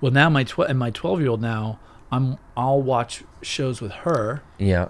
Well, 0.00 0.10
now 0.10 0.28
my 0.28 0.42
tw- 0.44 0.60
and 0.68 0.78
my 0.78 0.90
twelve 0.90 1.20
year 1.20 1.30
old 1.30 1.40
now, 1.40 1.78
I'm 2.10 2.36
I'll 2.56 2.82
watch 2.82 3.22
shows 3.42 3.80
with 3.80 3.92
her, 3.92 4.42
Yeah. 4.58 4.88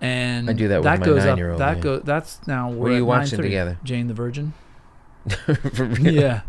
and 0.00 0.48
I 0.48 0.54
do 0.54 0.66
that 0.68 0.76
with 0.78 0.84
that 0.84 1.00
my 1.00 1.04
goes 1.04 1.24
up. 1.26 1.38
That 1.58 1.76
yeah. 1.76 1.82
go. 1.82 1.98
That's 2.00 2.46
now. 2.48 2.70
We're 2.70 2.76
What 2.78 2.90
are 2.90 2.94
you 2.94 3.02
at 3.02 3.06
watching 3.06 3.42
together? 3.42 3.78
Jane 3.84 4.06
the 4.08 4.14
Virgin. 4.14 4.54
Yeah. 6.00 6.40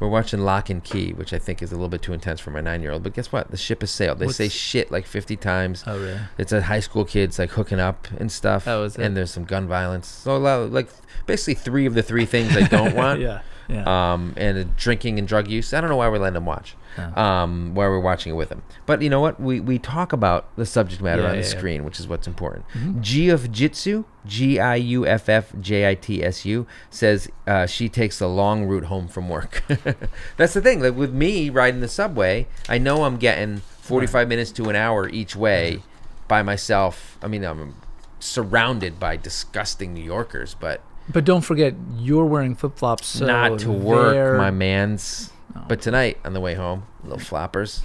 We're 0.00 0.08
watching 0.08 0.40
Locke 0.40 0.70
and 0.70 0.82
Key, 0.82 1.12
which 1.12 1.32
I 1.34 1.38
think 1.38 1.62
is 1.62 1.70
a 1.70 1.74
little 1.74 1.90
bit 1.90 2.00
too 2.02 2.12
intense 2.14 2.40
for 2.40 2.50
my 2.50 2.60
nine 2.62 2.82
year 2.82 2.90
old. 2.90 3.02
But 3.02 3.12
guess 3.14 3.30
what? 3.30 3.50
The 3.50 3.56
ship 3.56 3.82
has 3.82 3.90
sailed. 3.90 4.18
They 4.18 4.28
say 4.28 4.48
shit 4.48 4.90
like 4.90 5.06
50 5.06 5.36
times. 5.36 5.84
Oh 5.86 5.98
really? 5.98 6.18
It's 6.38 6.52
a 6.52 6.62
high 6.62 6.80
school 6.80 7.04
kids 7.04 7.38
like 7.38 7.50
hooking 7.50 7.78
up 7.78 8.08
and 8.18 8.32
stuff. 8.32 8.66
Oh, 8.66 8.84
is 8.84 8.96
it? 8.96 9.04
And 9.04 9.16
there's 9.16 9.30
some 9.30 9.44
gun 9.44 9.68
violence. 9.68 10.08
So 10.08 10.34
a 10.34 10.38
lot, 10.38 10.72
like 10.72 10.88
basically 11.26 11.54
three 11.54 11.84
of 11.86 11.94
the 11.94 12.02
three 12.02 12.24
things 12.24 12.56
I 12.56 12.62
don't 12.66 12.94
want. 12.96 13.20
yeah. 13.20 13.42
Yeah. 13.70 14.12
Um, 14.12 14.34
and 14.36 14.76
drinking 14.76 15.18
and 15.18 15.28
drug 15.28 15.48
use. 15.48 15.72
I 15.72 15.80
don't 15.80 15.88
know 15.90 15.96
why 15.96 16.08
we're 16.08 16.18
letting 16.18 16.34
them 16.34 16.46
watch. 16.46 16.74
Oh. 16.98 17.22
Um, 17.22 17.74
why 17.74 17.86
we're 17.86 18.00
watching 18.00 18.32
it 18.32 18.36
with 18.36 18.48
them. 18.48 18.62
But 18.84 19.00
you 19.00 19.08
know 19.10 19.20
what? 19.20 19.38
We 19.40 19.60
we 19.60 19.78
talk 19.78 20.12
about 20.12 20.46
the 20.56 20.66
subject 20.66 21.00
matter 21.00 21.22
Yeah, 21.22 21.28
on 21.28 21.36
the 21.36 21.42
yeah, 21.42 21.48
screen, 21.48 21.84
which 21.84 22.00
is 22.00 22.08
what's 22.08 22.26
important. 22.26 22.64
Mhm. 22.74 23.00
Giuff 23.00 23.50
Jitsu, 23.50 24.04
G 24.26 24.58
I 24.58 24.74
U 24.74 25.06
F 25.06 25.28
F 25.28 25.52
J 25.60 25.88
I 25.88 25.94
T 25.94 26.22
S 26.24 26.44
U, 26.44 26.66
says 26.90 27.28
uh, 27.46 27.66
she 27.66 27.88
takes 27.88 28.18
the 28.18 28.28
long 28.28 28.64
route 28.66 28.84
home 28.86 29.06
from 29.06 29.28
work. 29.28 29.62
That's 30.36 30.54
the 30.54 30.60
thing. 30.60 30.80
Like 30.80 30.96
with 30.96 31.12
me 31.14 31.48
riding 31.48 31.80
the 31.80 31.88
subway, 31.88 32.48
I 32.68 32.78
know 32.78 33.04
I'm 33.04 33.16
getting 33.18 33.58
45 33.82 34.26
minutes 34.28 34.50
to 34.52 34.68
an 34.68 34.76
hour 34.76 35.08
each 35.08 35.36
way 35.36 35.82
by 36.26 36.42
myself. 36.42 37.18
I 37.22 37.28
mean, 37.28 37.44
I'm 37.44 37.74
surrounded 38.18 38.98
by 39.00 39.16
disgusting 39.16 39.94
New 39.94 40.04
Yorkers, 40.04 40.54
but 40.58 40.80
But 41.12 41.24
don't 41.24 41.40
forget, 41.42 41.74
you're 41.96 42.24
wearing 42.24 42.54
flip 42.54 42.76
flops. 42.76 43.06
So 43.08 43.26
not 43.26 43.58
to 43.60 43.70
work, 43.72 44.12
they're- 44.12 44.36
my 44.38 44.50
man's. 44.50 45.32
No. 45.54 45.64
But 45.68 45.80
tonight 45.80 46.18
on 46.24 46.32
the 46.32 46.40
way 46.40 46.54
home, 46.54 46.84
little 47.02 47.18
flappers. 47.18 47.82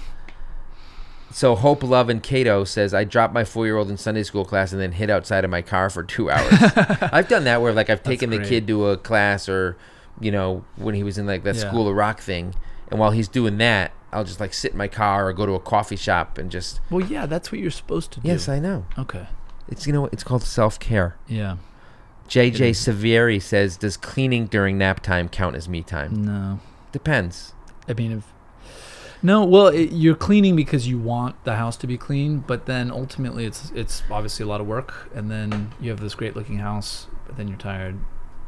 So 1.32 1.56
Hope 1.56 1.84
Love 1.84 2.10
and 2.10 2.22
Cato 2.24 2.64
says 2.64 2.94
I 2.94 3.04
dropped 3.04 3.34
my 3.34 3.44
four 3.44 3.66
year 3.66 3.76
old 3.78 3.90
in 3.90 3.98
Sunday 3.98 4.24
school 4.24 4.46
class 4.46 4.72
and 4.72 4.80
then 4.82 4.94
hid 4.94 5.10
outside 5.10 5.44
of 5.44 5.50
my 5.50 5.62
car 5.62 5.90
for 5.90 6.04
two 6.04 6.30
hours. 6.30 6.54
I've 7.12 7.28
done 7.28 7.44
that 7.46 7.62
where 7.62 7.74
like 7.74 7.90
I've 7.90 8.04
taken 8.04 8.30
the 8.30 8.38
great. 8.38 8.48
kid 8.50 8.68
to 8.68 8.88
a 8.90 8.98
class 8.98 9.50
or 9.50 9.76
you 10.22 10.32
know 10.32 10.64
when 10.78 10.96
he 10.96 11.04
was 11.04 11.18
in 11.18 11.26
like 11.26 11.44
that 11.44 11.56
Yeah. 11.56 11.68
school 11.68 11.90
of 11.90 11.96
rock 11.96 12.22
thing, 12.22 12.54
and 12.90 13.00
while 13.00 13.12
he's 13.12 13.28
doing 13.28 13.58
that, 13.58 13.92
I'll 14.14 14.24
just 14.24 14.40
like 14.40 14.54
sit 14.54 14.72
in 14.72 14.78
my 14.78 14.88
car 14.88 15.28
or 15.28 15.34
go 15.34 15.46
to 15.46 15.54
a 15.54 15.60
coffee 15.60 15.98
shop 15.98 16.38
and 16.38 16.50
just. 16.50 16.80
Well, 16.90 17.06
yeah, 17.06 17.26
that's 17.26 17.52
what 17.52 17.60
you're 17.60 17.72
supposed 17.72 18.12
to 18.12 18.22
do. 18.22 18.28
Yes, 18.30 18.48
I 18.48 18.60
know. 18.60 18.86
Okay. 18.98 19.28
It's 19.68 19.86
you 19.88 19.92
know 19.92 20.06
it's 20.14 20.24
called 20.24 20.44
self 20.44 20.80
care. 20.80 21.18
Yeah. 21.28 21.58
JJ 22.28 22.70
is. 22.72 22.80
Savieri 22.80 23.42
says, 23.42 23.78
"Does 23.78 23.98
cleaning 23.98 24.48
during 24.48 24.78
nap 24.78 25.02
time 25.02 25.30
count 25.30 25.56
as 25.56 25.70
me 25.70 25.82
time?" 25.82 26.26
No. 26.26 26.60
Depends. 26.92 27.54
I 27.88 27.94
mean, 27.94 28.12
if 28.12 28.34
no, 29.22 29.44
well, 29.44 29.68
it, 29.68 29.92
you're 29.92 30.16
cleaning 30.16 30.56
because 30.56 30.88
you 30.88 31.00
want 31.00 31.44
the 31.46 31.56
house 31.56 31.78
to 31.78 31.88
be 31.88 31.98
clean, 31.98 32.40
but 32.40 32.68
then 32.68 32.92
ultimately 32.92 33.46
it's 33.46 33.72
it's 33.72 34.04
obviously 34.12 34.44
a 34.44 34.48
lot 34.48 34.62
of 34.62 34.68
work, 34.68 35.10
and 35.16 35.32
then 35.32 35.72
you 35.82 35.90
have 35.90 36.00
this 36.00 36.14
great 36.14 36.36
looking 36.36 36.60
house, 36.60 37.08
but 37.26 37.36
then 37.36 37.48
you're 37.48 37.58
tired, 37.58 37.96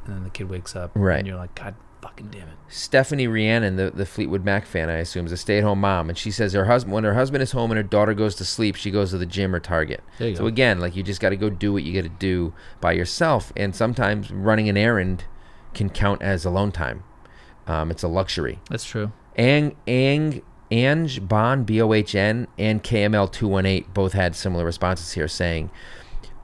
and 0.06 0.16
then 0.16 0.24
the 0.24 0.30
kid 0.30 0.50
wakes 0.50 0.76
up, 0.76 0.92
Right. 0.94 1.18
And 1.18 1.28
you're 1.28 1.38
like, 1.38 1.56
God 1.56 1.76
fucking 2.08 2.30
damn 2.30 2.48
it. 2.48 2.56
Stephanie 2.70 3.28
Rhiannon, 3.28 3.76
the, 3.76 3.92
the 3.92 4.06
Fleetwood 4.06 4.44
Mac 4.46 4.66
fan, 4.66 4.90
I 4.90 4.98
assume, 4.98 5.26
is 5.26 5.32
a 5.32 5.38
stay-at-home 5.38 5.80
mom, 5.82 6.10
and 6.10 6.18
she 6.18 6.32
says 6.32 6.54
her 6.54 6.66
husband, 6.66 6.94
when 6.94 7.04
her 7.04 7.14
husband 7.14 7.44
is 7.44 7.52
home 7.52 7.72
and 7.72 7.78
her 7.78 7.84
daughter 7.84 8.14
goes 8.14 8.36
to 8.36 8.46
sleep, 8.46 8.76
she 8.76 8.92
goes 8.92 9.12
to 9.12 9.18
the 9.18 9.26
gym 9.26 9.54
or 9.54 9.60
Target. 9.60 10.02
So 10.18 10.34
go. 10.34 10.46
again, 10.46 10.80
like 10.80 10.96
you 10.96 11.04
just 11.04 11.20
got 11.20 11.30
to 11.30 11.36
go 11.36 11.50
do 11.50 11.74
what 11.74 11.84
you 11.84 11.94
got 11.94 12.10
to 12.10 12.16
do 12.18 12.54
by 12.80 12.94
yourself, 12.94 13.52
and 13.56 13.76
sometimes 13.76 14.32
running 14.32 14.70
an 14.70 14.78
errand 14.78 15.26
can 15.74 15.90
count 15.90 16.22
as 16.22 16.46
alone 16.46 16.72
time. 16.72 17.04
Um, 17.68 17.92
it's 17.92 18.04
a 18.04 18.08
luxury. 18.08 18.60
That's 18.70 18.86
true. 18.86 19.12
Ang 19.36 19.76
Ang 19.88 20.42
Ange 20.72 21.28
Bon 21.28 21.64
B 21.64 21.82
O 21.82 21.94
H 21.94 22.16
N 22.16 22.48
and 22.58 22.84
KML 22.84 23.32
two 23.32 23.48
one 23.48 23.66
eight 23.66 23.94
both 23.94 24.14
had 24.14 24.36
similar 24.36 24.66
responses 24.66 25.12
here, 25.14 25.28
saying, 25.28 25.70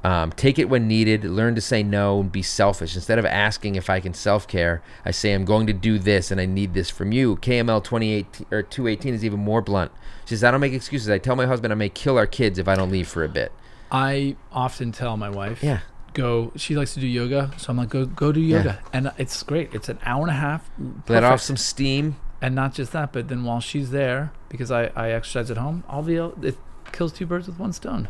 um, 0.03 0.31
"Take 0.33 0.59
it 0.59 0.69
when 0.69 0.87
needed. 0.87 1.23
Learn 1.23 1.55
to 1.55 1.61
say 1.61 1.83
no 1.83 2.19
and 2.21 2.31
be 2.31 2.41
selfish. 2.41 2.95
Instead 2.95 3.19
of 3.19 3.25
asking 3.25 3.75
if 3.75 3.89
I 3.89 3.99
can 3.99 4.13
self 4.13 4.47
care, 4.47 4.81
I 5.05 5.11
say 5.11 5.33
I'm 5.33 5.45
going 5.45 5.67
to 5.67 5.73
do 5.73 5.97
this 5.99 6.31
and 6.31 6.39
I 6.41 6.45
need 6.45 6.73
this 6.73 6.89
from 6.89 7.11
you." 7.11 7.37
KML 7.37 7.81
twenty 7.83 8.11
eight 8.11 8.45
or 8.51 8.61
two 8.63 8.87
eighteen 8.87 9.13
is 9.13 9.23
even 9.23 9.39
more 9.39 9.61
blunt. 9.61 9.91
She 10.25 10.35
says, 10.35 10.43
"I 10.43 10.51
don't 10.51 10.61
make 10.61 10.73
excuses. 10.73 11.09
I 11.09 11.17
tell 11.17 11.35
my 11.35 11.45
husband 11.45 11.71
I 11.73 11.75
may 11.75 11.89
kill 11.89 12.17
our 12.17 12.27
kids 12.27 12.57
if 12.59 12.67
I 12.67 12.75
don't 12.75 12.91
leave 12.91 13.07
for 13.07 13.23
a 13.23 13.29
bit." 13.29 13.51
I 13.91 14.35
often 14.51 14.91
tell 14.91 15.17
my 15.17 15.29
wife, 15.29 15.61
Yeah. 15.63 15.79
go. 16.13 16.51
She 16.55 16.75
likes 16.75 16.93
to 16.95 16.99
do 16.99 17.05
yoga, 17.07 17.51
so 17.57 17.69
I'm 17.69 17.77
like, 17.77 17.89
go 17.89 18.05
go 18.05 18.31
do 18.31 18.39
Yeah. 18.41 18.57
yoga, 18.57 18.79
and 18.91 19.11
it's 19.17 19.43
great. 19.43 19.73
It's 19.73 19.87
an 19.87 19.99
hour 20.03 20.21
and 20.21 20.31
a 20.31 20.33
half. 20.39 20.69
Let 21.07 21.23
off 21.23 21.41
some 21.41 21.57
steam. 21.57 22.15
and 22.41 22.55
not 22.55 22.73
just 22.73 22.91
that, 22.91 23.13
but 23.13 23.29
then 23.29 23.43
while 23.45 23.61
she's 23.61 23.91
there, 23.91 24.33
because 24.49 24.69
I, 24.69 24.91
I 24.97 25.11
exercise 25.11 25.49
at 25.49 25.55
home, 25.55 25.83
I'll 25.87 26.01
be 26.03 26.17
able, 26.17 26.33
it 26.43 26.57
kills 26.91 27.13
two 27.13 27.25
birds 27.25 27.47
with 27.47 27.57
one 27.57 27.71
stone, 27.71 28.09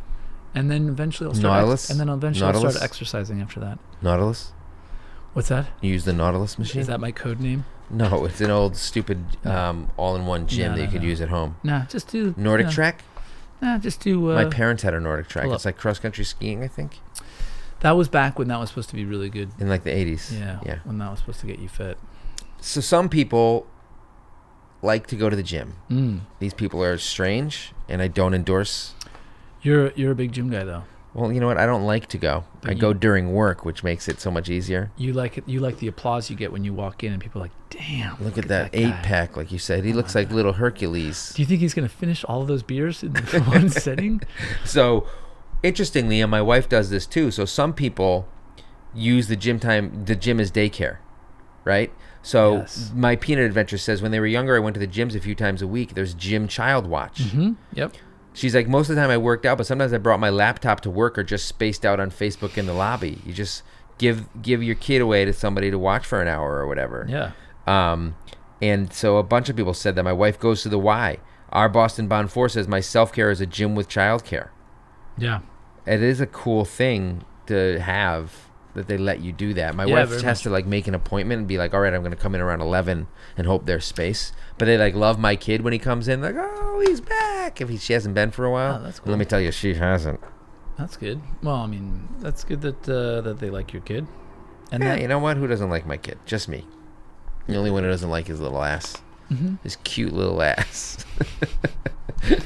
and 0.55 0.69
then 0.71 0.87
eventually 0.89 1.27
I'll 1.27 1.33
start, 1.35 1.53
Nautilus? 1.61 1.85
ex- 1.85 1.89
and 1.91 1.99
then 1.99 2.09
eventually 2.09 2.45
I'll 2.47 2.53
Nautilus? 2.53 2.75
start 2.75 2.83
exercising 2.89 3.41
after 3.41 3.59
that. 3.59 3.79
Nautilus. 4.01 4.51
What's 5.33 5.49
that? 5.49 5.67
You 5.81 5.91
use 5.91 6.05
the 6.05 6.13
Nautilus 6.13 6.59
machine? 6.59 6.81
Is 6.81 6.87
that 6.87 6.99
my 6.99 7.11
code 7.11 7.39
name? 7.39 7.65
no, 7.89 8.25
it's 8.25 8.39
an 8.41 8.49
old 8.51 8.75
stupid 8.75 9.23
um, 9.45 9.89
all-in-one 9.97 10.47
gym 10.47 10.71
No, 10.71 10.77
that 10.77 10.81
you 10.81 10.87
no, 10.87 10.91
could 10.93 11.01
no. 11.03 11.07
use 11.07 11.21
at 11.21 11.29
home. 11.29 11.57
Nah, 11.63 11.85
just 11.85 12.07
do 12.07 12.33
NordicTrack. 12.33 12.95
Nah, 13.61 13.77
just 13.77 13.99
do. 13.99 14.31
Uh, 14.31 14.35
My 14.35 14.45
parents 14.45 14.83
had 14.83 14.93
a 14.93 14.99
NordicTrack. 14.99 15.43
pull 15.43 15.53
It's 15.53 15.65
like 15.65 15.77
cross-country 15.77 16.23
skiing, 16.25 16.63
I 16.63 16.67
think, 16.67 16.99
that 17.81 17.91
was 17.91 18.07
back 18.09 18.37
when 18.39 18.47
that 18.49 18.59
was 18.59 18.69
supposed 18.69 18.89
to 18.89 18.95
be 18.95 19.05
really 19.05 19.29
good. 19.29 19.49
in 19.59 19.69
like 19.69 19.83
the 19.83 19.89
80s. 19.91 20.31
Yeah, 20.37 20.59
Yeah. 20.65 20.79
when 20.85 20.97
that 20.99 21.09
was 21.11 21.19
supposed 21.19 21.39
to 21.41 21.47
get 21.47 21.59
you 21.59 21.67
fit. 21.69 21.97
So 22.61 22.79
some 22.81 23.09
people 23.09 23.67
like 24.81 25.07
to 25.07 25.15
go 25.15 25.29
to 25.29 25.35
the 25.35 25.43
gym. 25.43 25.75
Mm. 25.89 26.21
These 26.39 26.53
people 26.53 26.83
are 26.83 26.97
strange, 26.97 27.73
and 27.89 28.01
I 28.01 28.07
don't 28.07 28.33
endorse. 28.33 28.93
You're 29.63 29.91
you're 29.93 30.11
a 30.11 30.15
big 30.15 30.31
gym 30.31 30.49
guy 30.49 30.63
though. 30.63 30.83
Well, 31.13 31.31
you 31.31 31.39
know 31.39 31.45
what? 31.45 31.59
I 31.59 31.67
don't 31.67 31.83
like 31.85 32.07
to 32.07 32.17
go. 32.17 32.43
But 32.61 32.71
I 32.71 32.73
go 32.73 32.91
during 32.91 33.33
work, 33.33 33.65
which 33.65 33.83
makes 33.83 34.07
it 34.07 34.19
so 34.19 34.31
much 34.31 34.49
easier. 34.49 34.91
You 34.97 35.13
like 35.13 35.37
it. 35.37 35.43
You 35.47 35.59
like 35.59 35.77
the 35.77 35.87
applause 35.87 36.29
you 36.31 36.35
get 36.35 36.51
when 36.51 36.63
you 36.63 36.73
walk 36.73 37.03
in, 37.03 37.13
and 37.13 37.21
people 37.21 37.39
are 37.39 37.45
like, 37.45 37.51
"Damn, 37.69 38.15
Look, 38.19 38.37
at 38.39 38.47
that, 38.47 38.71
eight 38.73 38.89
guy." 38.89 39.01
pack, 39.03 39.37
like 39.37 39.51
you 39.51 39.59
said. 39.59 39.85
He 39.85 39.93
Oh 39.93 39.95
looks 39.95 40.15
like 40.15 40.29
God. 40.29 40.35
little 40.35 40.53
Hercules. 40.53 41.33
Do 41.35 41.41
you 41.43 41.45
think 41.45 41.61
he's 41.61 41.75
gonna 41.75 41.87
finish 41.87 42.23
all 42.25 42.41
of 42.41 42.47
those 42.47 42.63
beers 42.63 43.03
in 43.03 43.13
one 43.45 43.69
sitting? 43.69 44.21
So, 44.65 45.05
interestingly, 45.61 46.19
and 46.19 46.31
my 46.31 46.41
wife 46.41 46.67
does 46.67 46.89
this 46.89 47.05
too. 47.05 47.29
So 47.29 47.45
some 47.45 47.73
people 47.73 48.27
use 48.93 49.27
the 49.27 49.35
gym 49.35 49.59
time, 49.59 50.05
the 50.05 50.15
gym 50.15 50.39
as 50.39 50.51
daycare, 50.51 50.97
right? 51.63 51.91
So 52.23 52.57
Yes. 52.57 52.91
my 52.95 53.15
peanut 53.15 53.45
adventure 53.45 53.77
says 53.77 54.01
when 54.01 54.11
they 54.11 54.19
were 54.19 54.25
younger, 54.27 54.55
I 54.55 54.59
went 54.59 54.73
to 54.75 54.79
the 54.79 54.87
gyms 54.87 55.13
a 55.15 55.19
few 55.19 55.35
times 55.35 55.61
a 55.61 55.67
week. 55.67 55.93
There's 55.93 56.13
gym 56.15 56.47
child 56.47 56.87
watch. 56.87 57.21
hmm 57.21 57.51
Yep. 57.75 57.93
She's 58.33 58.55
like, 58.55 58.67
most 58.67 58.89
of 58.89 58.95
the 58.95 59.01
time 59.01 59.11
I 59.11 59.17
worked 59.17 59.45
out, 59.45 59.57
but 59.59 59.67
sometimes 59.67 59.93
I 59.93 59.97
brought 59.99 60.19
my 60.19 60.29
laptop 60.29 60.81
to 60.81 60.89
work 60.89 61.17
or 61.17 61.23
just 61.23 61.47
spaced 61.47 61.85
out 61.85 61.99
on 61.99 62.09
Facebook 62.09 62.57
in 62.57 62.65
the 62.65 62.73
lobby. 62.73 63.21
You 63.25 63.33
just 63.33 63.61
give 63.99 64.27
give 64.41 64.63
your 64.63 64.75
kid 64.75 65.01
away 65.01 65.23
to 65.25 65.33
somebody 65.33 65.69
to 65.69 65.77
watch 65.77 66.05
for 66.05 66.21
an 66.21 66.27
hour 66.27 66.57
or 66.57 66.67
whatever. 66.67 67.05
Yeah. 67.07 67.31
Um, 67.67 68.15
and 68.61 68.91
so 68.91 69.17
a 69.17 69.23
bunch 69.23 69.49
of 69.49 69.55
people 69.55 69.73
said 69.73 69.95
that 69.95 70.03
my 70.03 70.13
wife 70.13 70.39
goes 70.39 70.63
to 70.63 70.69
the 70.69 70.79
Y. 70.79 71.17
Our 71.51 71.69
Boston 71.69 72.07
Bond 72.07 72.31
Four 72.31 72.49
says 72.49 72.67
my 72.67 72.79
self 72.79 73.13
care 73.13 73.29
is 73.29 73.39
a 73.39 73.45
gym 73.45 73.75
with 73.75 73.87
childcare. 73.87 74.49
Yeah. 75.17 75.41
It 75.85 76.01
is 76.01 76.19
a 76.21 76.25
cool 76.27 76.65
thing 76.65 77.25
to 77.47 77.79
have 77.79 78.33
that 78.73 78.87
they 78.87 78.97
let 78.97 79.19
you 79.19 79.31
do 79.31 79.53
that. 79.53 79.75
My 79.75 79.85
Yeah, 79.85 79.95
wife 79.99 80.09
has 80.09 80.23
much. 80.23 80.41
to 80.43 80.49
like 80.49 80.65
make 80.65 80.87
an 80.87 80.95
appointment 80.95 81.39
and 81.39 81.47
be 81.47 81.59
like, 81.59 81.73
"All 81.75 81.81
right, 81.81 81.93
I'm 81.93 82.01
going 82.01 82.11
to 82.13 82.17
come 82.17 82.33
in 82.33 82.41
around 82.41 82.61
11 82.61 83.05
and 83.37 83.45
hope 83.45 83.65
there's 83.67 83.85
space." 83.85 84.31
But 84.57 84.65
they 84.65 84.77
like 84.77 84.93
love 84.95 85.17
my 85.19 85.35
kid 85.35 85.61
when 85.61 85.73
he 85.73 85.79
comes 85.79 86.07
in, 86.07 86.21
like, 86.21 86.35
"Oh, 86.37 86.83
he's 86.85 87.01
back!" 87.01 87.59
If 87.59 87.69
he, 87.69 87.77
she 87.77 87.93
hasn't 87.93 88.13
been 88.15 88.31
for 88.31 88.45
a 88.45 88.51
while, 88.51 88.79
Oh, 88.79 88.83
that's 88.83 88.99
But 88.99 89.09
let 89.09 89.19
me 89.19 89.25
tell 89.25 89.41
you, 89.41 89.51
she 89.51 89.73
hasn't. 89.73 90.19
That's 90.77 90.95
good. 90.97 91.21
Well, 91.41 91.55
I 91.55 91.67
mean, 91.67 92.07
that's 92.19 92.43
good 92.43 92.61
that 92.61 92.87
uh, 92.89 93.21
that 93.21 93.39
they 93.39 93.49
like 93.49 93.73
your 93.73 93.81
kid. 93.81 94.07
And 94.71 94.83
yeah, 94.83 94.95
that, 94.95 95.01
you 95.01 95.07
know 95.07 95.19
what? 95.19 95.37
Who 95.37 95.47
doesn't 95.47 95.69
like 95.69 95.85
my 95.85 95.97
kid? 95.97 96.17
Just 96.25 96.47
me. 96.47 96.65
The 97.47 97.55
only 97.55 97.71
one 97.71 97.83
who 97.83 97.89
doesn't 97.89 98.09
like 98.09 98.27
his 98.27 98.39
little 98.39 98.63
ass. 98.63 98.97
Mhm. 99.31 99.59
His 99.63 99.75
cute 99.83 100.13
little 100.13 100.41
ass. 100.41 101.05
you 102.29 102.39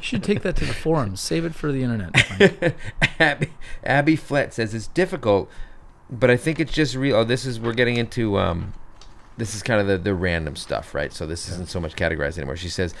should 0.00 0.22
take 0.22 0.42
that 0.42 0.56
to 0.56 0.64
the 0.64 0.72
forums. 0.74 1.20
Save 1.20 1.44
it 1.44 1.54
for 1.54 1.72
the 1.72 1.82
internet. 1.82 2.74
Abby, 3.20 3.48
Abby 3.82 4.16
Flett 4.16 4.54
says 4.54 4.74
it's 4.74 4.86
difficult, 4.88 5.50
but 6.10 6.30
I 6.30 6.36
think 6.36 6.60
it's 6.60 6.72
just 6.72 6.94
real. 6.94 7.16
Oh, 7.16 7.24
this 7.24 7.44
is 7.44 7.58
we're 7.58 7.72
getting 7.72 7.96
into 7.96 8.38
um, 8.38 8.72
this 9.36 9.54
is 9.54 9.62
kind 9.62 9.80
of 9.80 9.86
the 9.86 9.98
the 9.98 10.14
random 10.14 10.56
stuff, 10.56 10.94
right? 10.94 11.12
So 11.12 11.26
this 11.26 11.48
isn't 11.48 11.68
so 11.68 11.80
much 11.80 11.96
categorized 11.96 12.36
anymore. 12.38 12.56
She 12.56 12.68
says, 12.68 12.94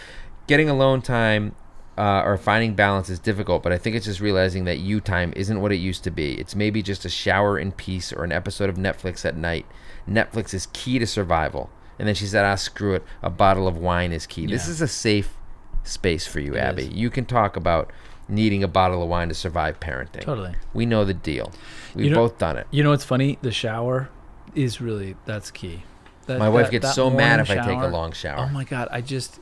getting 0.46 0.68
alone 0.68 1.02
time. 1.02 1.54
Uh, 1.96 2.22
or 2.24 2.36
finding 2.36 2.74
balance 2.74 3.08
is 3.08 3.20
difficult, 3.20 3.62
but 3.62 3.70
I 3.70 3.78
think 3.78 3.94
it's 3.94 4.04
just 4.06 4.18
realizing 4.18 4.64
that 4.64 4.80
you 4.80 5.00
time 5.00 5.32
isn't 5.36 5.60
what 5.60 5.70
it 5.70 5.76
used 5.76 6.02
to 6.02 6.10
be. 6.10 6.32
It's 6.40 6.56
maybe 6.56 6.82
just 6.82 7.04
a 7.04 7.08
shower 7.08 7.56
in 7.56 7.70
peace 7.70 8.12
or 8.12 8.24
an 8.24 8.32
episode 8.32 8.68
of 8.68 8.74
Netflix 8.74 9.24
at 9.24 9.36
night. 9.36 9.64
Netflix 10.08 10.52
is 10.52 10.66
key 10.72 10.98
to 10.98 11.06
survival. 11.06 11.70
And 11.96 12.08
then 12.08 12.16
she 12.16 12.26
said, 12.26 12.44
ah, 12.44 12.56
screw 12.56 12.94
it. 12.94 13.04
A 13.22 13.30
bottle 13.30 13.68
of 13.68 13.76
wine 13.78 14.12
is 14.12 14.26
key. 14.26 14.46
This 14.48 14.66
is 14.66 14.80
a 14.80 14.88
safe 14.88 15.36
space 15.84 16.26
for 16.26 16.40
you, 16.40 16.56
It 16.56 16.58
Abby. 16.58 16.82
is. 16.82 16.88
You 16.88 17.10
can 17.10 17.26
talk 17.26 17.54
about 17.56 17.92
needing 18.28 18.64
a 18.64 18.68
bottle 18.68 19.00
of 19.00 19.08
wine 19.08 19.28
to 19.28 19.34
survive 19.34 19.78
parenting. 19.78 20.22
totally. 20.22 20.56
We 20.72 20.86
know 20.86 21.04
the 21.04 21.14
deal. 21.14 21.52
We've 21.94 22.06
You 22.06 22.10
know- 22.10 22.16
both 22.26 22.38
done 22.38 22.56
it. 22.56 22.66
You 22.72 22.82
know 22.82 22.90
what's 22.90 23.04
funny? 23.04 23.38
The 23.40 23.52
shower 23.52 24.08
is 24.56 24.80
really 24.80 25.14
that's 25.26 25.52
key. 25.52 25.84
That- 26.24 26.38
My 26.38 26.48
wife 26.48 26.66
that- 26.66 26.72
gets 26.72 26.86
that 26.88 26.94
so 26.94 27.10
mad 27.10 27.40
if 27.40 27.48
morning 27.48 27.64
I 27.64 27.66
take 27.68 27.82
a 27.82 27.88
long 27.92 28.12
shower. 28.12 28.46
Oh 28.48 28.52
my 28.52 28.64
god! 28.64 28.88
I 28.90 29.00
just 29.00 29.40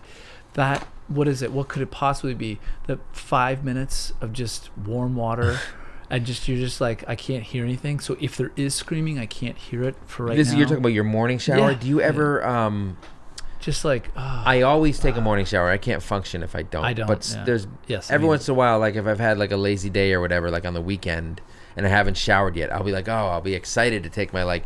that. 0.55 0.87
What 1.09 1.29
is 1.29 1.43
it? 1.43 1.53
What 1.53 1.69
could 1.69 1.83
it 1.83 1.91
possibly 1.91 2.35
be? 2.35 2.59
The 2.87 2.99
five 3.13 3.65
minutes 3.65 4.13
of 4.21 4.33
just 4.33 4.71
warm 4.77 5.17
water. 5.17 5.59
And 6.11 6.27
just 6.27 6.47
you're 6.47 6.59
just 6.59 6.79
like 6.79 7.05
I 7.09 7.17
can't 7.17 7.43
hear 7.43 7.65
anything. 7.65 7.99
So 7.99 8.19
if 8.21 8.37
there 8.37 8.53
is 8.55 8.75
screaming, 8.75 9.19
I 9.19 9.25
can't 9.25 9.57
hear 9.57 9.83
it 9.83 9.95
for 10.05 10.27
right 10.27 10.37
this 10.37 10.53
now. 10.53 10.59
you're 10.59 10.67
talking 10.67 10.83
about 10.83 10.91
your 10.93 11.05
morning 11.05 11.39
shower. 11.39 11.71
Yeah. 11.71 11.79
Do 11.79 11.89
you 11.89 12.01
Yeah. 12.01 12.07
ever? 12.09 12.47
Um, 12.47 12.99
just 13.61 13.83
like 13.83 14.11
ah, 14.15 14.43
I 14.45 14.61
always 14.61 14.99
take 14.99 15.17
a 15.17 15.23
morning 15.23 15.47
shower. 15.47 15.71
I 15.71 15.79
can't 15.79 16.03
function 16.03 16.43
if 16.43 16.55
I 16.55 16.65
don't. 16.65 16.85
I 16.85 16.93
don't, 16.93 17.07
But 17.07 17.33
yeah. 17.35 17.45
there's 17.45 17.67
yes. 17.87 18.11
I 18.11 18.15
every 18.15 18.25
mean, 18.25 18.29
once 18.33 18.47
in 18.47 18.53
a 18.53 18.55
while, 18.57 18.79
like 18.79 18.95
if 18.95 19.07
I've 19.07 19.21
had 19.21 19.39
like 19.39 19.53
a 19.53 19.57
lazy 19.57 19.89
day 19.89 20.13
or 20.13 20.21
whatever, 20.21 20.51
like 20.51 20.67
on 20.67 20.75
the 20.75 20.83
weekend, 20.83 21.41
and 21.79 21.87
I 21.87 21.89
haven't 21.89 22.19
showered 22.19 22.57
yet, 22.57 22.71
I'll 22.71 22.85
be 22.85 22.93
like, 22.93 23.09
oh, 23.09 23.29
I'll 23.29 23.41
be 23.41 23.55
excited 23.55 24.03
to 24.03 24.11
take 24.11 24.35
my 24.35 24.43
like 24.43 24.65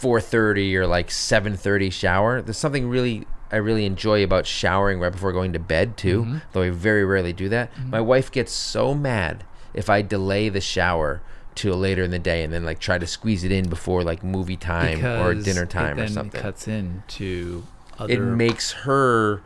4:30 0.00 0.76
or 0.76 0.86
like 0.86 1.08
7:30 1.10 1.90
shower. 1.92 2.42
There's 2.42 2.58
something 2.58 2.88
really 2.88 3.26
I 3.50 3.56
really 3.56 3.86
enjoy 3.86 4.24
about 4.24 4.44
showering 4.46 4.98
right 4.98 5.12
before 5.12 5.32
going 5.32 5.52
to 5.52 5.60
bed 5.60 5.96
too, 5.96 6.24
Mhm. 6.24 6.42
though 6.52 6.62
I 6.62 6.70
very 6.70 7.04
rarely 7.04 7.32
do 7.32 7.48
that. 7.50 7.72
Mm-hmm. 7.74 7.90
My 7.90 8.00
wife 8.00 8.30
gets 8.32 8.52
so 8.52 8.92
mad 8.92 9.44
if 9.72 9.88
I 9.88 10.02
delay 10.02 10.48
the 10.48 10.60
shower 10.60 11.20
till 11.54 11.76
later 11.76 12.02
in 12.02 12.10
the 12.10 12.18
day 12.18 12.42
and 12.42 12.52
then 12.52 12.64
like 12.64 12.80
try 12.80 12.98
to 12.98 13.06
squeeze 13.06 13.44
it 13.44 13.52
in 13.52 13.68
before 13.68 14.02
like 14.02 14.22
movie 14.24 14.56
time 14.56 14.98
or 15.04 15.30
because 15.32 15.44
dinner 15.44 15.62
it 15.62 15.70
time 15.70 15.92
or 15.96 16.00
then 16.02 16.08
something. 16.08 16.40
cuts 16.40 16.66
in 16.68 17.02
to 17.08 17.62
other 17.98 18.12
It 18.12 18.20
makes 18.20 18.72
her 18.84 19.40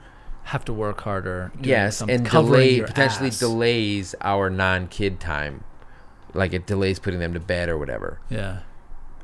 have 0.44 0.64
to 0.64 0.72
work 0.72 1.02
harder. 1.02 1.52
yes 1.62 2.00
and 2.00 2.28
delay 2.28 2.80
potentially 2.80 3.28
ass. 3.28 3.38
delays 3.38 4.14
our 4.22 4.48
non-kid 4.50 5.20
time 5.20 5.62
like 6.34 6.52
it 6.52 6.66
delays 6.66 6.98
putting 6.98 7.20
them 7.20 7.32
to 7.34 7.38
bed 7.40 7.68
or 7.68 7.76
whatever 7.78 8.18
Yeah, 8.28 8.60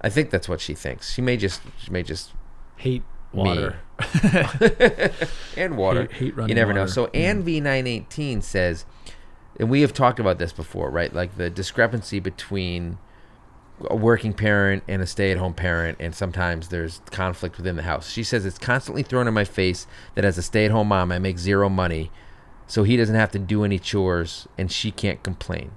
i 0.00 0.08
think 0.08 0.30
that's 0.30 0.48
what 0.48 0.60
she 0.60 0.74
thinks. 0.74 1.12
She 1.12 1.22
may 1.22 1.36
just 1.36 1.62
she 1.78 1.90
may 1.90 2.02
just 2.02 2.32
hate 2.76 3.02
water. 3.32 3.80
and 5.56 5.76
water. 5.76 6.02
Hate, 6.02 6.12
hate 6.12 6.36
running 6.36 6.48
you 6.50 6.54
never 6.54 6.72
know. 6.72 6.86
so 6.86 7.06
ann 7.06 7.44
v918 7.44 8.42
says 8.42 8.84
and 9.58 9.70
we 9.70 9.80
have 9.80 9.92
talked 9.92 10.20
about 10.20 10.38
this 10.38 10.52
before 10.52 10.90
right? 10.90 11.12
Like 11.12 11.36
the 11.36 11.50
discrepancy 11.50 12.20
between 12.20 12.98
a 13.90 13.96
working 13.96 14.32
parent 14.32 14.82
and 14.88 15.02
a 15.02 15.06
stay-at-home 15.06 15.52
parent 15.54 15.98
and 16.00 16.14
sometimes 16.14 16.68
there's 16.68 17.02
conflict 17.10 17.58
within 17.58 17.76
the 17.76 17.82
house. 17.82 18.08
She 18.10 18.22
says 18.22 18.46
it's 18.46 18.58
constantly 18.58 19.02
thrown 19.02 19.28
in 19.28 19.34
my 19.34 19.44
face 19.44 19.86
that 20.14 20.24
as 20.24 20.38
a 20.38 20.42
stay-at-home 20.42 20.88
mom 20.88 21.12
i 21.12 21.18
make 21.18 21.38
zero 21.38 21.68
money 21.68 22.10
so 22.66 22.82
he 22.82 22.96
doesn't 22.96 23.14
have 23.14 23.30
to 23.32 23.38
do 23.38 23.64
any 23.64 23.78
chores 23.78 24.48
and 24.58 24.70
she 24.70 24.90
can't 24.90 25.22
complain. 25.22 25.72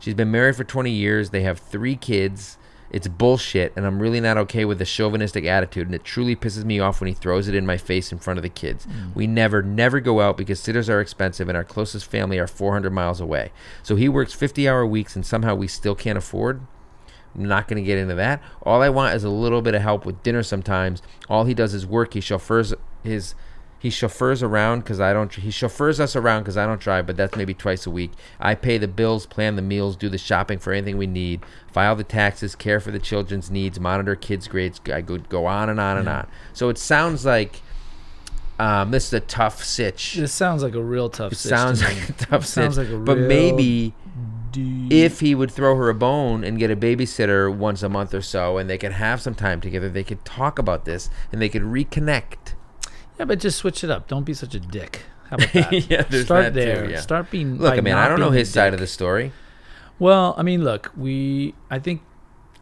She's 0.00 0.14
been 0.14 0.30
married 0.30 0.56
for 0.56 0.64
20 0.64 0.90
years. 0.90 1.30
They 1.30 1.42
have 1.42 1.58
three 1.58 1.96
kids 1.96 2.56
it's 2.90 3.08
bullshit 3.08 3.72
and 3.76 3.86
i'm 3.86 4.00
really 4.00 4.20
not 4.20 4.38
okay 4.38 4.64
with 4.64 4.78
the 4.78 4.84
chauvinistic 4.84 5.44
attitude 5.44 5.86
and 5.86 5.94
it 5.94 6.04
truly 6.04 6.34
pisses 6.34 6.64
me 6.64 6.78
off 6.78 7.00
when 7.00 7.08
he 7.08 7.14
throws 7.14 7.48
it 7.48 7.54
in 7.54 7.66
my 7.66 7.76
face 7.76 8.12
in 8.12 8.18
front 8.18 8.38
of 8.38 8.42
the 8.42 8.48
kids 8.48 8.86
mm. 8.86 9.14
we 9.14 9.26
never 9.26 9.62
never 9.62 10.00
go 10.00 10.20
out 10.20 10.36
because 10.36 10.60
sitters 10.60 10.88
are 10.88 11.00
expensive 11.00 11.48
and 11.48 11.56
our 11.56 11.64
closest 11.64 12.06
family 12.06 12.38
are 12.38 12.46
400 12.46 12.90
miles 12.92 13.20
away 13.20 13.52
so 13.82 13.96
he 13.96 14.08
works 14.08 14.32
50 14.32 14.68
hour 14.68 14.86
weeks 14.86 15.16
and 15.16 15.24
somehow 15.24 15.54
we 15.54 15.68
still 15.68 15.94
can't 15.94 16.18
afford 16.18 16.60
I'm 17.34 17.46
not 17.46 17.68
going 17.68 17.82
to 17.82 17.86
get 17.86 17.98
into 17.98 18.14
that. 18.16 18.42
All 18.62 18.82
I 18.82 18.88
want 18.88 19.14
is 19.14 19.22
a 19.22 19.30
little 19.30 19.62
bit 19.62 19.74
of 19.74 19.82
help 19.82 20.04
with 20.04 20.22
dinner 20.22 20.42
sometimes. 20.42 21.02
All 21.28 21.44
he 21.44 21.54
does 21.54 21.74
is 21.74 21.86
work. 21.86 22.14
He 22.14 22.20
chauffeurs 22.20 22.74
his 23.04 23.34
He 23.80 23.90
chauffeurs 23.90 24.42
around 24.42 24.80
because 24.80 24.98
I 25.00 25.12
don't. 25.12 25.32
He 25.32 25.50
chauffeurs 25.50 26.00
us 26.00 26.16
around 26.16 26.42
because 26.42 26.56
I 26.56 26.66
don't 26.66 26.80
drive, 26.80 27.06
but 27.06 27.16
that's 27.16 27.36
maybe 27.36 27.54
twice 27.54 27.86
a 27.86 27.90
week. 27.90 28.10
I 28.40 28.54
pay 28.56 28.76
the 28.76 28.88
bills, 28.88 29.24
plan 29.24 29.54
the 29.54 29.62
meals, 29.62 29.96
do 29.96 30.08
the 30.08 30.18
shopping 30.18 30.58
for 30.58 30.72
anything 30.72 30.98
we 30.98 31.06
need, 31.06 31.42
file 31.72 31.94
the 31.94 32.02
taxes, 32.04 32.56
care 32.56 32.80
for 32.80 32.90
the 32.90 32.98
children's 32.98 33.50
needs, 33.50 33.78
monitor 33.78 34.16
kids' 34.16 34.48
grades. 34.48 34.80
I 34.92 35.00
go 35.00 35.18
go 35.18 35.46
on 35.46 35.68
and 35.68 35.78
on 35.78 35.96
and 35.96 36.08
on. 36.08 36.26
So 36.54 36.68
it 36.70 36.78
sounds 36.78 37.24
like 37.24 37.62
um, 38.58 38.90
this 38.90 39.06
is 39.06 39.12
a 39.12 39.20
tough 39.20 39.62
sitch. 39.62 40.14
This 40.14 40.32
sounds 40.32 40.62
like 40.62 40.74
a 40.74 40.82
real 40.82 41.08
tough. 41.08 41.32
It 41.32 41.36
sitch 41.36 41.50
sounds 41.50 41.82
like 41.82 42.08
a 42.08 42.12
tough 42.14 42.44
sounds 42.44 42.74
sitch. 42.74 42.88
like 42.88 42.94
a 42.94 42.98
but 42.98 43.18
maybe 43.18 43.94
deep- 44.50 44.92
if 44.92 45.20
he 45.20 45.34
would 45.34 45.50
throw 45.50 45.76
her 45.76 45.88
a 45.88 45.94
bone 45.94 46.42
and 46.42 46.58
get 46.58 46.70
a 46.70 46.76
babysitter 46.76 47.54
once 47.54 47.82
a 47.84 47.88
month 47.88 48.12
or 48.12 48.22
so, 48.22 48.58
and 48.58 48.68
they 48.68 48.78
could 48.78 48.92
have 48.92 49.20
some 49.20 49.34
time 49.36 49.60
together, 49.60 49.88
they 49.88 50.02
could 50.04 50.24
talk 50.24 50.58
about 50.58 50.84
this 50.84 51.08
and 51.30 51.40
they 51.40 51.48
could 51.48 51.62
reconnect. 51.62 52.54
Yeah, 53.18 53.24
but 53.24 53.40
just 53.40 53.58
switch 53.58 53.82
it 53.84 53.90
up. 53.90 54.08
Don't 54.08 54.24
be 54.24 54.34
such 54.34 54.54
a 54.54 54.60
dick. 54.60 55.02
How 55.30 55.36
about 55.36 55.52
that? 55.52 55.90
Yeah, 55.90 56.08
Start 56.24 56.54
that 56.54 56.54
too, 56.54 56.60
there. 56.60 56.90
yeah. 56.90 57.00
Start 57.00 57.30
being. 57.30 57.58
Look, 57.58 57.74
I 57.76 57.80
mean, 57.80 57.94
I 57.94 58.08
don't 58.08 58.20
know 58.20 58.30
his 58.30 58.50
side 58.50 58.74
of 58.74 58.80
the 58.80 58.86
story. 58.86 59.32
Well, 59.98 60.34
I 60.38 60.42
mean, 60.42 60.64
look, 60.64 60.92
we. 60.96 61.54
I 61.70 61.78
think. 61.78 62.02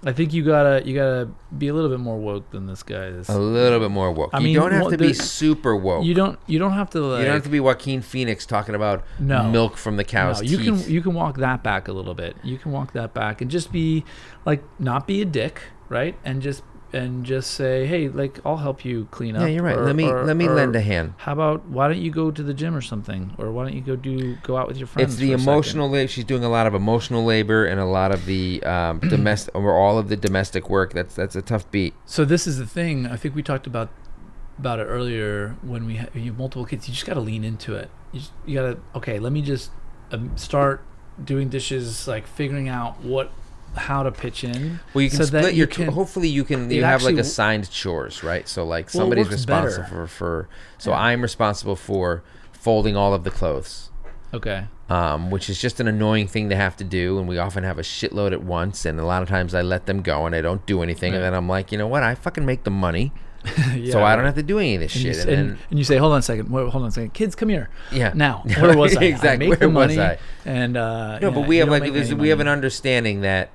I 0.04 0.12
think 0.12 0.34
you 0.34 0.44
gotta 0.44 0.86
you 0.86 0.94
gotta 0.94 1.30
be 1.56 1.68
a 1.68 1.74
little 1.74 1.88
bit 1.88 1.98
more 1.98 2.18
woke 2.18 2.50
than 2.50 2.66
this 2.66 2.82
guy 2.82 3.06
is. 3.06 3.30
A 3.30 3.38
little 3.38 3.80
bit 3.80 3.90
more 3.90 4.12
woke. 4.12 4.28
I 4.34 4.38
mean, 4.40 4.48
you 4.48 4.60
mean, 4.60 4.68
don't 4.68 4.72
have 4.72 4.82
well, 4.82 4.90
to 4.90 4.98
be 4.98 5.14
super 5.14 5.74
woke. 5.74 6.04
You 6.04 6.12
don't 6.12 6.38
you 6.46 6.58
don't 6.58 6.74
have 6.74 6.90
to 6.90 7.00
like. 7.00 7.20
You 7.20 7.24
don't 7.24 7.34
have 7.34 7.44
to 7.44 7.48
be 7.48 7.60
Joaquin 7.60 8.02
Phoenix 8.02 8.44
talking 8.44 8.74
about 8.74 9.04
No. 9.18 9.48
milk 9.48 9.78
from 9.78 9.96
the 9.96 10.04
cow's 10.04 10.42
no, 10.42 10.48
you 10.48 10.58
teeth. 10.58 10.84
can 10.84 10.92
you 10.92 11.00
can 11.00 11.14
walk 11.14 11.38
that 11.38 11.62
back 11.62 11.88
a 11.88 11.92
little 11.92 12.14
bit. 12.14 12.36
You 12.44 12.58
can 12.58 12.72
walk 12.72 12.92
that 12.92 13.14
back 13.14 13.40
and 13.40 13.50
just 13.50 13.72
be 13.72 14.04
like 14.44 14.62
not 14.78 15.06
be 15.06 15.22
a 15.22 15.24
dick, 15.24 15.62
right? 15.88 16.14
And 16.26 16.42
just 16.42 16.62
and 16.92 17.24
just 17.26 17.50
say, 17.50 17.84
hey, 17.86 18.08
like 18.08 18.38
I'll 18.46 18.56
help 18.58 18.84
you 18.84 19.08
clean 19.10 19.34
up. 19.36 19.42
yeah, 19.42 19.48
you're 19.48 19.62
right. 19.62 19.76
or- 19.76 19.84
let 19.84 19.96
me 19.96 20.04
or- 20.08 20.24
let 20.24 20.36
me 20.36 20.46
or 20.46 20.54
lend 20.54 20.74
a 20.76 20.80
hand. 20.80 21.14
How 21.18 21.32
about 21.32 21.66
why 21.66 21.88
don't 21.88 21.98
you 22.00 22.10
go 22.10 22.30
to 22.30 22.42
the 22.42 22.54
gym 22.54 22.74
or 22.76 22.80
something, 22.80 23.34
or 23.38 23.50
why 23.52 23.64
don't 23.64 23.74
you 23.74 23.80
go 23.80 23.96
do 23.96 24.36
go 24.42 24.56
out 24.56 24.68
with 24.68 24.76
your 24.76 24.86
friends? 24.86 25.12
It's 25.14 25.20
the 25.20 25.32
emotional 25.32 25.90
labor. 25.90 26.08
She's 26.08 26.24
doing 26.24 26.44
a 26.44 26.48
lot 26.48 26.66
of 26.66 26.74
emotional 26.74 27.24
labor 27.24 27.66
and 27.66 27.80
a 27.80 27.84
lot 27.84 28.12
of 28.12 28.24
the 28.26 28.62
um, 28.62 29.00
domestic 29.08 29.54
or 29.54 29.76
all 29.76 29.98
of 29.98 30.08
the 30.08 30.16
domestic 30.16 30.70
work. 30.70 30.92
That's 30.92 31.14
that's 31.14 31.36
a 31.36 31.42
tough 31.42 31.70
beat. 31.70 31.94
So 32.06 32.24
this 32.24 32.46
is 32.46 32.58
the 32.58 32.66
thing. 32.66 33.06
I 33.06 33.16
think 33.16 33.34
we 33.34 33.42
talked 33.42 33.66
about 33.66 33.88
about 34.58 34.78
it 34.78 34.84
earlier 34.84 35.56
when 35.62 35.84
we 35.86 35.96
ha- 35.96 36.06
you 36.14 36.26
have 36.30 36.38
multiple 36.38 36.64
kids. 36.64 36.88
You 36.88 36.94
just 36.94 37.04
got 37.06 37.14
to 37.14 37.20
lean 37.20 37.44
into 37.44 37.74
it. 37.74 37.90
You, 38.12 38.20
just, 38.20 38.32
you 38.46 38.54
got 38.54 38.62
to 38.70 38.78
okay. 38.98 39.18
Let 39.18 39.32
me 39.32 39.42
just 39.42 39.70
um, 40.12 40.36
start 40.38 40.82
doing 41.22 41.48
dishes, 41.48 42.06
like 42.06 42.26
figuring 42.26 42.68
out 42.68 43.00
what 43.02 43.30
how 43.76 44.02
to 44.02 44.10
pitch 44.12 44.44
in. 44.44 44.80
Well, 44.94 45.02
you 45.02 45.10
can 45.10 45.18
so 45.18 45.24
split 45.26 45.52
you 45.54 45.58
your. 45.58 45.66
can- 45.66 45.88
hopefully, 45.88 46.28
you 46.28 46.44
can. 46.44 46.70
You 46.70 46.84
have 46.84 47.02
like 47.02 47.16
assigned 47.16 47.70
chores, 47.70 48.22
right? 48.22 48.48
So 48.48 48.64
like 48.64 48.86
Well, 48.86 49.02
somebody's 49.02 49.46
better. 49.46 49.66
responsible 49.66 49.86
for, 49.86 50.06
for. 50.06 50.48
So 50.78 50.90
Yeah. 50.90 50.98
I'm 51.00 51.22
responsible 51.22 51.76
for 51.76 52.22
folding 52.52 52.96
all 52.96 53.14
of 53.14 53.24
the 53.24 53.30
clothes. 53.30 53.90
Okay. 54.34 54.64
um, 54.90 55.30
which 55.30 55.48
is 55.48 55.60
just 55.60 55.80
an 55.80 55.88
annoying 55.88 56.26
thing 56.28 56.48
to 56.50 56.56
have 56.56 56.76
to 56.76 56.84
do. 56.84 57.18
And 57.18 57.26
we 57.28 57.38
often 57.38 57.64
have 57.64 57.78
a 57.78 57.82
shitload 57.82 58.32
at 58.32 58.42
once. 58.42 58.84
And 58.84 59.00
a 59.00 59.04
lot 59.04 59.22
of 59.22 59.28
times 59.28 59.54
I 59.54 59.62
let 59.62 59.86
them 59.86 60.02
go 60.02 60.26
and 60.26 60.34
I 60.34 60.40
don't 60.42 60.64
do 60.66 60.82
anything. 60.82 61.14
And 61.14 61.22
then 61.22 61.32
I'm 61.34 61.48
like, 61.48 61.72
you 61.72 61.78
know 61.78 61.86
what? 61.88 62.02
I 62.02 62.14
fucking 62.14 62.44
make 62.44 62.64
the 62.64 62.70
money. 62.70 63.12
yeah, 63.74 63.92
so 63.92 64.02
I 64.04 64.14
don't 64.16 64.24
have 64.24 64.34
to 64.34 64.42
do 64.42 64.58
any 64.58 64.74
of 64.74 64.80
this 64.80 64.94
And 64.96 65.04
you, 65.04 65.12
shit. 65.12 65.20
s- 65.20 65.26
And, 65.26 65.34
and, 65.34 65.50
then, 65.50 65.58
and 65.70 65.78
you 65.78 65.84
say, 65.84 65.96
hold 65.96 66.12
on 66.12 66.18
a 66.18 66.22
second. 66.22 66.50
Wait, 66.50 66.68
hold 66.68 66.82
on 66.82 66.88
a 66.88 66.92
second. 66.92 67.14
Kids, 67.14 67.34
come 67.34 67.48
here. 67.48 67.70
yeah. 67.92 68.12
Now, 68.14 68.42
where 68.60 68.76
was 68.76 68.96
I? 68.96 69.04
exactly. 69.04 69.46
I 69.46 69.50
make 69.50 69.60
Where 69.60 69.68
the 69.68 69.74
was 69.74 69.96
money, 69.96 70.00
I? 70.00 70.18
And 70.44 70.76
uh, 70.76 71.18
No, 71.20 71.28
yeah, 71.28 71.34
but 71.34 71.46
we 71.48 71.56
have 71.58 71.68
like 71.68 71.84
we 71.84 72.28
have 72.28 72.40
an 72.40 72.48
understanding 72.48 73.20
that 73.22 73.50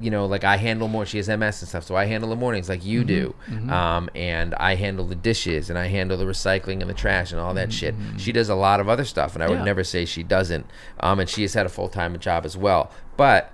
you 0.00 0.10
know 0.10 0.26
like 0.26 0.44
I 0.44 0.56
handle 0.56 0.86
more 0.88 1.04
she 1.06 1.16
has 1.16 1.28
MS 1.28 1.60
and 1.62 1.68
stuff 1.68 1.84
so 1.84 1.96
I 1.96 2.04
handle 2.04 2.30
the 2.30 2.36
mornings 2.36 2.68
like 2.68 2.84
you 2.84 3.04
do. 3.04 3.34
Mm-hmm, 3.48 3.70
um, 3.70 4.08
and 4.14 4.54
I 4.54 4.74
handle 4.76 5.06
the 5.06 5.14
dishes 5.14 5.70
and 5.70 5.78
I 5.78 5.86
handle 5.88 6.16
the 6.16 6.24
recycling 6.24 6.80
and 6.80 6.88
the 6.88 6.94
trash 6.94 7.32
and 7.32 7.40
all 7.40 7.52
that 7.54 7.72
shit. 7.72 7.98
Mm-hmm, 7.98 8.16
she 8.18 8.30
does 8.32 8.48
a 8.48 8.54
lot 8.54 8.78
of 8.80 8.88
other 8.88 9.04
stuff 9.04 9.34
and 9.34 9.42
I 9.42 9.48
would 9.48 9.64
never 9.64 9.82
say 9.84 10.04
she 10.04 10.22
doesn't 10.22 10.66
um, 11.00 11.18
and 11.20 11.28
she 11.28 11.42
has 11.42 11.54
had 11.54 11.66
a 11.66 11.68
full-time 11.68 12.18
job 12.18 12.44
as 12.44 12.56
well. 12.56 12.90
But 13.16 13.52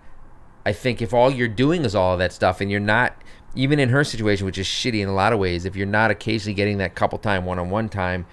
I 0.66 0.72
think 0.72 1.00
if 1.02 1.12
all 1.14 1.30
you're 1.30 1.48
doing 1.48 1.84
is 1.84 1.94
all 1.94 2.14
of 2.14 2.18
that 2.18 2.32
stuff 2.32 2.60
and 2.60 2.70
you're 2.70 2.80
not 2.80 3.16
even 3.54 3.78
in 3.78 3.88
her 3.90 4.02
situation 4.02 4.44
which 4.46 4.58
is 4.58 4.66
shitty 4.66 5.00
in 5.00 5.08
a 5.08 5.14
lot 5.14 5.32
of 5.32 5.38
ways 5.38 5.64
if 5.64 5.76
you're 5.76 5.86
not 5.86 6.10
occasionally 6.10 6.54
getting 6.54 6.78
that 6.78 6.94
couple 6.96 7.18
time 7.18 7.44
one-on-one 7.44 7.88
time 7.88 8.26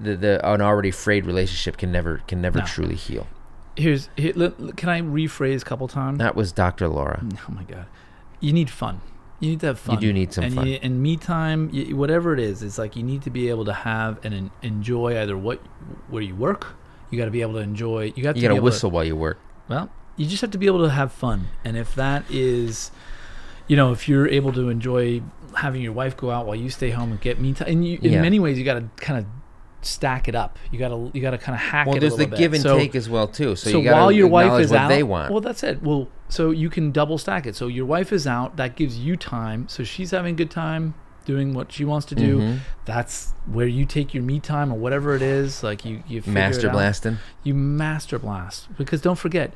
the, 0.00 0.16
the 0.16 0.44
an 0.50 0.60
already 0.60 0.90
frayed 0.90 1.24
relationship 1.24 1.76
can 1.76 1.92
never 1.92 2.18
can 2.26 2.40
never 2.40 2.58
No. 2.58 2.64
truly 2.64 2.96
heal 2.96 3.28
Here's 3.76 4.08
here, 4.16 4.32
let- 4.36 4.76
can 4.76 4.88
I 4.88 5.00
rephrase 5.00 5.62
a 5.62 5.64
couple 5.64 5.88
times? 5.88 6.18
that 6.18 6.36
was 6.36 6.52
Dr. 6.52 6.88
Laura 6.88 7.20
mm, 7.22 7.38
Oh 7.48 7.52
my 7.52 7.64
god, 7.64 7.86
you 8.40 8.52
need 8.52 8.70
fun. 8.70 9.00
You 9.40 9.50
need 9.50 9.60
to 9.60 9.66
have 9.66 9.78
fun. 9.80 9.96
You 9.96 10.00
do 10.00 10.12
need 10.12 10.32
some 10.32 10.44
and 10.44 10.54
fun. 10.54 10.66
You, 10.66 10.78
and 10.82 11.02
me 11.02 11.16
time, 11.16 11.70
y 11.72 11.92
whatever 11.92 12.32
it 12.32 12.40
is, 12.40 12.62
it's 12.62 12.78
like 12.78 12.94
you 12.96 13.02
need 13.02 13.22
to 13.22 13.30
be 13.30 13.48
able 13.50 13.64
to 13.64 13.72
have 13.72 14.24
and 14.24 14.32
en- 14.32 14.50
enjoy 14.62 15.20
either 15.20 15.36
what 15.36 15.58
where 16.08 16.22
you 16.22 16.34
work. 16.34 16.74
You 17.10 17.18
got 17.18 17.26
to 17.26 17.30
be 17.30 17.42
able 17.42 17.54
to 17.54 17.58
enjoy. 17.60 18.12
You 18.16 18.22
got 18.22 18.34
to 18.36 18.40
you 18.40 18.48
gotta 18.48 18.60
whistle 18.62 18.90
while 18.90 19.04
you 19.04 19.16
work 19.16 19.38
well, 19.68 19.90
you 20.16 20.26
just 20.26 20.40
have 20.42 20.50
to 20.52 20.58
be 20.58 20.66
able 20.66 20.82
to 20.84 20.90
have 20.90 21.10
fun. 21.12 21.48
And 21.64 21.76
if 21.76 21.94
that 21.94 22.24
is, 22.30 22.90
you 23.66 23.76
know, 23.76 23.92
if 23.92 24.08
you're 24.08 24.28
able 24.28 24.52
to 24.52 24.68
enjoy 24.68 25.22
having 25.56 25.82
your 25.82 25.92
wife 25.92 26.16
go 26.16 26.30
out 26.30 26.46
while 26.46 26.56
you 26.56 26.70
stay 26.70 26.90
home 26.90 27.10
and 27.12 27.20
get 27.20 27.40
me 27.40 27.52
time, 27.54 27.68
and 27.68 27.86
you, 27.86 27.98
in 28.02 28.12
Yeah. 28.12 28.22
many 28.22 28.38
ways, 28.38 28.58
you 28.58 28.64
got 28.64 28.74
to 28.74 28.88
kind 29.04 29.18
of 29.18 29.26
stack 29.86 30.28
it 30.28 30.34
up. 30.34 30.58
You 30.70 30.78
got 30.78 30.88
to 30.88 31.10
you 31.14 31.20
got 31.22 31.30
to 31.32 31.38
kind 31.38 31.54
of 31.54 31.60
hack 31.60 31.86
Well, 31.86 31.96
it. 31.96 31.98
a 31.98 32.00
there's 32.00 32.16
the 32.16 32.26
bit. 32.26 32.38
give 32.38 32.52
and 32.54 32.62
So- 32.62 32.78
take 32.78 32.94
as 32.94 33.08
well 33.08 33.26
too. 33.28 33.56
So, 33.56 33.70
so 33.70 33.80
you 33.80 33.90
while 33.90 34.10
your 34.12 34.28
wife 34.28 34.60
is 34.60 34.72
out, 34.72 34.88
they 34.88 35.02
want. 35.02 35.30
well, 35.30 35.40
that's 35.40 35.62
it. 35.62 35.82
Well, 35.82 36.08
so 36.28 36.50
you 36.50 36.70
can 36.70 36.90
double 36.92 37.18
stack 37.18 37.46
it. 37.46 37.54
So 37.56 37.66
your 37.66 37.86
wife 37.86 38.12
is 38.12 38.26
out, 38.26 38.56
that 38.56 38.76
gives 38.76 38.98
you 38.98 39.16
time. 39.16 39.68
So 39.68 39.84
she's 39.84 40.10
having 40.10 40.34
a 40.34 40.36
good 40.36 40.50
time 40.50 40.94
doing 41.26 41.54
what 41.54 41.72
she 41.72 41.84
wants 41.86 42.04
to 42.06 42.14
do. 42.14 42.38
Mhm. 42.38 42.58
That's 42.84 43.32
where 43.50 43.66
you 43.66 43.86
take 43.86 44.12
your 44.12 44.22
me 44.22 44.40
time 44.40 44.70
or 44.72 44.78
whatever 44.78 45.14
it 45.14 45.22
is. 45.22 45.62
Like 45.62 45.84
you, 45.84 46.02
you 46.06 46.22
Master 46.26 46.68
blasting. 46.68 47.16
You 47.42 47.54
master 47.54 48.18
blast 48.18 48.68
because 48.76 49.00
don't 49.00 49.18
forget, 49.18 49.52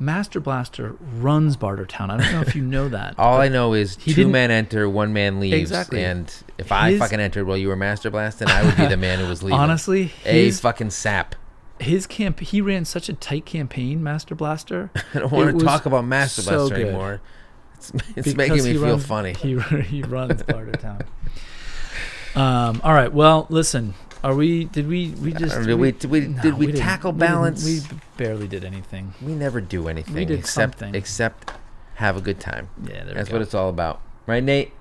Master 0.00 0.38
Blaster 0.40 0.96
runs 1.16 1.56
Bartertown. 1.56 2.10
I 2.10 2.16
don't 2.18 2.32
know 2.32 2.40
if 2.40 2.54
you 2.54 2.62
know 2.62 2.88
that. 2.88 3.14
All 3.18 3.40
I 3.40 3.48
know 3.48 3.74
is 3.74 3.96
two 3.96 4.28
men 4.28 4.50
enter, 4.50 4.88
one 4.88 5.12
man 5.12 5.40
leaves. 5.40 5.56
Exactly. 5.56 6.04
And 6.04 6.32
if 6.56 6.70
I 6.70 6.96
fucking 6.98 7.18
entered 7.18 7.46
while 7.46 7.56
you 7.56 7.68
were 7.68 7.76
master 7.76 8.08
blasting, 8.10 8.48
I 8.48 8.64
would 8.64 8.76
be 8.76 8.86
the 8.86 8.96
man 8.96 9.18
who 9.18 9.26
was 9.28 9.42
leaving. 9.42 9.58
honestly, 9.58 10.12
a 10.24 10.50
fucking 10.52 10.90
sap. 10.90 11.34
his 11.80 12.06
camp 12.06 12.38
he 12.40 12.60
ran 12.60 12.84
such 12.84 13.08
a 13.08 13.12
tight 13.12 13.44
campaign, 13.44 14.02
Master 14.02 14.34
Blaster. 14.36 14.90
I 15.14 15.18
don't 15.20 15.32
want 15.32 15.50
It 15.50 15.58
to 15.58 15.64
talk 15.64 15.84
about 15.86 16.04
master 16.04 16.42
so 16.42 16.50
blaster 16.68 16.74
good. 16.76 16.86
anymore. 16.86 17.20
It's, 17.76 17.92
it's 18.16 18.34
making 18.36 18.64
me 18.64 18.72
feel 18.74 18.82
runs- 18.82 19.06
funny. 19.06 19.32
He 19.34 19.58
he 19.82 20.02
runs 20.02 20.42
Bartertown. 20.44 21.06
Um. 22.34 22.80
All 22.84 22.92
right. 22.94 23.12
Well, 23.12 23.46
listen. 23.50 23.94
Are 24.24 24.34
we? 24.34 24.64
Did 24.64 24.88
we? 24.88 25.10
We 25.10 25.32
just. 25.32 25.56
Uh, 25.56 25.62
did 25.64 25.78
we- 25.78 25.92
did 25.92 26.10
we- 26.10 26.20
no, 26.28 26.42
did 26.42 26.54
we 26.58 26.66
didn't- 26.66 26.80
tackle 26.80 27.12
balance? 27.12 27.64
We, 27.64 27.80
barely 28.16 28.48
did 28.48 28.64
anything. 28.64 29.14
We 29.22 29.32
never 29.34 29.60
do 29.60 29.88
anything 29.88 30.14
did 30.26 30.30
except 30.32 30.78
something. 30.80 30.94
except 30.94 31.52
have 31.94 32.16
a 32.16 32.20
good 32.20 32.40
time. 32.40 32.68
Yeah. 32.84 33.04
There 33.04 33.14
That's 33.14 33.28
we 33.30 33.34
what 33.34 33.42
it's 33.42 33.54
all 33.54 33.68
about, 33.68 34.00
right, 34.26 34.42
Nate? 34.42 34.72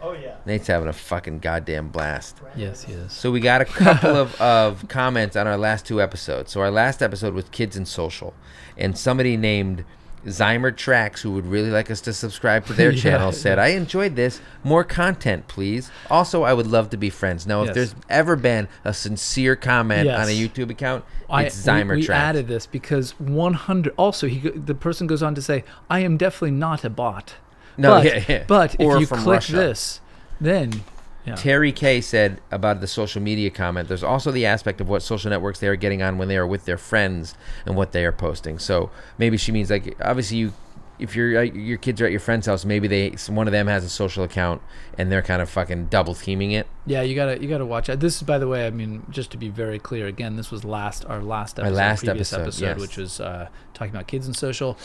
Oh 0.00 0.12
yeah. 0.12 0.36
Nate's 0.46 0.66
having 0.66 0.86
a 0.88 0.92
fucking 0.92 1.38
goddamn 1.40 1.88
blast. 1.88 2.36
Yes. 2.56 2.84
Yes. 2.88 3.12
So 3.14 3.30
we 3.32 3.40
got 3.40 3.60
a 3.62 3.64
couple 3.64 4.14
of, 4.16 4.40
of 4.40 4.86
comments 4.88 5.34
on 5.34 5.46
our 5.46 5.56
last 5.56 5.86
two 5.86 6.00
episodes. 6.02 6.52
So 6.52 6.60
our 6.60 6.70
last 6.70 7.02
episode 7.02 7.32
was 7.34 7.46
kids 7.50 7.76
and 7.76 7.88
social, 7.88 8.34
and 8.76 8.96
somebody 8.98 9.36
named 9.36 9.84
Zymer 10.26 10.74
Tracks, 10.76 11.22
who 11.22 11.32
would 11.32 11.46
really 11.46 11.70
like 11.70 11.90
us 11.90 12.00
to 12.02 12.12
subscribe 12.12 12.66
to 12.66 12.72
their 12.72 12.90
Yeah. 12.92 13.02
channel, 13.02 13.32
said, 13.32 13.58
"I 13.58 13.68
enjoyed 13.68 14.16
this. 14.16 14.40
More 14.62 14.84
content, 14.84 15.48
please. 15.48 15.90
Also, 16.10 16.42
I 16.42 16.52
would 16.54 16.66
love 16.66 16.90
to 16.90 16.96
be 16.96 17.10
friends." 17.10 17.46
Now, 17.46 17.62
if 17.62 17.74
there's 17.74 17.94
ever 18.08 18.36
been 18.36 18.68
a 18.84 18.94
sincere 18.94 19.56
comment 19.56 20.08
on 20.08 20.28
a 20.28 20.32
YouTube 20.36 20.70
account, 20.70 21.04
I, 21.28 21.44
it's 21.44 21.56
Zymer 21.60 21.90
we, 21.90 21.96
we 21.96 22.06
Tracks. 22.06 22.20
added 22.20 22.48
this 22.48 22.66
because 22.66 23.18
100. 23.20 23.94
Also, 23.96 24.26
he 24.26 24.48
the 24.50 24.74
person 24.74 25.06
goes 25.06 25.22
on 25.22 25.34
to 25.34 25.42
say, 25.42 25.64
"I 25.90 26.00
am 26.00 26.16
definitely 26.16 26.52
not 26.52 26.84
a 26.84 26.90
bot." 26.90 27.34
No, 27.76 27.90
but, 27.90 28.04
yeah, 28.04 28.24
yeah. 28.28 28.44
But 28.46 28.74
if 28.78 29.00
you 29.00 29.06
click 29.06 29.26
Russia. 29.26 29.52
this, 29.52 30.00
then 30.40 30.84
yeah. 31.26 31.34
Terry 31.34 31.72
K 31.72 32.00
said 32.00 32.40
about 32.50 32.80
the 32.80 32.86
social 32.86 33.22
media 33.22 33.50
comment, 33.50 33.88
there's 33.88 34.02
also 34.02 34.30
the 34.30 34.46
aspect 34.46 34.80
of 34.80 34.88
what 34.88 35.02
social 35.02 35.30
networks 35.30 35.58
they 35.58 35.68
are 35.68 35.76
getting 35.76 36.02
on 36.02 36.18
when 36.18 36.28
they 36.28 36.36
are 36.36 36.46
with 36.46 36.64
their 36.64 36.78
friends 36.78 37.34
and 37.64 37.76
what 37.76 37.92
they 37.92 38.04
are 38.04 38.12
posting. 38.12 38.58
So 38.58 38.90
maybe 39.18 39.36
she 39.36 39.52
means 39.52 39.70
like 39.70 39.96
obviously 40.00 40.38
you 40.38 40.52
if 40.98 41.16
your 41.16 41.42
your 41.42 41.78
kids 41.78 42.00
are 42.00 42.06
at 42.06 42.12
your 42.12 42.20
friend's 42.20 42.46
house, 42.46 42.64
maybe 42.64 42.86
they 42.86 43.10
one 43.28 43.48
of 43.48 43.52
them 43.52 43.66
has 43.66 43.84
a 43.84 43.88
social 43.88 44.22
account 44.22 44.62
and 44.96 45.10
they're 45.10 45.22
kind 45.22 45.42
of 45.42 45.50
fucking 45.50 45.86
double 45.86 46.14
teaming 46.14 46.52
it. 46.52 46.66
Yeah, 46.86 47.02
you 47.02 47.14
gotta 47.14 47.40
you 47.42 47.48
gotta 47.48 47.66
watch 47.66 47.88
it. 47.88 48.00
This 48.00 48.16
is, 48.16 48.22
by 48.22 48.38
the 48.38 48.46
way, 48.46 48.66
I 48.66 48.70
mean, 48.70 49.04
just 49.10 49.30
to 49.32 49.36
be 49.36 49.48
very 49.48 49.78
clear, 49.78 50.06
again, 50.06 50.36
this 50.36 50.50
was 50.50 50.64
last 50.64 51.04
our 51.06 51.20
last 51.20 51.58
Our 51.58 51.66
episode, 51.66 51.76
last 51.76 52.04
previous 52.04 52.32
episode, 52.32 52.42
episode, 52.42 52.64
yes. 52.64 52.80
which 52.80 52.96
was 52.96 53.20
uh, 53.20 53.48
talking 53.72 53.94
about 53.94 54.06
kids 54.06 54.26
and 54.26 54.36
social, 54.36 54.78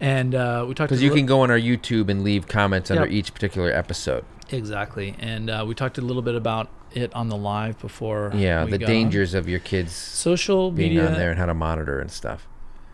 and 0.00 0.34
uh, 0.34 0.64
we 0.68 0.74
talked 0.74 0.90
Because 0.90 1.02
you 1.02 1.10
li- 1.10 1.16
can 1.16 1.26
go 1.26 1.40
on 1.40 1.50
our 1.50 1.58
YouTube 1.58 2.10
and 2.10 2.22
leave 2.22 2.46
comments 2.46 2.90
under 2.90 3.06
each 3.06 3.32
particular 3.32 3.72
episode. 3.72 4.24
Exactly, 4.50 5.14
and 5.18 5.50
uh, 5.50 5.64
we 5.66 5.74
talked 5.74 5.98
a 5.98 6.02
little 6.02 6.22
bit 6.22 6.34
about 6.34 6.68
it 6.92 7.12
on 7.14 7.28
the 7.28 7.36
live 7.36 7.78
before. 7.80 8.32
Yeah, 8.34 8.64
the 8.64 8.78
got 8.78 8.86
on. 8.86 8.92
dangers 8.92 9.34
of 9.34 9.48
your 9.48 9.58
kids 9.60 9.92
social 9.92 10.70
being 10.70 10.94
media. 10.94 11.08
on 11.08 11.14
there 11.14 11.30
and 11.30 11.38
how 11.38 11.46
to 11.46 11.54
monitor 11.54 12.00
and 12.00 12.10
stuff. 12.10 12.46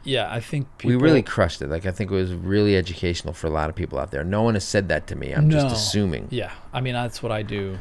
Yeah, 0.03 0.33
I 0.33 0.41
think 0.41 0.67
we 0.83 0.97
really 0.97 1.23
crushed 1.23 1.61
it. 1.61 1.69
Like 1.69 1.85
I 1.85 1.91
think 1.91 2.11
it 2.11 2.15
was 2.15 2.33
really 2.33 2.75
educational 2.77 3.35
for 3.35 3.47
a 3.49 3.51
lot 3.51 3.69
of 3.69 3.77
people 3.77 3.99
out 3.99 4.11
there. 4.11 4.25
No 4.25 4.43
one 4.43 4.55
has 4.55 4.65
said 4.65 4.89
that 4.89 5.07
to 5.09 5.17
me. 5.17 5.33
I'm 5.33 5.51
just 5.51 5.67
assuming. 5.75 6.29
Yeah, 6.31 6.53
I 6.73 6.81
mean 6.81 6.95
that's 6.95 7.23
what 7.23 7.33
I 7.33 7.43
do 7.43 7.79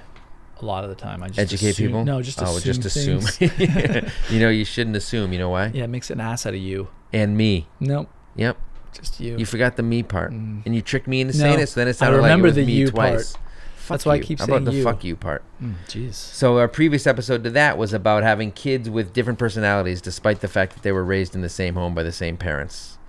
a 0.61 0.65
lot 0.65 0.83
of 0.83 0.89
the 0.89 0.95
time. 0.97 1.23
I 1.23 1.27
just 1.27 1.39
Educate 1.39 1.69
assume- 1.69 1.87
people? 1.87 2.03
No, 2.05 2.21
just 2.21 2.41
oh, 2.41 2.57
assume 2.57 2.73
just 2.73 2.83
assume. 2.85 3.21
you 4.29 4.39
know, 4.41 4.49
you 4.49 4.65
shouldn't 4.65 4.97
assume. 4.97 5.31
You 5.31 5.39
know 5.39 5.49
why? 5.49 5.67
yeah, 5.67 5.85
it 5.85 5.89
makes 5.89 6.09
an 6.09 6.19
ass 6.19 6.45
out 6.45 6.53
of 6.53 6.59
you. 6.59 6.89
And 7.13 7.37
me. 7.37 7.67
Nope, 7.79 8.09
Yep. 8.35 8.57
just 8.93 9.21
you. 9.21 9.37
You 9.37 9.45
forgot 9.45 9.77
the 9.77 9.83
me 9.83 10.03
part, 10.03 10.33
Mm. 10.33 10.63
and 10.65 10.75
you 10.75 10.81
tricked 10.81 11.07
me 11.07 11.21
into 11.21 11.37
No, 11.37 11.43
saying 11.43 11.59
it. 11.61 11.67
So 11.69 11.79
then 11.79 11.87
it 11.87 11.91
I 11.91 11.93
sounded 11.93 12.17
like 12.17 12.23
it 12.23 12.31
remember 12.33 12.47
was 12.47 12.55
the 12.55 12.65
me 12.65 12.73
you 12.73 12.87
twice. 12.89 13.31
part. 13.31 13.45
Fuck 13.89 13.95
That's 13.95 14.05
why 14.05 14.13
I 14.13 14.15
you. 14.17 14.23
keep 14.23 14.37
How 14.39 14.45
about 14.45 14.55
saying 14.57 14.65
the 14.65 14.73
you. 14.73 14.83
fuck 14.83 15.03
you 15.03 15.15
part? 15.15 15.41
Mm, 15.59 15.73
Jeez. 15.87 16.13
So 16.13 16.59
our 16.59 16.67
previous 16.67 17.07
episode 17.07 17.43
to 17.43 17.49
that 17.49 17.75
was 17.75 17.91
about 17.91 18.21
having 18.21 18.51
kids 18.51 18.87
with 18.87 19.13
different 19.13 19.39
personalities, 19.39 19.99
despite 19.99 20.41
the 20.41 20.47
fact 20.47 20.73
that 20.75 20.83
they 20.83 20.91
were 20.91 21.03
raised 21.03 21.33
in 21.33 21.41
the 21.41 21.49
same 21.49 21.73
home 21.73 21.95
by 21.95 22.03
the 22.03 22.11
same 22.11 22.37
parents. 22.37 22.99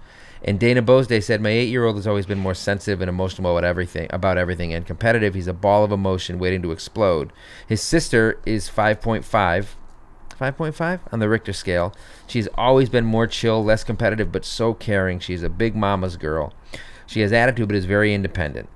And 0.42 0.58
Dana 0.58 0.80
Bosday 0.80 1.20
said, 1.20 1.42
"My 1.42 1.50
eight-year-old 1.50 1.96
has 1.96 2.06
always 2.06 2.24
been 2.24 2.38
more 2.38 2.54
sensitive 2.54 3.02
and 3.02 3.10
emotional 3.10 3.50
about 3.54 3.66
everything, 3.68 4.06
about 4.08 4.38
everything, 4.38 4.72
and 4.72 4.86
competitive. 4.86 5.34
He's 5.34 5.46
a 5.46 5.52
ball 5.52 5.84
of 5.84 5.92
emotion 5.92 6.38
waiting 6.38 6.62
to 6.62 6.72
explode. 6.72 7.30
His 7.68 7.82
sister 7.82 8.38
is 8.46 8.66
5.5, 8.70 9.76
5.5 10.40 11.00
on 11.12 11.18
the 11.18 11.28
Richter 11.28 11.52
scale. 11.52 11.94
She's 12.26 12.48
always 12.54 12.88
been 12.88 13.04
more 13.04 13.26
chill, 13.26 13.62
less 13.62 13.84
competitive, 13.84 14.32
but 14.32 14.46
so 14.46 14.72
caring. 14.72 15.18
She's 15.18 15.42
a 15.42 15.50
big 15.50 15.76
mama's 15.76 16.16
girl. 16.16 16.54
She 17.06 17.20
has 17.20 17.32
attitude, 17.34 17.68
but 17.68 17.76
is 17.76 17.84
very 17.84 18.14
independent. 18.14 18.70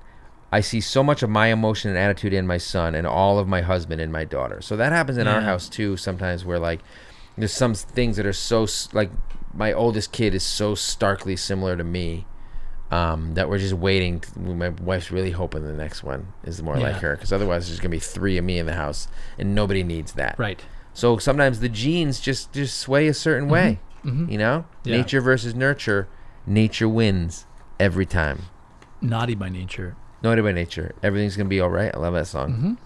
I 0.55 0.61
see 0.61 0.81
so 0.81 1.03
much 1.03 1.23
of 1.25 1.31
my 1.31 1.49
emotion 1.49 1.91
and 1.91 1.99
attitude 1.99 2.33
in 2.33 2.47
my 2.47 2.59
son, 2.59 2.95
and 2.95 3.07
all 3.09 3.39
of 3.41 3.49
my 3.49 3.61
husband 3.63 4.01
and 4.01 4.13
my 4.13 4.25
daughter. 4.25 4.61
So 4.63 4.77
that 4.77 4.93
happens 4.93 5.19
in 5.19 5.27
our 5.27 5.41
house 5.41 5.69
too. 5.69 5.97
Sometimes 5.97 6.45
where 6.45 6.61
like 6.61 6.81
there's 7.37 7.53
some 7.53 7.75
things 7.75 8.17
that 8.19 8.27
are 8.27 8.33
so 8.51 8.67
like 8.93 9.11
my 9.53 9.73
oldest 9.73 10.13
kid 10.13 10.33
is 10.35 10.45
so 10.45 10.75
starkly 10.77 11.35
similar 11.37 11.77
to 11.77 11.83
me 11.83 12.27
um, 12.93 13.35
that 13.35 13.49
we're 13.49 13.59
just 13.59 13.75
waiting. 13.75 14.23
My 14.37 14.69
wife's 14.69 15.11
really 15.11 15.33
hoping 15.33 15.65
the 15.65 15.73
next 15.73 16.05
one 16.05 16.29
is 16.45 16.63
more 16.63 16.79
like 16.79 16.97
her, 16.97 17.17
because 17.17 17.33
otherwise 17.33 17.67
there's 17.67 17.81
gonna 17.81 17.89
be 17.91 17.99
three 17.99 18.39
of 18.39 18.45
me 18.45 18.59
in 18.61 18.67
the 18.67 18.75
house, 18.75 19.09
and 19.39 19.57
nobody 19.57 19.83
needs 19.83 20.13
that. 20.13 20.39
Right. 20.39 20.61
So 20.93 21.19
sometimes 21.19 21.59
the 21.59 21.69
genes 21.69 22.21
just 22.21 22.53
just 22.53 22.79
sway 22.79 23.09
a 23.09 23.15
certain 23.15 23.49
way. 23.49 23.81
Mhm. 24.05 24.31
You 24.31 24.39
know, 24.39 24.67
Yeah. 24.85 24.99
nature 24.99 25.21
versus 25.21 25.53
nurture. 25.55 26.07
Nature 26.47 26.89
wins 26.89 27.47
every 27.81 28.07
time. 28.07 28.43
Naughty 29.01 29.35
by 29.35 29.49
nature. 29.49 29.97
Naughty 30.25 30.41
by 30.41 30.53
nature. 30.53 30.95
Everything's 31.03 31.37
gonna 31.37 31.51
be 31.51 31.61
all 31.61 31.69
right. 31.69 31.95
I 31.95 31.99
love 31.99 32.15
that 32.15 32.27
song. 32.27 32.79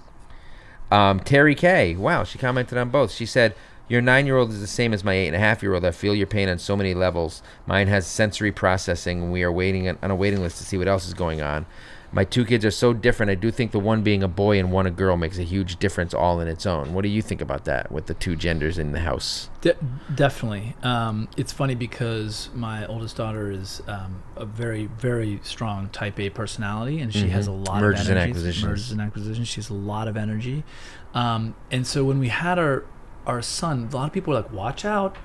Mm-hmm. 0.91 0.93
Um, 0.93 1.21
Terry 1.21 1.55
K. 1.55 1.95
Wow, 1.95 2.25
she 2.25 2.37
commented 2.37 2.77
on 2.77 2.91
both. 2.91 3.13
She 3.13 3.27
said, 3.27 3.55
"Your 3.87 4.01
nine-year-old 4.01 4.51
is 4.51 4.61
the 4.61 4.67
same 4.67 4.93
as 4.93 5.05
my 5.05 5.15
eight 5.15 5.29
and 5.29 5.37
a 5.37 5.39
half-year-old. 5.39 5.85
I 5.85 5.93
feel 5.93 6.17
your 6.17 6.27
pain 6.27 6.49
on 6.49 6.59
so 6.59 6.77
many 6.77 6.95
levels. 6.95 7.41
Mine 7.65 7.87
has 7.87 8.09
sensory 8.09 8.51
processing, 8.51 9.23
and 9.23 9.33
we 9.33 9.45
are 9.45 9.53
waiting 9.53 9.89
on 9.89 10.11
a 10.11 10.17
waiting 10.17 10.43
list 10.43 10.59
to 10.59 10.65
see 10.65 10.77
what 10.77 10.89
else 10.89 11.07
is 11.07 11.15
going 11.15 11.41
on. 11.41 11.65
My 12.11 12.25
two 12.25 12.45
kids 12.47 12.65
are 12.65 12.71
so 12.71 12.95
different. 12.95 13.31
I 13.31 13.35
do 13.35 13.51
think 13.51 13.71
the 13.73 13.79
one 13.79 14.03
being 14.03 14.23
a 14.23 14.29
boy 14.29 14.59
and 14.59 14.73
one 14.73 14.87
a 14.87 14.91
girl 14.91 15.17
makes 15.19 15.39
a 15.39 15.43
huge 15.43 15.79
difference 15.79 16.15
all 16.15 16.41
in 16.41 16.49
its 16.49 16.65
own. 16.65 16.95
What 16.95 17.03
do 17.03 17.09
you 17.09 17.21
think 17.21 17.43
about 17.43 17.67
that 17.67 17.93
with 17.93 18.07
the 18.07 18.15
two 18.15 18.35
genders 18.35 18.79
in 18.79 18.93
the 18.93 19.01
house? 19.01 19.51
De- 19.61 19.77
definitely. 20.15 20.75
Um, 20.83 21.29
it's 21.37 21.53
funny 21.53 21.75
because 21.75 22.49
my 22.55 22.87
oldest 22.87 23.17
daughter 23.19 23.51
is 23.51 23.83
um, 23.87 24.23
a 24.37 24.47
very, 24.47 24.87
very 24.87 25.41
strong 25.43 25.91
Type 25.91 26.19
A 26.19 26.31
personality, 26.31 26.99
and 27.01 27.13
she 27.13 27.29
has 27.29 27.47
a 27.47 27.53
lot 27.53 27.81
Mergers 27.83 28.03
of 28.07 28.11
and 28.11 28.19
energy. 28.19 28.31
acquisitions. 28.31 28.65
Mergers 28.67 28.91
and 28.93 29.01
acquisitions. 29.03 29.49
She 29.49 29.57
has 29.57 29.69
a 29.69 29.75
lot 29.75 30.09
of 30.09 30.17
energy, 30.17 30.65
um, 31.13 31.55
and 31.71 31.87
so 31.87 32.05
when 32.05 32.19
we 32.19 32.29
had 32.29 32.59
our 32.59 32.85
our 33.27 33.43
son, 33.43 33.89
a 33.93 33.95
lot 33.95 34.07
of 34.07 34.13
people 34.15 34.33
were 34.33 34.41
like, 34.41 34.51
"Watch 34.53 34.87
out." 34.87 35.17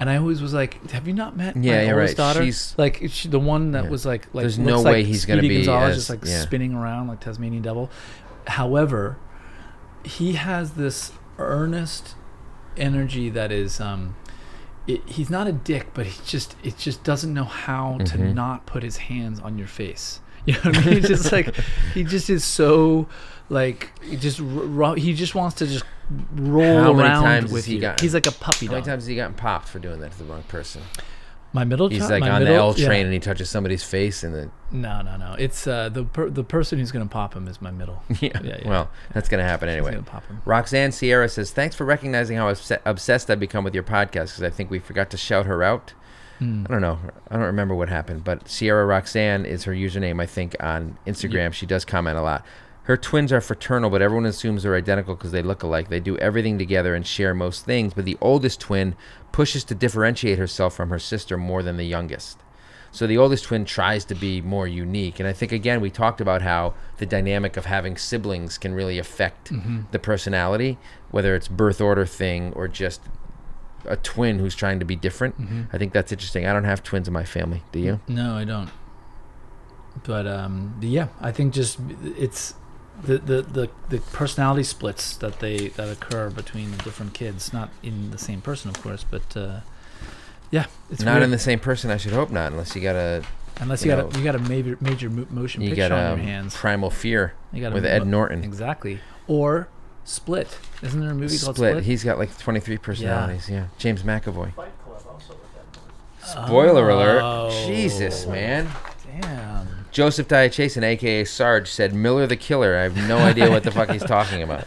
And 0.00 0.10
I 0.10 0.16
always 0.16 0.42
was 0.42 0.52
like, 0.52 0.90
"Have 0.90 1.06
you 1.06 1.14
not 1.14 1.36
met 1.36 1.56
Yeah, 1.56 1.84
my 1.86 1.92
oldest 1.92 2.10
right. 2.10 2.16
daughter? 2.16 2.42
She's- 2.44 2.74
like 2.76 3.02
she, 3.08 3.28
the 3.28 3.38
one 3.38 3.70
that 3.72 3.84
Yeah. 3.84 3.90
was 3.90 4.04
like, 4.04 4.26
like 4.34 4.42
There's 4.42 4.58
looks 4.58 4.68
no 4.68 4.80
like 4.82 4.92
way 4.92 5.04
he's 5.04 5.24
gonna 5.24 5.40
be 5.42 5.56
Gonzalez, 5.64 5.90
as- 5.90 5.96
just 5.96 6.10
like 6.10 6.24
yeah. 6.24 6.40
spinning 6.40 6.74
around 6.74 7.06
like 7.08 7.20
Tasmanian 7.20 7.62
devil. 7.62 7.90
However, 8.48 9.16
he 10.04 10.32
has 10.32 10.72
this 10.72 11.12
earnest 11.38 12.14
energy 12.76 13.30
that 13.30 13.52
is 13.52 13.80
um 13.80 14.16
it, 14.86 15.00
he's 15.08 15.30
not 15.30 15.46
a 15.46 15.52
dick 15.52 15.88
but 15.94 16.06
he 16.06 16.20
just 16.26 16.56
it 16.62 16.76
just 16.76 17.02
doesn't 17.04 17.32
know 17.32 17.44
how 17.44 17.98
to 18.04 18.18
Mhm. 18.18 18.34
not 18.34 18.66
put 18.66 18.82
his 18.82 18.96
hands 18.98 19.40
on 19.40 19.56
your 19.56 19.66
face 19.68 20.20
you 20.46 20.52
know 20.54 20.60
what 20.64 20.76
i 20.76 20.84
mean 20.84 21.02
just 21.02 21.32
like 21.32 21.54
he 21.94 22.04
just 22.04 22.28
is 22.28 22.44
so 22.44 23.08
like 23.48 23.90
he 24.02 24.16
just 24.16 24.40
ro- 24.42 24.94
he 24.94 25.14
just 25.14 25.34
wants 25.34 25.56
to 25.56 25.66
just 25.66 25.84
roll 26.34 26.82
How 26.82 26.92
many 26.92 27.08
around 27.08 27.22
times 27.22 27.52
with 27.52 27.64
he 27.66 27.74
you 27.76 27.80
gotten- 27.80 28.02
he's 28.04 28.14
like 28.14 28.26
a 28.26 28.32
puppy 28.32 28.66
How 28.66 28.72
many 28.72 28.84
times 28.84 29.02
has 29.04 29.06
he 29.06 29.16
gotten 29.16 29.34
popped 29.34 29.68
for 29.68 29.78
doing 29.78 30.00
that 30.00 30.12
to 30.12 30.18
the 30.18 30.24
wrong 30.24 30.42
person? 30.44 30.82
my 31.52 31.62
middle 31.62 31.88
He's 31.88 32.10
like 32.10 32.22
on 32.24 32.40
the 32.40 32.46
middle- 32.46 32.70
L 32.70 32.74
yeah. 32.76 32.86
train 32.86 33.04
and 33.04 33.12
he 33.14 33.20
touches 33.20 33.48
somebody's 33.48 33.84
face 33.84 34.24
and 34.24 34.34
then 34.34 34.50
no 34.72 35.02
no 35.02 35.16
no 35.16 35.36
it's 35.38 35.68
uh 35.68 35.88
the 35.88 36.02
per- 36.04 36.28
the 36.28 36.42
person 36.42 36.80
who's 36.80 36.90
gonna 36.90 37.06
pop 37.06 37.32
him 37.34 37.46
is 37.46 37.62
my 37.62 37.70
middle 37.70 38.02
yeah. 38.20 38.30
Yeah, 38.42 38.56
yeah. 38.60 38.68
Well, 38.68 38.90
that's 39.12 39.28
gonna 39.28 39.44
happen 39.44 39.68
anyway. 39.68 39.92
gonna 39.92 40.02
pop 40.02 40.26
him 40.26 40.42
Roxanne 40.44 40.90
Sierra 40.90 41.28
says, 41.28 41.52
"Thanks 41.52 41.76
for 41.76 41.84
recognizing 41.84 42.36
how 42.38 42.48
obs- 42.48 42.72
obsessed 42.84 43.30
I've 43.30 43.38
become 43.38 43.62
with 43.62 43.72
your 43.74 43.84
podcast 43.84 44.32
because 44.34 44.42
I 44.42 44.50
think 44.50 44.68
we 44.70 44.80
forgot 44.80 45.10
to 45.10 45.16
shout 45.16 45.46
her 45.46 45.62
out. 45.62 45.92
Hmm. 46.40 46.64
I 46.68 46.72
don't 46.72 46.80
know. 46.80 46.98
I 47.30 47.34
don't 47.36 47.44
remember 47.44 47.76
what 47.76 47.88
happened, 47.88 48.24
but 48.24 48.48
Sierra 48.48 48.84
Roxanne 48.84 49.46
is 49.46 49.62
her 49.64 49.72
username, 49.72 50.20
I 50.20 50.26
think, 50.26 50.56
on 50.58 50.98
Instagram. 51.06 51.52
She 51.52 51.64
does 51.66 51.84
comment 51.84 52.18
a 52.18 52.22
lot. 52.22 52.44
Her 52.84 52.96
twins 52.96 53.32
are 53.32 53.40
fraternal, 53.40 53.88
but 53.90 54.02
everyone 54.02 54.26
assumes 54.26 54.62
they're 54.62 54.74
identical 54.76 55.14
because 55.14 55.32
they 55.32 55.42
look 55.42 55.62
alike. 55.62 55.88
They 55.88 56.00
do 56.00 56.18
everything 56.18 56.58
together 56.58 56.94
and 56.94 57.06
share 57.06 57.32
most 57.34 57.64
things, 57.64 57.94
but 57.94 58.04
the 58.04 58.18
oldest 58.20 58.60
twin 58.60 58.94
pushes 59.32 59.64
to 59.64 59.74
differentiate 59.74 60.38
herself 60.38 60.74
from 60.74 60.90
her 60.90 60.98
sister 60.98 61.36
more 61.38 61.62
than 61.62 61.76
the 61.78 61.84
youngest. 61.84 62.38
So 62.92 63.06
the 63.08 63.16
oldest 63.18 63.44
twin 63.44 63.64
tries 63.64 64.04
to 64.04 64.14
be 64.14 64.40
more 64.40 64.68
unique. 64.68 65.18
And 65.18 65.26
I 65.28 65.32
think, 65.32 65.50
again, 65.50 65.80
we 65.80 65.90
talked 65.90 66.20
about 66.20 66.42
how 66.42 66.74
the 66.98 67.06
dynamic 67.06 67.56
of 67.56 67.64
having 67.64 67.96
siblings 67.96 68.56
can 68.58 68.72
really 68.74 68.98
affect 68.98 69.50
Mm-hmm. 69.50 69.80
the 69.90 69.98
personality, 69.98 70.78
whether 71.10 71.34
it's 71.34 71.48
birth 71.48 71.80
order 71.80 72.06
thing 72.06 72.52
or 72.52 72.68
just 72.68 73.00
a 73.86 73.96
twin 73.96 74.38
who's 74.38 74.54
trying 74.54 74.78
to 74.78 74.84
be 74.84 74.94
different. 74.94 75.40
Mm-hmm. 75.40 75.62
I 75.72 75.78
think 75.78 75.92
that's 75.92 76.12
interesting. 76.12 76.46
I 76.46 76.52
don't 76.52 76.64
have 76.64 76.82
twins 76.84 77.08
in 77.08 77.14
my 77.14 77.24
family. 77.24 77.62
Do 77.72 77.80
you? 77.80 78.00
No, 78.06 78.36
I 78.36 78.44
don't. 78.44 78.70
But 80.04 80.26
um, 80.26 80.78
yeah, 80.80 81.08
I 81.20 81.32
think 81.32 81.52
just 81.54 81.78
it's 82.16 82.54
the, 83.02 83.18
the, 83.18 83.42
the, 83.42 83.70
the 83.90 83.98
personality 84.12 84.62
splits 84.62 85.16
that 85.16 85.40
they 85.40 85.68
that 85.68 85.88
occur 85.90 86.30
between 86.30 86.70
the 86.70 86.78
different 86.78 87.12
kids, 87.14 87.52
not 87.52 87.70
in 87.82 88.10
the 88.10 88.18
same 88.18 88.40
person, 88.40 88.70
of 88.70 88.80
course, 88.82 89.04
but 89.08 89.36
uh, 89.36 89.60
yeah, 90.50 90.66
it's 90.90 91.02
not 91.02 91.12
weird. 91.14 91.24
in 91.24 91.30
the 91.30 91.38
same 91.38 91.58
person. 91.58 91.90
I 91.90 91.96
should 91.96 92.12
hope 92.12 92.30
not, 92.30 92.52
unless 92.52 92.74
you 92.76 92.82
got 92.82 92.96
a 92.96 93.22
unless 93.60 93.84
you 93.84 93.90
you, 93.90 93.96
know, 93.96 94.04
got 94.04 94.14
a, 94.14 94.18
you 94.18 94.24
got 94.24 94.34
a 94.36 94.38
major 94.38 94.78
major 94.80 95.10
mo- 95.10 95.26
motion 95.30 95.62
you 95.62 95.70
picture 95.70 95.88
got 95.88 95.92
on 95.92 96.04
a 96.04 96.08
your 96.16 96.24
hands. 96.24 96.54
primal 96.56 96.90
fear 96.90 97.34
You 97.52 97.60
got 97.62 97.72
with 97.72 97.84
mo- 97.84 97.90
Ed 97.90 98.06
Norton. 98.06 98.44
exactly, 98.44 99.00
or 99.26 99.68
Split. 100.06 100.58
Isn't 100.82 101.00
there 101.00 101.10
a 101.10 101.14
movie 101.14 101.38
called 101.38 101.56
Split. 101.56 101.72
Split? 101.72 101.84
He's 101.84 102.04
got 102.04 102.18
like 102.18 102.36
23 102.38 102.76
personalities. 102.78 103.48
Yeah. 103.48 103.68
James 103.78 104.02
McAvoy. 104.02 104.52
Fight 104.54 104.68
Club 104.84 105.02
also 105.10 105.30
with 105.34 106.22
that. 106.22 106.46
Spoiler 106.46 106.90
Oh. 106.90 107.46
alert. 107.48 107.66
Jesus, 107.66 108.26
man. 108.26 108.68
Joseph 109.94 110.26
Diachason, 110.28 110.82
aka 110.82 111.24
Sarge, 111.24 111.70
said 111.70 111.94
Miller 111.94 112.26
the 112.26 112.36
Killer. 112.36 112.76
I 112.76 112.82
have 112.82 112.96
no 113.08 113.16
idea 113.18 113.48
what 113.48 113.62
the 113.62 113.70
fuck 113.70 113.88
he's 113.90 114.02
talking 114.04 114.42
about. 114.42 114.64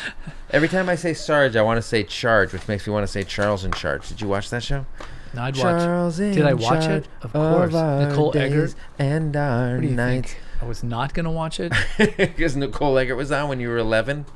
Every 0.50 0.68
time 0.68 0.88
I 0.90 0.94
say 0.96 1.14
Sarge, 1.14 1.56
I 1.56 1.62
want 1.62 1.78
to 1.78 1.82
say 1.82 2.04
Charge, 2.04 2.52
which 2.52 2.68
makes 2.68 2.86
me 2.86 2.92
want 2.92 3.02
to 3.04 3.10
say 3.12 3.24
Charles 3.24 3.64
in 3.64 3.72
Charge. 3.72 4.06
Did 4.08 4.20
you 4.20 4.28
watch 4.28 4.50
that 4.50 4.62
show? 4.62 4.84
No, 5.34 5.42
I'd 5.42 5.56
watch. 5.56 5.62
Charles 5.82 6.20
in 6.20 6.34
Did 6.34 6.44
I 6.44 6.52
watch 6.54 6.84
it? 6.84 7.08
Of 7.22 7.32
course. 7.32 7.74
our 7.74 8.06
Nicole 8.06 8.36
Eggert. 8.36 8.74
and 8.98 9.34
our 9.34 9.72
What 9.76 9.80
do 9.80 9.88
you 9.88 9.94
nights. 9.94 10.32
think? 10.34 10.42
I 10.62 10.64
was 10.66 10.82
not 10.84 11.14
gonna 11.14 11.32
watch 11.32 11.58
it. 11.58 11.72
Because 12.16 12.54
Nicole 12.54 12.96
Eggert 12.98 13.16
was 13.16 13.32
on 13.32 13.48
when 13.48 13.60
you 13.60 13.68
were 13.70 13.78
11 13.78 14.26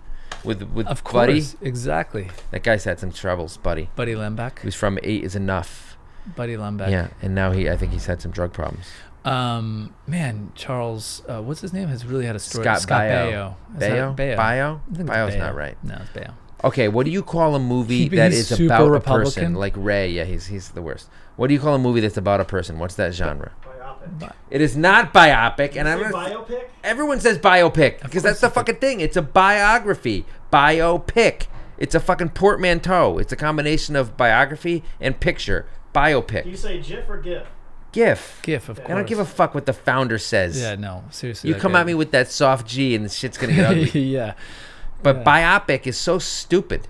with 0.43 0.63
with 0.63 0.87
Of 0.87 1.05
Buddy. 1.05 1.35
course, 1.35 1.57
exactly. 1.61 2.31
That 2.51 2.63
guy's 2.63 2.85
had 2.85 2.99
some 2.99 3.13
troubles, 3.13 3.59
Buddy. 3.59 3.91
Buddy 3.95 4.15
Lembeck. 4.15 4.61
Who's 4.61 4.75
from 4.75 4.99
Eight 5.03 5.23
is 5.23 5.37
Enough. 5.37 5.99
Buddy 6.35 6.57
Lembeck. 6.57 6.91
Yeah, 6.91 7.09
and 7.23 7.35
now 7.35 7.53
he, 7.53 7.69
I 7.71 7.77
think 7.77 7.93
he's 7.93 8.07
had 8.07 8.21
some 8.23 8.31
drug 8.31 8.53
problems. 8.55 8.87
Um, 9.25 9.95
man, 10.07 10.53
Charles, 10.55 11.23
uh, 11.29 11.43
what's 11.43 11.61
his 11.61 11.73
name? 11.73 11.89
Has 11.89 12.07
really 12.07 12.25
had 12.27 12.37
a 12.37 12.39
story. 12.39 12.65
Scott 12.65 12.81
Baio. 12.83 13.31
Baio. 13.31 13.55
Is 13.75 13.79
that 13.81 13.91
Bayo? 13.91 14.15
Baio. 14.17 14.37
Bio? 14.37 14.75
I 14.75 14.97
think 14.97 15.01
it's 15.01 15.11
Bio's 15.11 15.35
Baio. 15.35 15.39
not 15.39 15.55
right. 15.55 15.85
No, 15.85 15.99
it's 16.01 16.11
Baio. 16.11 16.35
Okay, 16.63 16.89
what 16.89 17.07
do 17.07 17.13
you 17.13 17.23
call 17.23 17.55
a 17.55 17.59
movie 17.59 18.09
He- 18.09 18.17
that 18.17 18.33
he's 18.33 18.51
is 18.51 18.61
about 18.61 18.87
a 18.87 18.91
Republican. 18.91 19.25
person? 19.25 19.55
Like 19.55 19.75
Ray, 19.77 20.11
yeah, 20.11 20.25
he's 20.25 20.47
he's 20.47 20.71
the 20.71 20.83
worst. 20.83 21.09
What 21.37 21.47
do 21.49 21.55
you 21.55 21.61
call 21.61 21.75
a 21.75 21.79
movie 21.79 22.01
that's 22.01 22.17
about 22.19 22.41
a 22.41 22.45
person? 22.45 22.79
What's 22.79 22.95
that 22.97 23.15
genre? 23.15 23.53
Biopic. 23.65 24.33
It 24.51 24.61
is 24.61 24.77
not 24.77 25.13
biopic, 25.15 25.77
and 25.77 25.89
I'm 25.89 26.01
biopic? 26.13 26.65
everyone 26.85 27.21
says 27.21 27.39
biopic 27.39 28.03
because 28.03 28.23
that's 28.23 28.41
the 28.41 28.51
fucking 28.51 28.77
thing. 28.77 29.01
It's 29.01 29.17
a 29.17 29.23
biography, 29.23 30.25
biopic. 30.53 31.47
It's 31.79 31.95
a 31.95 32.01
fucking 32.01 32.31
portmanteau. 32.31 33.19
It's 33.19 33.33
a 33.33 33.37
combination 33.37 33.97
of 33.97 34.17
biography 34.19 34.83
and 35.01 35.19
picture. 35.19 35.67
Biopic. 35.95 36.45
Do 36.45 36.51
you 36.51 36.57
say 36.57 36.81
GIF 36.81 37.09
or 37.09 37.17
GIF? 37.19 37.47
GIF. 37.93 38.41
GIF, 38.43 38.69
of 38.69 38.77
course. 38.79 38.91
I 38.91 38.95
don't 38.95 39.07
give 39.07 39.19
a 39.19 39.25
fuck 39.25 39.55
what 39.55 39.67
the 39.67 39.73
founder 39.73 40.19
says. 40.19 40.61
Yeah, 40.61 40.77
no, 40.77 41.05
seriously. 41.11 41.49
you 41.51 41.57
come 41.57 41.73
guy- 41.73 41.81
at 41.81 41.87
me 41.87 41.95
with 41.95 42.11
that 42.13 42.31
soft 42.31 42.67
G, 42.67 42.95
and 42.95 43.05
the 43.05 43.09
shit's 43.09 43.37
gonna 43.39 43.53
get 43.55 43.67
ugly. 43.67 44.01
yeah. 44.01 44.35
But 45.03 45.17
Yeah. 45.19 45.25
biopic 45.25 45.87
is 45.87 45.97
so 45.99 46.19
stupid. 46.19 46.87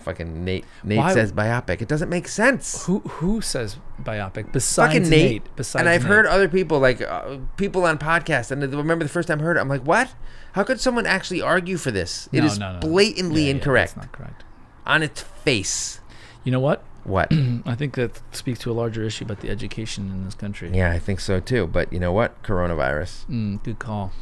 Fucking 0.00 0.44
Nate. 0.44 0.66
Nate 0.82 0.98
Why- 0.98 1.14
says 1.14 1.32
biopic. 1.32 1.80
It 1.80 1.88
doesn't 1.88 2.10
make 2.10 2.28
sense. 2.28 2.84
Who 2.84 2.98
who 3.00 3.40
says 3.40 3.78
biopic 4.02 4.52
besides 4.52 4.92
Fucking 4.92 5.08
Nate. 5.08 5.30
Nate? 5.44 5.56
Besides 5.56 5.80
and 5.80 5.88
I've 5.88 6.02
Nate. 6.02 6.08
heard 6.08 6.26
other 6.26 6.46
people 6.48 6.78
like 6.78 7.00
uh, 7.00 7.38
people 7.56 7.86
on 7.86 7.96
podcasts, 7.96 8.50
and 8.50 8.62
I 8.62 8.66
remember 8.66 9.02
the 9.04 9.08
first 9.10 9.28
time 9.28 9.40
I 9.40 9.44
heard 9.44 9.56
it, 9.56 9.60
I'm 9.60 9.68
like, 9.68 9.80
what? 9.86 10.12
How 10.52 10.62
could 10.62 10.78
someone 10.78 11.06
actually 11.06 11.40
argue 11.40 11.78
for 11.78 11.90
this? 11.90 12.28
It 12.32 12.40
No, 12.40 12.46
is 12.46 12.58
no, 12.58 12.72
no. 12.74 12.80
blatantly 12.80 13.42
Yeah, 13.42 13.46
yeah, 13.48 13.54
incorrect 13.54 13.94
that's 13.94 14.06
not 14.08 14.12
correct. 14.12 14.44
on 14.84 15.02
its 15.02 15.22
face. 15.22 16.00
You 16.42 16.52
know 16.52 16.60
what? 16.60 16.84
What? 17.04 17.28
I 17.66 17.74
think 17.74 17.94
that 17.94 18.20
speaks 18.34 18.58
to 18.60 18.70
a 18.70 18.74
larger 18.74 19.02
issue 19.04 19.24
about 19.24 19.40
the 19.40 19.50
education 19.50 20.10
in 20.10 20.24
this 20.24 20.34
country. 20.34 20.70
yeah, 20.72 20.90
I 20.90 20.98
think 20.98 21.20
so 21.20 21.40
too. 21.40 21.66
But 21.66 21.92
you 21.92 22.00
know 22.00 22.12
what? 22.12 22.42
Coronavirus. 22.42 23.26
Mm, 23.26 23.62
good 23.62 23.78
call. 23.78 24.12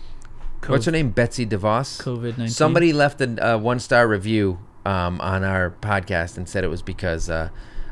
What's 0.66 0.87
her 0.87 0.93
name? 0.93 1.11
Betsy 1.11 1.45
DeVos. 1.47 2.01
COVID 2.03 2.39
nineteen. 2.39 2.49
Somebody 2.49 2.93
left 2.93 3.20
a 3.20 3.55
uh, 3.55 3.59
one 3.59 3.80
star 3.80 4.07
review 4.07 4.59
um, 4.87 5.20
on 5.20 5.43
our 5.45 5.70
podcast 5.80 6.37
and 6.37 6.49
said 6.49 6.62
it 6.64 6.68
was 6.68 6.83
because 6.83 7.28
uh, 7.30 7.49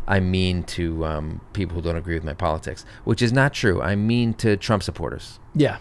I'm 0.07 0.31
mean 0.31 0.63
to 0.65 1.05
um, 1.05 1.41
people 1.53 1.75
who 1.77 1.83
don't 1.83 1.97
agree 1.97 2.15
with 2.15 2.25
my 2.25 2.35
politics, 2.35 2.85
which 3.05 3.23
is 3.23 3.33
not 3.33 3.53
true. 3.55 3.81
I'm 3.83 4.07
mean 4.07 4.35
to 4.35 4.57
Trump 4.57 4.83
supporters, 4.83 5.39
Yeah. 5.55 5.79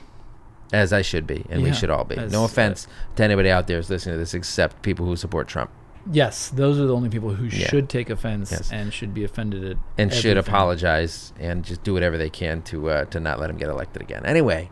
as 0.73 0.91
I 0.93 1.01
should 1.03 1.25
be, 1.27 1.45
and 1.49 1.61
we 1.63 1.73
should 1.73 1.89
all 1.89 2.05
be. 2.05 2.15
no 2.15 2.43
offense 2.43 2.87
to 3.15 3.23
anybody 3.23 3.49
out 3.49 3.67
there 3.67 3.77
who's 3.77 3.89
listening 3.89 4.13
to 4.15 4.19
this, 4.19 4.33
except 4.33 4.81
people 4.81 5.05
who 5.05 5.15
support 5.15 5.47
Trump 5.47 5.69
Yes, 6.11 6.49
those 6.49 6.79
are 6.79 6.85
the 6.87 6.95
only 6.95 7.09
people 7.09 7.33
who 7.33 7.45
Yeah. 7.45 7.67
should 7.67 7.89
take 7.89 8.09
offense 8.09 8.51
Yes. 8.51 8.71
and 8.71 8.93
should 8.93 9.13
be 9.13 9.23
offended 9.23 9.63
at 9.71 9.77
and 9.97 10.13
should 10.13 10.37
apologize 10.37 11.33
and 11.39 11.63
just 11.63 11.83
do 11.83 11.93
whatever 11.93 12.17
they 12.17 12.29
can 12.29 12.61
to 12.63 12.89
uh, 12.89 13.05
to 13.05 13.19
not 13.19 13.39
let 13.39 13.49
him 13.49 13.57
get 13.57 13.69
elected 13.69 14.01
again. 14.01 14.25
Anyway, 14.25 14.69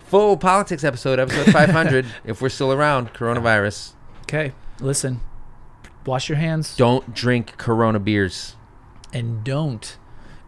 full 0.00 0.36
politics 0.36 0.82
episode, 0.84 1.18
episode 1.18 1.52
500, 1.52 2.06
if 2.24 2.40
we're 2.42 2.48
still 2.48 2.72
around. 2.72 3.12
Coronavirus. 3.14 3.92
Okay, 4.22 4.52
listen. 4.80 5.20
Wash 6.06 6.28
your 6.28 6.36
hands 6.36 6.76
Don't 6.76 7.14
drink 7.14 7.56
Corona 7.56 7.98
beers. 7.98 8.56
and 9.12 9.42
don't. 9.44 9.96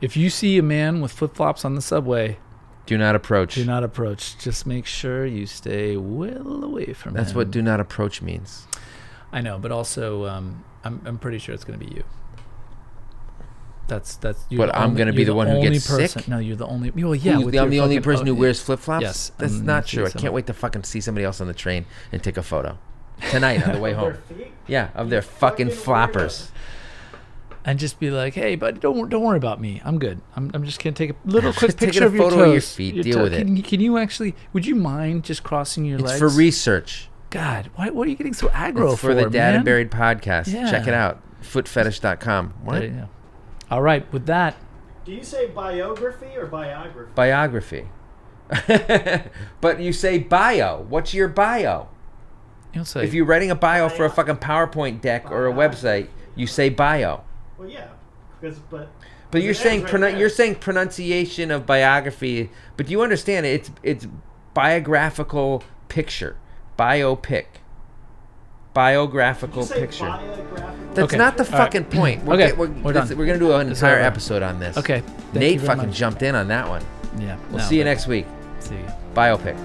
If 0.03 0.17
you 0.17 0.29
see 0.29 0.59
a 0.59 0.63
man 0.63 1.01
with 1.01 1.13
flip 1.13 1.35
flops 1.35 1.65
on 1.65 1.75
the 1.75 1.81
subway, 1.81 2.39
Do 2.85 2.99
not 2.99 3.15
approach. 3.17 3.55
do 3.55 3.65
not 3.65 3.83
approach. 3.83 4.37
Just 4.39 4.67
make 4.67 4.85
sure 4.85 5.25
you 5.25 5.47
stay 5.47 5.97
well 5.97 6.63
away 6.63 6.93
from 6.93 7.15
That's 7.15 7.31
him. 7.31 7.37
what 7.39 7.51
do 7.51 7.63
not 7.63 7.81
approach 7.81 8.21
means. 8.21 8.66
I 9.37 9.43
know, 9.43 9.59
but 9.59 9.71
also, 9.71 10.25
um, 10.27 10.65
I'm 10.83 11.01
I'm 11.05 11.19
pretty 11.19 11.39
sure 11.39 11.55
it's 11.55 11.63
gonna 11.63 11.77
be 11.79 11.95
you. 11.95 12.05
That's 13.87 14.17
that's. 14.17 14.45
You're 14.49 14.67
But 14.67 14.73
the 14.73 14.79
I'm 14.81 14.95
gonna 14.95 15.13
be 15.13 15.19
you're 15.19 15.27
the 15.27 15.35
one 15.35 15.47
who 15.47 15.61
gets 15.63 15.87
person. 15.87 16.09
sick? 16.23 16.29
No, 16.29 16.39
you're 16.39 16.57
the 16.57 16.67
only. 16.67 16.91
Well, 16.91 17.15
yeah, 17.15 17.35
Who's 17.35 17.45
with 17.45 17.53
the, 17.53 17.61
I'm 17.61 17.71
the 17.71 17.81
only 17.81 17.97
fucking- 17.97 18.05
person 18.05 18.27
who 18.27 18.33
oh, 18.33 18.41
wears 18.41 18.61
flip 18.63 18.81
flops. 18.81 19.03
Yes, 19.03 19.33
that's 19.39 19.53
I'm 19.53 19.67
not 19.67 19.85
gonna 19.85 19.85
true. 19.85 20.07
I 20.07 20.11
can't 20.11 20.33
wait 20.33 20.47
to 20.47 20.55
fucking 20.55 20.85
see 20.85 21.01
somebody 21.03 21.25
else 21.25 21.41
on 21.41 21.47
the 21.49 21.55
train 21.55 21.85
and 22.13 22.23
take 22.23 22.37
a 22.37 22.43
photo 22.43 22.79
tonight 23.31 23.63
on 23.67 23.75
the 23.75 23.79
way 23.81 23.93
home. 24.01 24.15
Yeah, 24.67 24.89
of 24.95 25.11
their 25.11 25.23
fucking 25.23 25.69
fucking 25.69 25.83
flappers. 25.85 26.51
and 27.65 27.79
just 27.79 28.01
be 28.01 28.11
like, 28.11 28.33
"Hey, 28.35 28.57
but 28.57 28.81
don't 28.81 29.09
don't 29.11 29.23
worry 29.23 29.37
about 29.37 29.61
me. 29.61 29.83
I'm 29.85 29.99
good. 29.99 30.21
I'm, 30.35 30.51
I'm 30.55 30.65
just 30.65 30.83
gonna 30.83 30.97
take 30.97 31.11
a 31.11 31.15
little 31.27 31.53
quick 31.53 31.73
Just 31.73 31.79
picture 31.79 32.05
a 32.05 32.07
of 32.07 32.15
your 32.15 32.31
photo 32.31 32.43
of 32.45 32.53
your 32.53 32.63
feet. 32.63 32.95
Your 32.95 33.05
Deal 33.05 33.23
with 33.23 33.35
it. 33.35 33.45
Can, 33.45 33.61
can 33.63 33.81
you 33.81 33.99
actually? 33.99 34.35
Would 34.55 34.65
you 34.67 34.75
mind 34.75 35.25
just 35.25 35.43
crossing 35.45 35.85
your 35.85 35.99
It's 35.99 36.09
legs? 36.09 36.23
It's 36.23 36.33
for 36.33 36.37
research. 36.39 37.09
God, 37.37 37.71
why, 37.75 37.91
what 37.91 38.07
are 38.07 38.11
you 38.11 38.17
getting 38.17 38.33
so 38.33 38.49
aggro 38.49 38.93
It's 38.93 39.01
for 39.01 39.15
the 39.15 39.23
Dad 39.29 39.33
man? 39.33 39.55
and 39.57 39.65
Buried 39.65 39.91
podcast. 39.91 40.51
Check 40.71 40.87
it 40.87 40.95
out. 40.95 41.23
Footfetish.com. 41.43 42.55
What? 42.65 42.81
There 42.81 42.85
you 42.85 42.91
go. 42.95 43.09
All 43.71 43.83
right, 43.83 44.11
with 44.13 44.27
that, 44.27 44.57
Do 45.05 45.13
you 45.13 45.23
say 45.23 45.49
biography 45.49 46.37
or 46.37 46.47
biography? 46.47 47.13
Biography. 47.15 47.89
but 49.61 49.81
you 49.81 49.93
say 49.93 50.19
bio. 50.19 50.83
What's 50.89 51.13
your 51.15 51.29
bio? 51.29 51.89
you'll 52.73 52.85
say. 52.85 53.05
If 53.05 53.13
you're 53.15 53.25
writing 53.25 53.51
a 53.51 53.55
bio 53.55 53.89
for 53.89 54.05
a 54.05 54.11
fucking 54.11 54.37
PowerPoint 54.37 55.01
deck 55.01 55.31
or 55.31 55.47
a 55.47 55.53
website, 55.53 56.09
you 56.35 56.47
say 56.47 56.69
bio. 56.69 57.23
Well, 57.59 57.69
yeah, 57.69 57.89
because 58.41 58.59
but. 58.59 58.89
But 59.31 59.43
you're 59.43 59.55
saying 59.55 59.83
right 59.83 59.93
pronou- 59.93 60.01
there. 60.13 60.19
you're 60.19 60.29
saying 60.29 60.57
pronunciation 60.57 61.51
of 61.51 61.67
biography, 61.67 62.51
but 62.77 62.89
you 62.89 63.03
understand 63.03 63.45
it, 63.47 63.51
it's 63.51 63.71
it's 63.83 64.07
biographical 64.55 65.63
picture, 65.89 66.37
biopic, 66.79 67.47
biographical 68.75 69.63
Did 69.63 69.69
you 69.71 69.75
say 69.75 69.81
picture. 69.81 70.05
biographical? 70.07 70.87
That's 70.95 70.99
Okay. 71.13 71.17
not 71.17 71.37
the 71.37 71.45
All 71.45 71.51
right. 71.51 71.59
fucking 71.59 71.85
point. 71.85 72.25
We're, 72.25 72.35
Okay, 72.35 72.53
we're, 72.53 72.69
we're 72.69 72.93
this- 72.93 73.09
done. 73.11 73.19
we're 73.19 73.27
gonna 73.27 73.39
do 73.39 73.53
an 73.53 73.69
entire 73.69 73.99
episode 74.01 74.43
on 74.43 74.59
this. 74.61 74.77
okay, 74.77 75.01
thank 75.01 75.35
Nate 75.35 75.61
fucking 75.61 75.89
much. 75.89 75.97
jumped 75.97 76.23
in 76.23 76.35
on 76.35 76.49
that 76.49 76.69
one. 76.69 76.83
Yeah, 77.19 77.37
We'll 77.51 77.59
no, 77.59 77.65
see 77.65 77.79
you 77.79 77.85
next 77.85 78.07
week. 78.07 78.27
See 78.61 78.75
you. 78.75 78.85
Biopic. 79.15 79.57